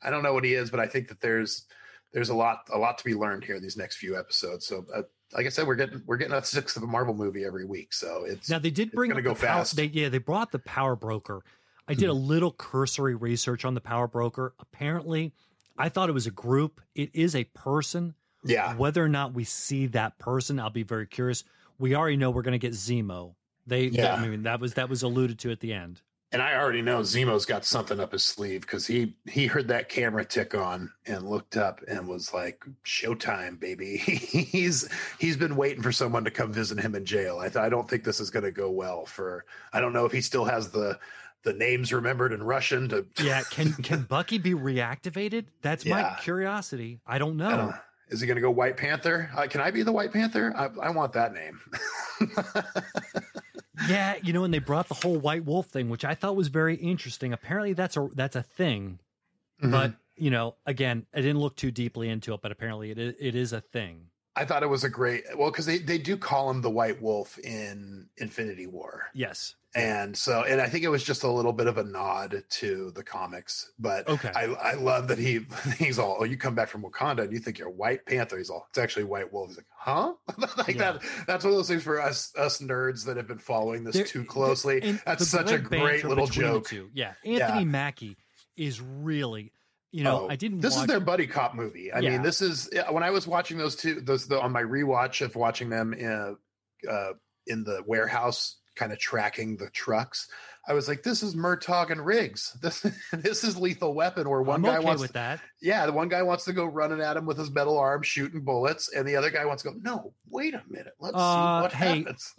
[0.00, 1.66] I don't know what he is, but I think that there's
[2.12, 4.66] there's a lot a lot to be learned here these next few episodes.
[4.66, 4.86] So.
[4.94, 5.02] Uh,
[5.34, 7.92] like I said, we're getting we're getting a sixth of a Marvel movie every week,
[7.92, 9.76] so it's now they did bring going to go the power, fast.
[9.76, 11.44] They, yeah, they brought the Power Broker,
[11.88, 12.26] I did a hmm.
[12.26, 14.54] little cursory research on the Power Broker.
[14.60, 15.32] Apparently,
[15.78, 16.80] I thought it was a group.
[16.94, 18.14] It is a person.
[18.44, 18.74] Yeah.
[18.74, 21.44] Whether or not we see that person, I'll be very curious.
[21.78, 23.34] We already know we're going to get Zemo.
[23.66, 24.14] They, yeah.
[24.14, 26.00] I mean, that was that was alluded to at the end.
[26.30, 29.88] And I already know Zemo's got something up his sleeve because he he heard that
[29.88, 34.86] camera tick on and looked up and was like, "Showtime, baby!" he's
[35.18, 37.38] he's been waiting for someone to come visit him in jail.
[37.38, 39.46] I th- I don't think this is going to go well for.
[39.72, 40.98] I don't know if he still has the
[41.44, 45.46] the names remembered in Russian to Yeah, can can Bucky be reactivated?
[45.62, 46.02] That's yeah.
[46.02, 47.00] my curiosity.
[47.06, 47.48] I don't know.
[47.48, 47.74] I don't,
[48.10, 49.30] is he going to go White Panther?
[49.36, 50.52] Uh, can I be the White Panther?
[50.56, 51.60] I, I want that name.
[53.88, 56.48] yeah, you know, and they brought the whole White Wolf thing, which I thought was
[56.48, 57.32] very interesting.
[57.32, 58.98] Apparently, that's a that's a thing,
[59.62, 59.70] mm-hmm.
[59.70, 63.34] but you know, again, I didn't look too deeply into it, but apparently, it it
[63.34, 64.06] is a thing.
[64.38, 67.02] I thought it was a great well because they they do call him the White
[67.02, 69.06] Wolf in Infinity War.
[69.12, 72.44] Yes, and so and I think it was just a little bit of a nod
[72.48, 73.72] to the comics.
[73.80, 75.40] But okay, I, I love that he
[75.76, 78.38] he's all oh you come back from Wakanda and you think you're White Panther.
[78.38, 79.48] He's all it's actually White Wolf.
[79.48, 80.12] He's like huh
[80.56, 80.92] like yeah.
[80.92, 81.02] that.
[81.26, 84.04] That's one of those things for us us nerds that have been following this there,
[84.04, 85.00] too closely.
[85.04, 86.72] That's such a great little joke.
[86.94, 87.64] Yeah, Anthony yeah.
[87.64, 88.16] Mackie
[88.56, 89.52] is really
[89.90, 90.60] you know, oh, I didn't.
[90.60, 91.92] This is their buddy cop movie.
[91.92, 92.10] I yeah.
[92.10, 94.00] mean, this is when I was watching those two.
[94.00, 96.36] Those the, on my rewatch of watching them in
[96.88, 97.12] uh,
[97.46, 100.28] in the warehouse kind of tracking the trucks.
[100.66, 102.54] I was like, this is Murtaugh and Riggs.
[102.62, 105.40] This this is Lethal Weapon, where one I'm guy okay wants with that.
[105.62, 108.42] yeah, the one guy wants to go running at him with his metal arm, shooting
[108.42, 109.76] bullets, and the other guy wants to go.
[109.80, 110.92] No, wait a minute.
[111.00, 111.98] Let's Uh, see what hey.
[112.00, 112.34] happens.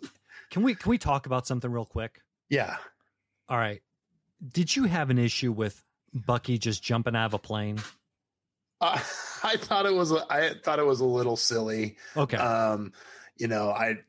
[0.51, 2.21] Can we can we talk about something real quick?
[2.49, 2.77] Yeah.
[3.47, 3.81] All right.
[4.47, 5.83] Did you have an issue with
[6.13, 7.79] Bucky just jumping out of a plane?
[8.81, 8.99] Uh,
[9.43, 10.11] I thought it was.
[10.11, 11.97] A, I thought it was a little silly.
[12.15, 12.37] Okay.
[12.37, 12.93] Um,
[13.37, 13.99] you know, I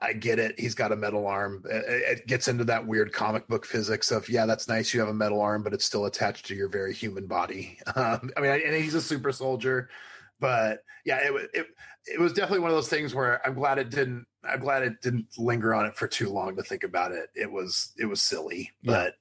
[0.00, 0.58] I get it.
[0.58, 1.62] He's got a metal arm.
[1.68, 1.84] It,
[2.20, 4.92] it gets into that weird comic book physics of yeah, that's nice.
[4.92, 7.78] You have a metal arm, but it's still attached to your very human body.
[7.96, 9.88] Um, I mean, and he's a super soldier,
[10.40, 11.66] but yeah, it, it
[12.06, 14.26] it was definitely one of those things where I'm glad it didn't.
[14.44, 17.28] I'm glad it didn't linger on it for too long to think about it.
[17.34, 18.92] It was it was silly, Yeah.
[18.92, 19.14] but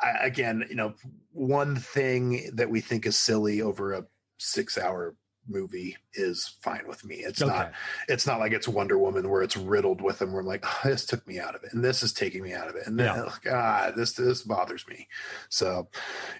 [0.00, 0.94] I, I, again, you know,
[1.32, 4.04] one thing that we think is silly over a
[4.38, 5.14] six hour
[5.48, 7.16] movie is fine with me.
[7.16, 7.50] It's okay.
[7.50, 7.72] not
[8.08, 10.30] it's not like it's Wonder Woman where it's riddled with them.
[10.32, 12.52] Where I'm like, oh, this took me out of it, and this is taking me
[12.52, 13.24] out of it, and then Yeah.
[13.26, 15.08] oh, God, this this bothers me.
[15.48, 15.88] So,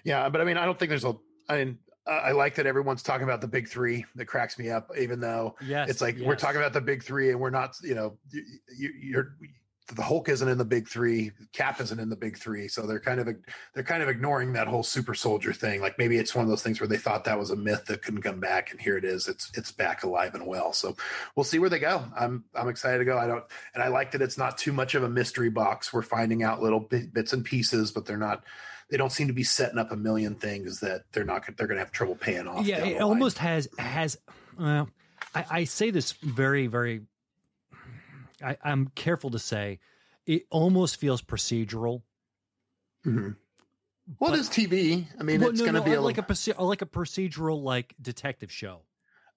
[0.05, 1.15] yeah, but I mean, I don't think there's a.
[1.49, 4.05] I mean, I I like that everyone's talking about the big three.
[4.15, 5.89] That cracks me up, even though Yes.
[5.89, 7.75] it's like we're talking about the big three, and we're not.
[7.83, 9.35] You know, you, you're.
[9.93, 11.33] The Hulk isn't in the big three.
[11.51, 13.27] Cap isn't in the big three, so they're kind of
[13.73, 15.81] they're kind of ignoring that whole super soldier thing.
[15.81, 18.01] Like maybe it's one of those things where they thought that was a myth that
[18.01, 19.27] couldn't come back, and here it is.
[19.27, 20.71] It's it's back alive and well.
[20.71, 20.95] So
[21.35, 22.05] we'll see where they go.
[22.17, 23.17] I'm I'm excited to go.
[23.17, 23.43] I don't,
[23.73, 25.91] and I like that it's not too much of a mystery box.
[25.91, 28.45] We're finding out little bit, bits and pieces, but they're not.
[28.93, 31.43] They don't seem to be setting up a million things that they're not.
[31.57, 32.63] They're going to have trouble paying off.
[32.67, 34.19] yeah it almost has has
[34.59, 34.85] I,
[35.33, 37.01] I say this very very
[38.43, 39.79] I, i'm careful to say
[40.27, 42.03] it almost feels procedural
[43.03, 43.35] Mhm.
[44.19, 45.07] Well, but- it is TV.
[45.19, 46.85] I mean, Well, it's no, going to no, be a like little, a like a
[46.85, 48.81] procedural like detective show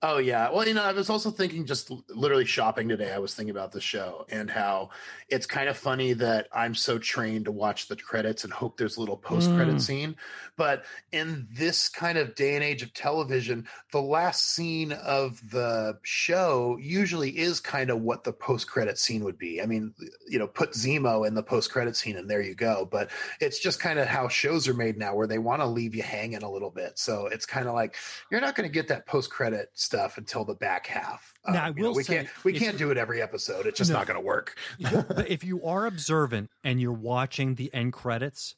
[0.02, 0.50] Oh yeah.
[0.50, 3.12] Well, you know, I was also thinking just literally shopping today.
[3.14, 4.90] I was thinking about the show and how
[5.30, 8.98] it's kind of funny that I'm so trained to watch the credits and hope there's
[8.98, 9.80] a little post credit Mm.
[9.80, 10.16] scene.
[10.54, 15.98] But in this kind of day and age of television, the last scene of the
[16.02, 19.62] show usually is kind of what the post credit scene would be.
[19.62, 19.94] I mean,
[20.28, 22.84] you know, put Zemo in the post credit scene and there you go.
[22.84, 23.10] But
[23.40, 26.02] it's just kind of how shows are made now where they want to leave you
[26.02, 26.98] hanging a little bit.
[26.98, 27.96] So it's kind of like
[28.30, 31.32] you're not going to get that post credit stuff until the back half.
[31.48, 33.66] Now, I you know, we say, can't we can't do it every episode.
[33.66, 33.96] It's just No.
[33.98, 34.56] not going to work.
[34.80, 38.54] but if you are observant and you're watching the end credits,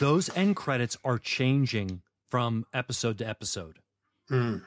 [0.00, 3.78] those end credits are changing from episode to episode.
[4.30, 4.62] Mm.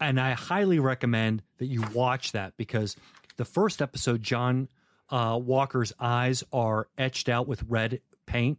[0.00, 2.96] And I highly recommend that you watch that because
[3.36, 4.68] the first episode, John
[5.10, 8.58] uh, Walker's eyes are etched out with red paint.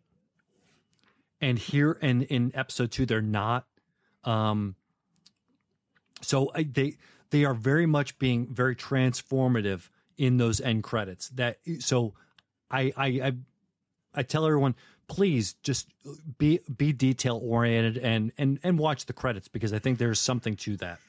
[1.42, 3.66] And here and in episode two, they're not.
[4.24, 4.76] Um,
[6.26, 6.98] so they
[7.30, 11.30] they are very much being very transformative in those end credits.
[11.30, 12.14] That so
[12.72, 13.34] I I I,
[14.14, 14.76] I tell everyone
[15.08, 15.88] please just
[16.38, 20.56] be be detail oriented and and and watch the credits because I think there's something
[20.58, 21.00] to that.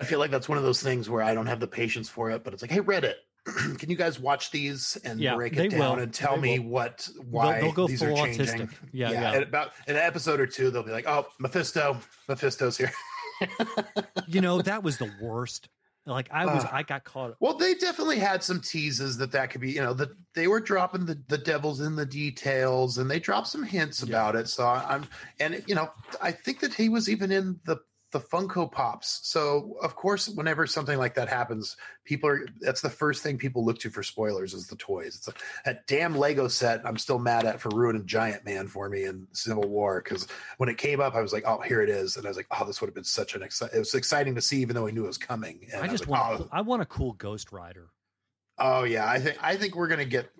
[0.00, 2.30] I feel like that's one of those things where I don't have the patience for
[2.30, 3.14] it, but it's like, hey, Reddit,
[3.78, 6.02] can you guys watch these and Yeah, break it down will.
[6.02, 6.68] and tell They me will.
[6.70, 8.46] what why they'll go these full are changing?
[8.48, 8.70] autistic.
[8.92, 9.36] Yeah, yeah.
[9.36, 12.92] In about an episode or two, they'll be like, oh, Mephisto, Mephisto's here.
[14.26, 15.68] You know that was the worst.
[16.06, 16.76] Like I was, Ah.
[16.76, 17.34] I got caught.
[17.40, 20.60] Well, they definitely had some teases that that could be, you know, that they were
[20.60, 24.08] dropping the, the devils in the details and they dropped some hints Yeah.
[24.08, 24.48] about it.
[24.48, 25.06] So I'm,
[25.40, 25.90] and you know,
[26.20, 27.78] I think that he was even in the,
[28.14, 29.20] the Funko Pops.
[29.24, 33.64] So of course, whenever something like that happens, people are, that's the first thing people
[33.64, 35.16] look to for spoilers is the toys.
[35.16, 35.32] It's a,
[35.64, 39.26] that damn Lego set I'm still mad at for ruining Giant Man for me in
[39.32, 40.00] Civil War.
[40.00, 40.28] Cause
[40.58, 42.16] when it came up, I was like, oh, here it is.
[42.16, 44.36] And I was like, oh, this would have been such an exciting, it was exciting
[44.36, 45.66] to see, even though I knew it was coming.
[45.74, 47.90] And I just want, oh, I want a cool Ghost Rider.
[48.56, 50.30] Oh yeah, I think I think we're gonna get.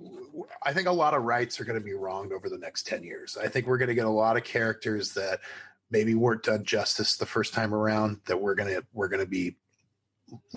[0.62, 3.36] I think a lot of rights are gonna be wronged over the next ten years.
[3.36, 5.40] I think we're gonna get a lot of characters that
[5.90, 8.20] maybe weren't done justice the first time around.
[8.26, 9.56] That we're gonna we're gonna be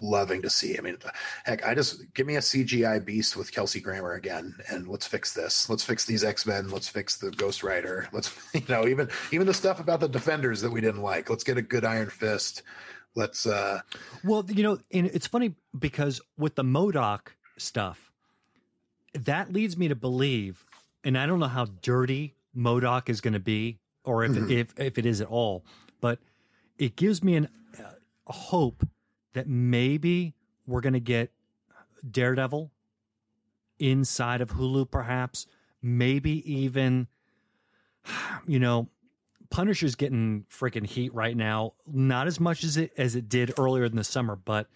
[0.01, 0.77] loving to see.
[0.77, 0.97] I mean,
[1.45, 5.33] heck, I just give me a CGI beast with Kelsey Grammer again, and let's fix
[5.33, 5.69] this.
[5.69, 6.69] Let's fix these X Men.
[6.69, 8.07] Let's fix the Ghost Rider.
[8.11, 11.29] Let's you know even even the stuff about the Defenders that we didn't like.
[11.29, 12.63] Let's get a good Iron Fist.
[13.15, 13.81] Let's uh
[14.23, 18.11] Well, you know, and it's funny because with the MODOK stuff,
[19.13, 20.63] that leads me to believe,
[21.03, 24.49] and I don't know how dirty MODOK is going to be, or if Mhm.
[24.49, 25.63] if if it is at all,
[26.01, 26.19] but
[26.77, 27.91] it gives me an uh,
[28.27, 28.87] a hope
[29.33, 30.33] that maybe
[30.65, 31.31] we're going to get
[32.09, 32.71] Daredevil
[33.79, 35.45] inside of Hulu, perhaps,
[35.81, 37.07] maybe even,
[38.47, 38.89] you know.
[39.49, 41.73] Punisher's getting freaking heat right now.
[41.85, 44.67] Not as much as it as it did earlier in the summer, but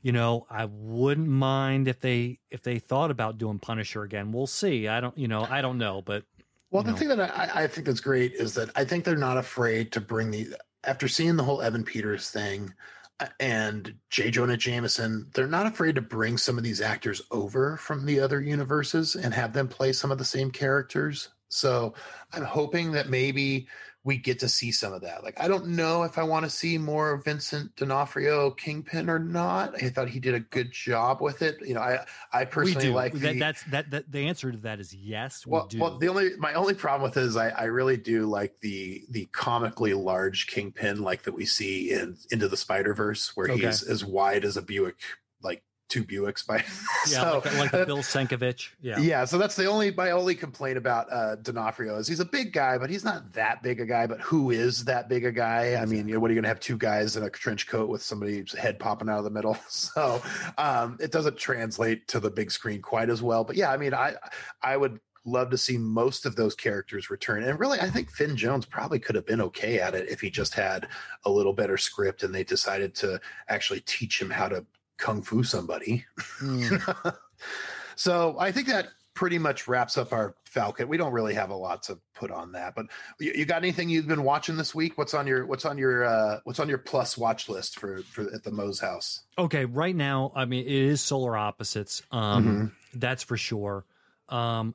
[0.00, 4.32] you know, I wouldn't mind if they if they thought about doing Punisher again.
[4.32, 4.88] We'll see.
[4.88, 6.24] I don't, you know, I don't know, but
[6.72, 6.96] Well, the know.
[6.96, 10.00] thing that I, I think that's great is that I think they're not afraid to
[10.00, 12.72] bring the after seeing the whole Evan Peters thing
[13.20, 14.30] uh, and J.
[14.30, 18.40] Jonah Jameson, they're not afraid to bring some of these actors over from the other
[18.40, 21.28] universes and have them play some of the same characters.
[21.50, 21.92] So
[22.32, 23.68] I'm hoping that maybe
[24.04, 25.22] we get to see some of that.
[25.22, 29.18] Like I don't know if I want to see more of Vincent D'Onofrio Kingpin or
[29.18, 29.80] not.
[29.80, 31.56] I thought he did a good job with it.
[31.60, 34.10] You know, I I personally like that, the, that's that, that.
[34.10, 35.46] The answer to that is yes.
[35.46, 35.78] We well, do.
[35.78, 39.04] well, the only my only problem with it is I, I really do like the
[39.10, 43.66] the comically large kingpin like that we see in Into the Spider Verse, where Okay.
[43.66, 44.96] he's as wide as a Buick,
[45.42, 45.62] like
[45.92, 46.56] two Buicks by.
[47.06, 48.70] yeah, so, like, like the Bill Sienkiewicz.
[48.80, 48.98] Yeah.
[48.98, 49.24] yeah.
[49.26, 52.78] so that's the only my only complaint about uh D'Onofrio is he's a big guy,
[52.78, 54.06] but he's not that big a guy.
[54.06, 55.74] But who is that big a guy?
[55.74, 57.66] I mean, you know, what are you going to have two guys in a trench
[57.66, 59.56] coat with somebody's head popping out of the middle?
[59.92, 60.22] So
[60.58, 63.42] um, it doesn't translate to the big screen quite as well.
[63.42, 64.14] But yeah, I mean, I
[64.62, 67.42] I would love to see most of those characters return.
[67.42, 70.30] And really, I think Finn Jones probably could have been okay at it if he
[70.30, 70.88] just had
[71.24, 74.64] a little better script and they decided to actually teach him how to
[75.02, 76.06] kung fu somebody.
[76.40, 77.16] Mm.
[77.96, 80.88] so I think that pretty much wraps up our Falcon.
[80.88, 82.86] We don't really have a lot to put on that, but
[83.18, 84.96] you, you got anything you've been watching this week?
[84.96, 88.22] What's on your what's on your uh what's on your plus watch list for for
[88.32, 89.22] at the Moe's house?
[89.36, 92.02] Okay, right now, I mean, it is solar opposites.
[92.10, 92.66] Um, Mm-hmm.
[92.94, 93.84] That's for sure.
[94.28, 94.74] Um,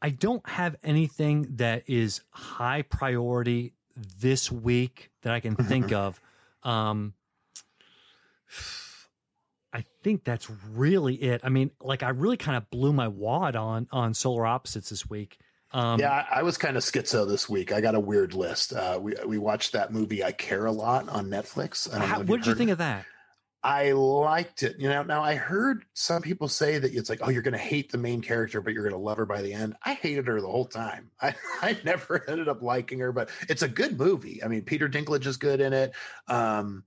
[0.00, 3.72] I don't have anything that is high priority
[4.20, 6.20] this week that I can think of.
[6.62, 7.14] Um,
[9.76, 11.42] I think that's really it.
[11.44, 15.08] I mean, like I really kind of blew my wad on on solar opposites this
[15.08, 15.36] week.
[15.70, 17.72] Um, yeah, I, I was kind of schizo this week.
[17.72, 18.72] I got a weird list.
[18.72, 21.92] Uh, we we watched that movie I Care a Lot on Netflix.
[21.92, 22.72] How- what did you think it.
[22.72, 23.04] of that?
[23.62, 24.76] I liked it.
[24.78, 27.58] You know, now I heard some people say that it's like, oh, you're going to
[27.58, 29.74] hate the main character, but you're going to love her by the end.
[29.84, 31.10] I hated her the whole time.
[31.20, 34.40] I, I never ended up liking her, but it's a good movie.
[34.42, 35.92] I mean, Peter Dinklage is good in it.
[36.28, 36.84] Um,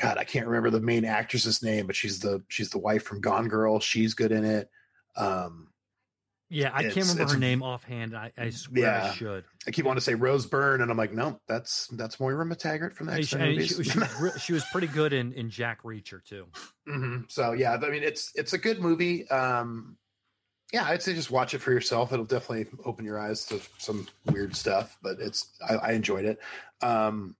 [0.00, 3.20] God, I can't remember the main actress's name, but she's the she's the wife from
[3.20, 3.80] Gone Girl.
[3.80, 4.70] She's good in it.
[5.16, 5.68] Um,
[6.50, 8.14] Yeah, I can't remember her name offhand.
[8.16, 9.44] I, I swear I should.
[9.66, 12.92] I keep wanting to say Rose Byrne, and I'm like, no, that's that's Moira MacTaggert
[12.92, 13.90] from the X Men she, movies.
[13.90, 16.46] she was, re- she was pretty good in, in Jack Reacher too.
[16.86, 19.28] hmm So yeah, I mean it's it's a good movie.
[19.30, 19.96] Um,
[20.72, 22.12] yeah, I'd say just watch it for yourself.
[22.12, 26.38] It'll definitely open your eyes to some weird stuff, but it's I, I enjoyed it.
[26.82, 27.36] Um,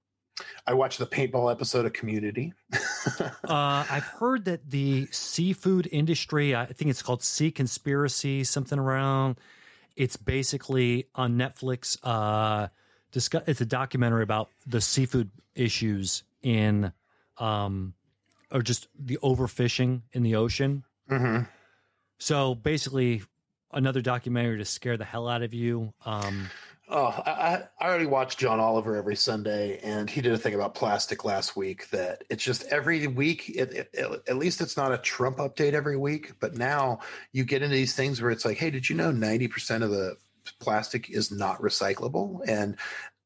[0.67, 2.53] I watched the paintball episode of Community.
[3.45, 9.39] Uh, I've heard that the seafood industry, I think it's called Sea Conspiracy, something around.
[9.95, 11.97] It's basically on Netflix.
[12.03, 12.67] Uh,
[13.13, 16.93] discuss, it's a documentary about the seafood issues in,
[17.39, 17.95] um,
[18.51, 20.83] or just the overfishing in the ocean.
[21.09, 21.45] mm-hmm.
[22.19, 23.23] So basically,
[23.73, 25.93] another documentary to scare the hell out of you.
[26.05, 26.49] Um,
[26.89, 30.77] Oh, I, I already watched John Oliver every Sunday, and he did a thing about
[30.77, 31.91] plastic last week.
[31.91, 33.49] That it's just every week.
[33.49, 37.01] It, it, it- at least it's not a Trump update every week, but now
[37.33, 39.91] you get into these things where it's like, hey, did you know ninety percent of
[39.91, 40.17] the
[40.61, 42.77] plastic is not recyclable, and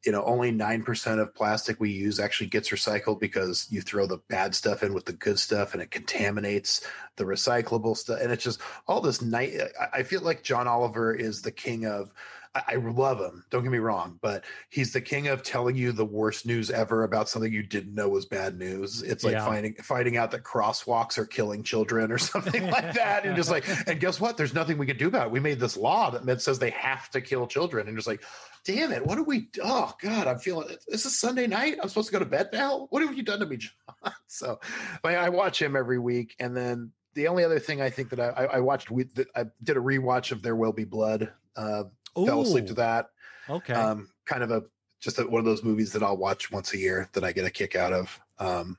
[0.07, 4.07] you know only nine percent of plastic we use actually gets recycled because you throw
[4.07, 6.81] the bad stuff in with the good stuff, and it contaminates
[7.17, 9.53] the recyclable stuff, and it's just all this night.
[9.93, 12.11] I feel like John Oliver is the king of.
[12.55, 13.45] I I love him.
[13.51, 17.05] Don't get me wrong, but he's the king of telling you the worst news ever
[17.05, 19.03] about something you didn't know was bad news.
[19.03, 19.45] It's like Yeah.
[19.47, 23.65] finding finding out that crosswalks are killing children or something like that, and just like,
[23.89, 24.37] and guess what?
[24.37, 25.33] There's nothing we can do about it.
[25.33, 28.23] We made this law that says they have to kill children, and just like,
[28.65, 29.49] damn it, what do we?
[29.63, 30.69] Oh God, I'm feeling.
[30.89, 31.79] This is Sunday night.
[31.83, 32.87] I'm supposed to go to bed now.
[32.91, 33.73] What have you done to me, John?
[34.27, 34.61] So,
[35.05, 38.21] I, I watch him every week, and then the only other thing I think that
[38.21, 41.33] I, I, I watched, we, I did a rewatch of There Will Be Blood.
[41.57, 41.85] Uh,
[42.15, 43.11] fell asleep to that.
[43.49, 43.73] Okay.
[43.73, 44.63] Um, kind of a
[45.01, 47.45] just a, one of those movies that I'll watch once a year that I get
[47.45, 48.21] a kick out of.
[48.39, 48.79] Um,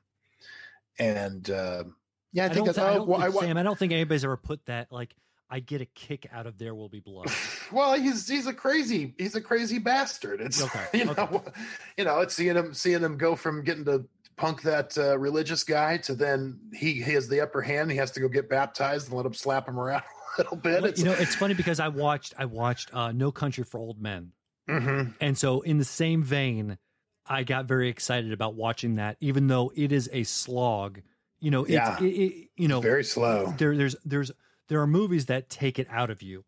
[0.98, 1.84] and uh,
[2.32, 4.64] yeah, I, think that's I don't, well, I, Sam, I don't think anybody's ever put
[4.66, 5.14] that like
[5.50, 7.30] I get a kick out of there will be blood.
[7.72, 10.40] well, he's he's a crazy he's a crazy bastard.
[10.40, 11.50] It's Okay, you know okay.
[11.98, 14.06] you know it's seeing him seeing him go from getting to
[14.36, 17.90] punk that uh, religious guy to then he, he has the upper hand.
[17.90, 20.02] He has to go get baptized and let him slap him around
[20.38, 20.82] little bit.
[20.82, 24.00] Well, you know, it's funny because I watched I watched uh, No Country for Old
[24.00, 24.32] Men,
[24.68, 25.14] Mhm.
[25.20, 26.78] and so in the same vein,
[27.26, 31.00] I got very excited about watching that, even though it is a slog.
[31.40, 31.98] You know, it's Yeah.
[32.00, 33.54] it, it, you know very slow.
[33.58, 34.30] there there's there's
[34.68, 36.44] there are movies that take it out of you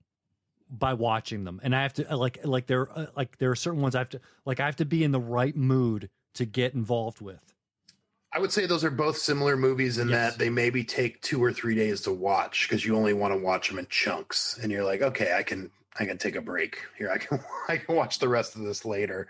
[0.70, 3.56] by watching them, and I have to uh, like like there uh, like there are
[3.56, 6.44] certain ones I have to like I have to be in the right mood to
[6.44, 7.53] get involved with.
[8.34, 10.32] I would say those are both similar movies in Yes.
[10.32, 13.38] that they maybe take two or three days to watch because you only want to
[13.38, 16.78] watch them in chunks, and you're like, okay, I can I can take a break
[16.98, 17.10] here.
[17.10, 19.28] I can I can watch the rest of this later.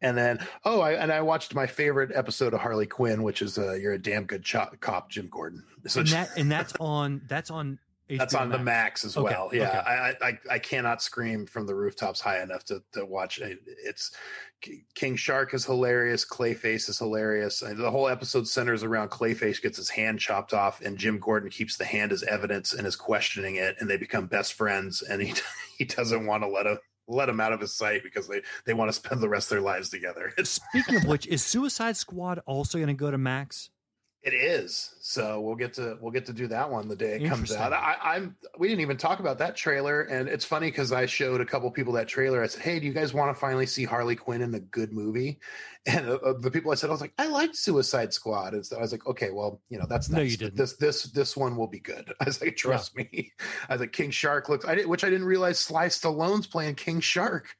[0.00, 3.58] And then, oh, I, and I watched my favorite episode of Harley Quinn, which is
[3.58, 5.64] uh, "You're a Damn Good Chop, Cop," Jim Gordon.
[5.88, 9.24] So and that and that's on that's on that's HBO on the Max as Okay,
[9.24, 9.50] well.
[9.52, 9.78] Yeah, okay.
[9.78, 13.58] I, I I cannot scream from the rooftops high enough to to watch it.
[13.84, 14.12] It's
[14.94, 16.24] King Shark is hilarious.
[16.24, 17.60] Clayface is hilarious.
[17.60, 21.76] The whole episode centers around Clayface gets his hand chopped off, and Jim Gordon keeps
[21.76, 25.02] the hand as evidence and is questioning it, and they become best friends.
[25.02, 25.34] And he
[25.78, 28.74] he doesn't want to let him let him out of his sight because they they
[28.74, 30.32] want to spend the rest of their lives together.
[30.44, 33.70] Speaking of which, is Suicide Squad also going to go to Max?
[34.24, 34.94] It is.
[35.00, 37.72] So we'll get to we'll get to do that one the day it comes out.
[37.72, 41.40] I, I'm we didn't even talk about that trailer, and it's funny because I showed
[41.40, 42.42] a couple people that trailer.
[42.42, 44.92] I said, "Hey, do you guys want to finally see Harley Quinn in the good
[44.92, 45.38] movie?"
[45.86, 48.66] And uh, uh, the people I said, I was like, "I liked Suicide Squad," and
[48.66, 50.32] so I was like, "Okay, well, you know, that's No, nice.
[50.32, 50.56] you didn't.
[50.56, 53.32] This this this one will be good." I was like, "Trust me."
[53.68, 56.74] I was like, "King Shark looks," I did, which I didn't realize Sly Stallone's playing
[56.74, 57.54] King Shark.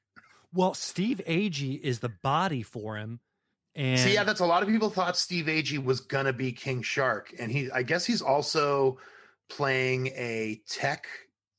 [0.52, 3.20] Well, Steve Agee is the body for him,
[3.74, 6.82] and See, yeah, that's a lot of people thought Steve Agee was gonna be King
[6.82, 8.98] Shark, and he, I guess, he's also
[9.48, 11.06] playing a tech,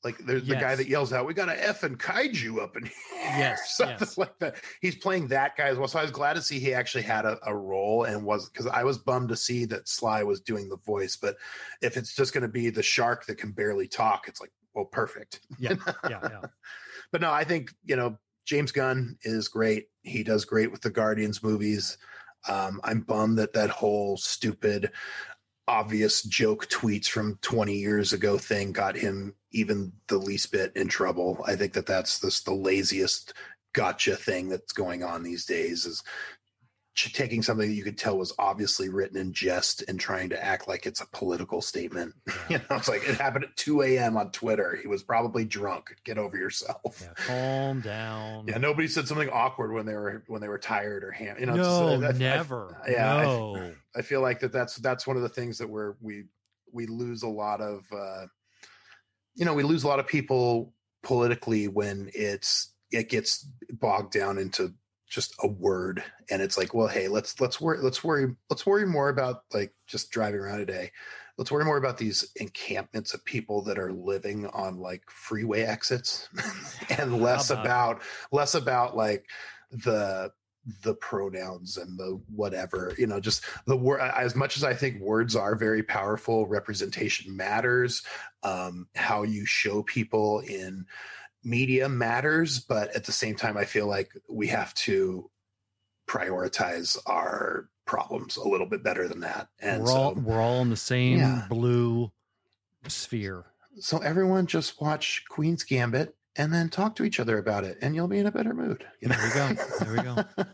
[0.03, 2.83] like there's the guy that yells out, "We got a F and kaiju up in
[2.85, 4.17] here," Yes, something yes.
[4.17, 4.55] like that.
[4.81, 5.87] He's playing that guy as well.
[5.87, 8.67] So I was glad to see he actually had a, a role and was because
[8.67, 11.35] I was bummed to see that Sly was doing the voice, but
[11.81, 15.41] if it's just gonna be the shark that can barely talk, it's like, well, perfect.
[15.57, 15.75] yeah,
[16.09, 16.41] yeah, yeah.
[17.11, 18.17] But no, I think you know
[18.49, 19.89] James Gunn is great.
[20.01, 21.99] He does great with the Guardians movies.
[22.47, 24.91] Um, I'm bummed that that whole stupid,
[25.67, 30.87] obvious joke tweets from 20 years ago thing got him even the least bit in
[30.87, 31.43] trouble.
[31.45, 33.35] I think that that's this the laziest
[33.73, 36.01] gotcha thing that's going on these days is
[37.07, 40.67] taking something that you could tell was obviously written in jest and trying to act
[40.67, 42.13] like it's a political statement.
[42.49, 44.17] You know, it's like it happened at 2 a.m.
[44.17, 44.75] on Twitter.
[44.81, 45.95] He was probably drunk.
[46.03, 46.99] Get over yourself.
[47.01, 47.13] yeah.
[47.15, 48.47] Calm down.
[48.47, 51.37] Yeah, nobody said something awkward when they were when they were tired or ham.
[51.39, 52.81] You know, no, just- I- I- never.
[52.89, 53.71] yeah, I- no.
[53.95, 56.25] I feel like that that's that's one of the things that we're we
[56.73, 58.25] we lose a lot of uh
[59.35, 60.73] you know we lose a lot of people
[61.03, 64.73] politically when it's it gets bogged down into
[65.09, 68.85] just a word and it's like well hey let's let's worry let's worry let's worry
[68.85, 70.91] more about like just driving around today.
[71.37, 76.27] Let's worry more about these encampments of people that are living on like freeway exits
[76.99, 79.25] and less about about less about like
[79.71, 80.31] the
[80.83, 84.99] the pronouns and the whatever you know just the word as much as i think
[84.99, 88.03] words are very powerful representation matters
[88.43, 90.85] um how you show people in
[91.43, 95.29] media matters but at the same time i feel like we have to
[96.07, 100.61] prioritize our problems a little bit better than that and we're so all we're all
[100.61, 101.45] in the same Yeah.
[101.49, 102.11] blue
[102.87, 103.45] sphere.
[103.79, 107.95] so everyone just watch queen's gambit and then talk to each other about it and
[107.95, 109.63] you'll be in a better mood you know There we go.
[109.79, 109.93] There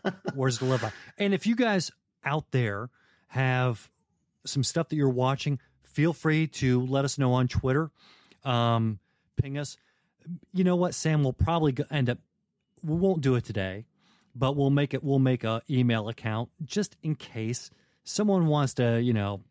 [0.03, 0.11] we go.
[0.35, 0.91] Words to live by.
[1.17, 1.91] And if you guys
[2.23, 2.89] out there
[3.27, 3.89] have
[4.45, 7.91] some stuff that you're watching, feel free to let us know on Twitter.
[8.43, 8.99] Um,
[9.41, 9.77] ping us.
[10.53, 11.23] You know what, Sam?
[11.23, 12.17] We'll probably go, end up.
[12.83, 13.85] We won't do it today,
[14.35, 15.03] but we'll make it.
[15.03, 17.69] We'll make a email account just in case
[18.03, 19.01] someone wants to.
[19.01, 19.41] You know,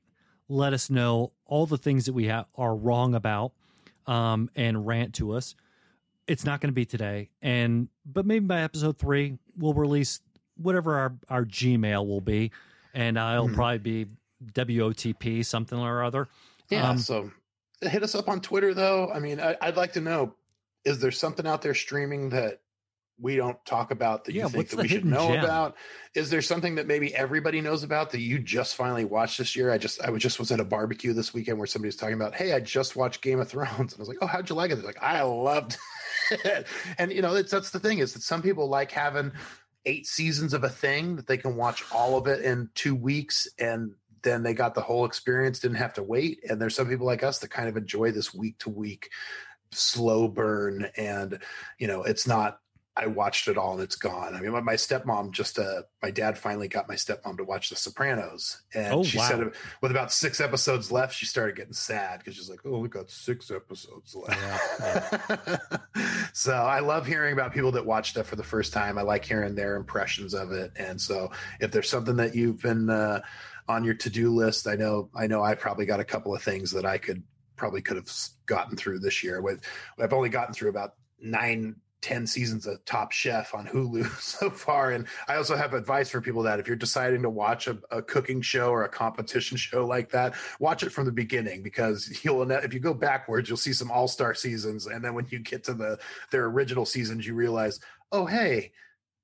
[0.48, 3.52] let us know all the things that we ha- are wrong about,
[4.06, 5.54] um, and rant to us
[6.26, 10.22] it's not going to be today and but maybe by episode three we'll release
[10.56, 12.50] whatever our our gmail will be
[12.94, 13.54] and it'll Hmm.
[13.54, 14.06] probably be
[14.54, 16.26] wotp something or other
[16.70, 16.88] Yeah.
[16.88, 17.30] Um, so
[17.82, 19.10] hit us up on Twitter, though.
[19.12, 20.32] I mean, I, I'd like to know:
[20.84, 22.60] is there something out there streaming that
[23.20, 25.44] we don't talk about that Yeah, you think that we should know gem?
[25.44, 25.76] about?
[26.14, 29.70] Is there something that maybe everybody knows about that you just finally watched this year?
[29.70, 32.14] I just I was just was at a barbecue this weekend where somebody was talking
[32.14, 34.56] about, hey, I just watched Game of Thrones, and I was like, oh, how'd you
[34.56, 34.76] like it?
[34.76, 35.76] They're like, I loved
[36.30, 36.66] it,
[36.98, 39.32] and you know, that's that's the thing is that some people like having
[39.86, 43.46] eight seasons of a thing that they can watch all of it in two weeks
[43.58, 43.92] and
[44.22, 47.22] then they got the whole experience didn't have to wait and there's some people like
[47.22, 49.10] us that kind of enjoy this week to week
[49.76, 51.38] slow burn and
[51.78, 52.58] you know it's not
[52.96, 56.38] i watched it all and it's gone i mean my, stepmom just uh my dad
[56.38, 59.28] finally got my stepmom to watch the sopranos and Oh, she wow.
[59.28, 62.88] said with about six episodes left she started getting sad because she's like oh we
[62.88, 65.60] got six episodes left
[66.32, 68.98] so I love hearing about people that watch stuff for the first time.
[68.98, 70.72] I like hearing their impressions of it.
[70.76, 71.30] And so
[71.60, 73.20] if there's something that you've been uh,
[73.68, 76.72] on your to-do list, I know I know I probably got a couple of things
[76.72, 77.22] that I could
[77.56, 78.10] probably could have
[78.46, 79.62] gotten through this year with
[79.98, 84.90] I've only gotten through about 9 10 seasons of Top Chef on Hulu so far.
[84.90, 88.02] And I also have advice for people that if you're deciding to watch a, a,
[88.02, 92.50] cooking show or a competition show like that, watch it from the beginning because you'll,
[92.50, 94.86] if you go backwards, you'll see some all star seasons.
[94.86, 95.98] And then when you get to the,
[96.30, 97.80] their original seasons, you realize,
[98.12, 98.72] oh, hey,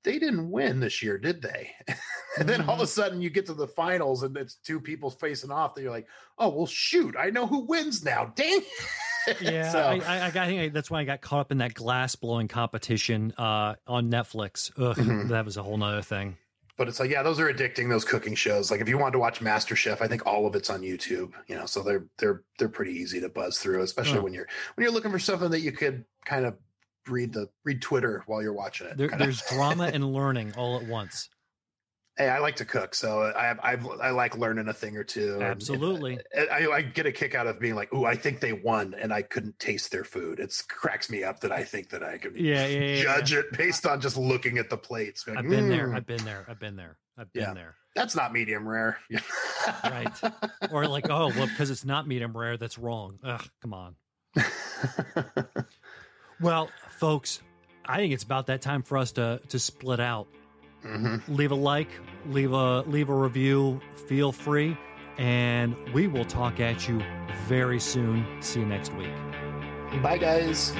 [0.03, 1.71] they didn't win this year, did they?
[2.39, 2.89] and then all of a mm-hmm.
[2.89, 6.07] sudden you get to the finals and it's two people facing off that you're like,
[6.37, 8.33] oh, well, shoot, I know who wins now.
[8.35, 8.61] Dang.
[9.41, 12.15] yeah, so, I, I, I, think that's why I got caught up in that glass
[12.15, 14.71] blowing competition uh, on Netflix.
[14.77, 15.27] Ugh, mm-hmm.
[15.29, 16.37] that was a whole nother thing.
[16.77, 17.89] But it's like, yeah, those are addicting.
[17.89, 18.71] Those cooking shows.
[18.71, 21.33] Like, if you wanted to watch Master Chef, I think all of it's on YouTube.
[21.47, 24.23] You know, so they're they're they're pretty easy to buzz through, especially oh.
[24.23, 26.55] when you're when you're looking for something that you could kind of
[27.07, 28.97] read the read Twitter while you're watching it.
[28.97, 31.29] There, there's drama and learning all at once.
[32.17, 35.39] Hey, I like to cook, so I I, I like learning a thing or two.
[35.41, 36.19] Absolutely,
[36.51, 39.13] I, I, get a kick out of being like, "Ooh, I think they won," and
[39.13, 40.39] I couldn't taste their food.
[40.39, 43.39] It cracks me up that I think that I can yeah, yeah, judge yeah.
[43.39, 45.25] it based on just looking at the plates.
[45.25, 45.69] Like, I've been mm.
[45.69, 45.95] there.
[45.95, 46.45] I've been there.
[46.49, 46.97] I've been there.
[47.17, 47.53] I've been yeah.
[47.53, 47.75] there.
[47.95, 48.97] That's not medium rare,
[49.83, 50.21] right?
[50.71, 53.19] Or like, oh, well, because it's not medium rare, that's wrong.
[53.23, 53.95] Ugh, come on.
[56.41, 56.69] well,
[57.01, 57.41] folks,
[57.83, 60.27] I think it's about that time for us to to split out.
[60.85, 61.35] Mm-hmm.
[61.35, 61.89] Leave a like,
[62.27, 63.81] leave a leave a review.
[64.07, 64.77] Feel free,
[65.17, 67.01] and we will talk at you
[67.47, 68.25] very soon.
[68.41, 69.11] See you next week.
[70.01, 70.73] Bye, guys.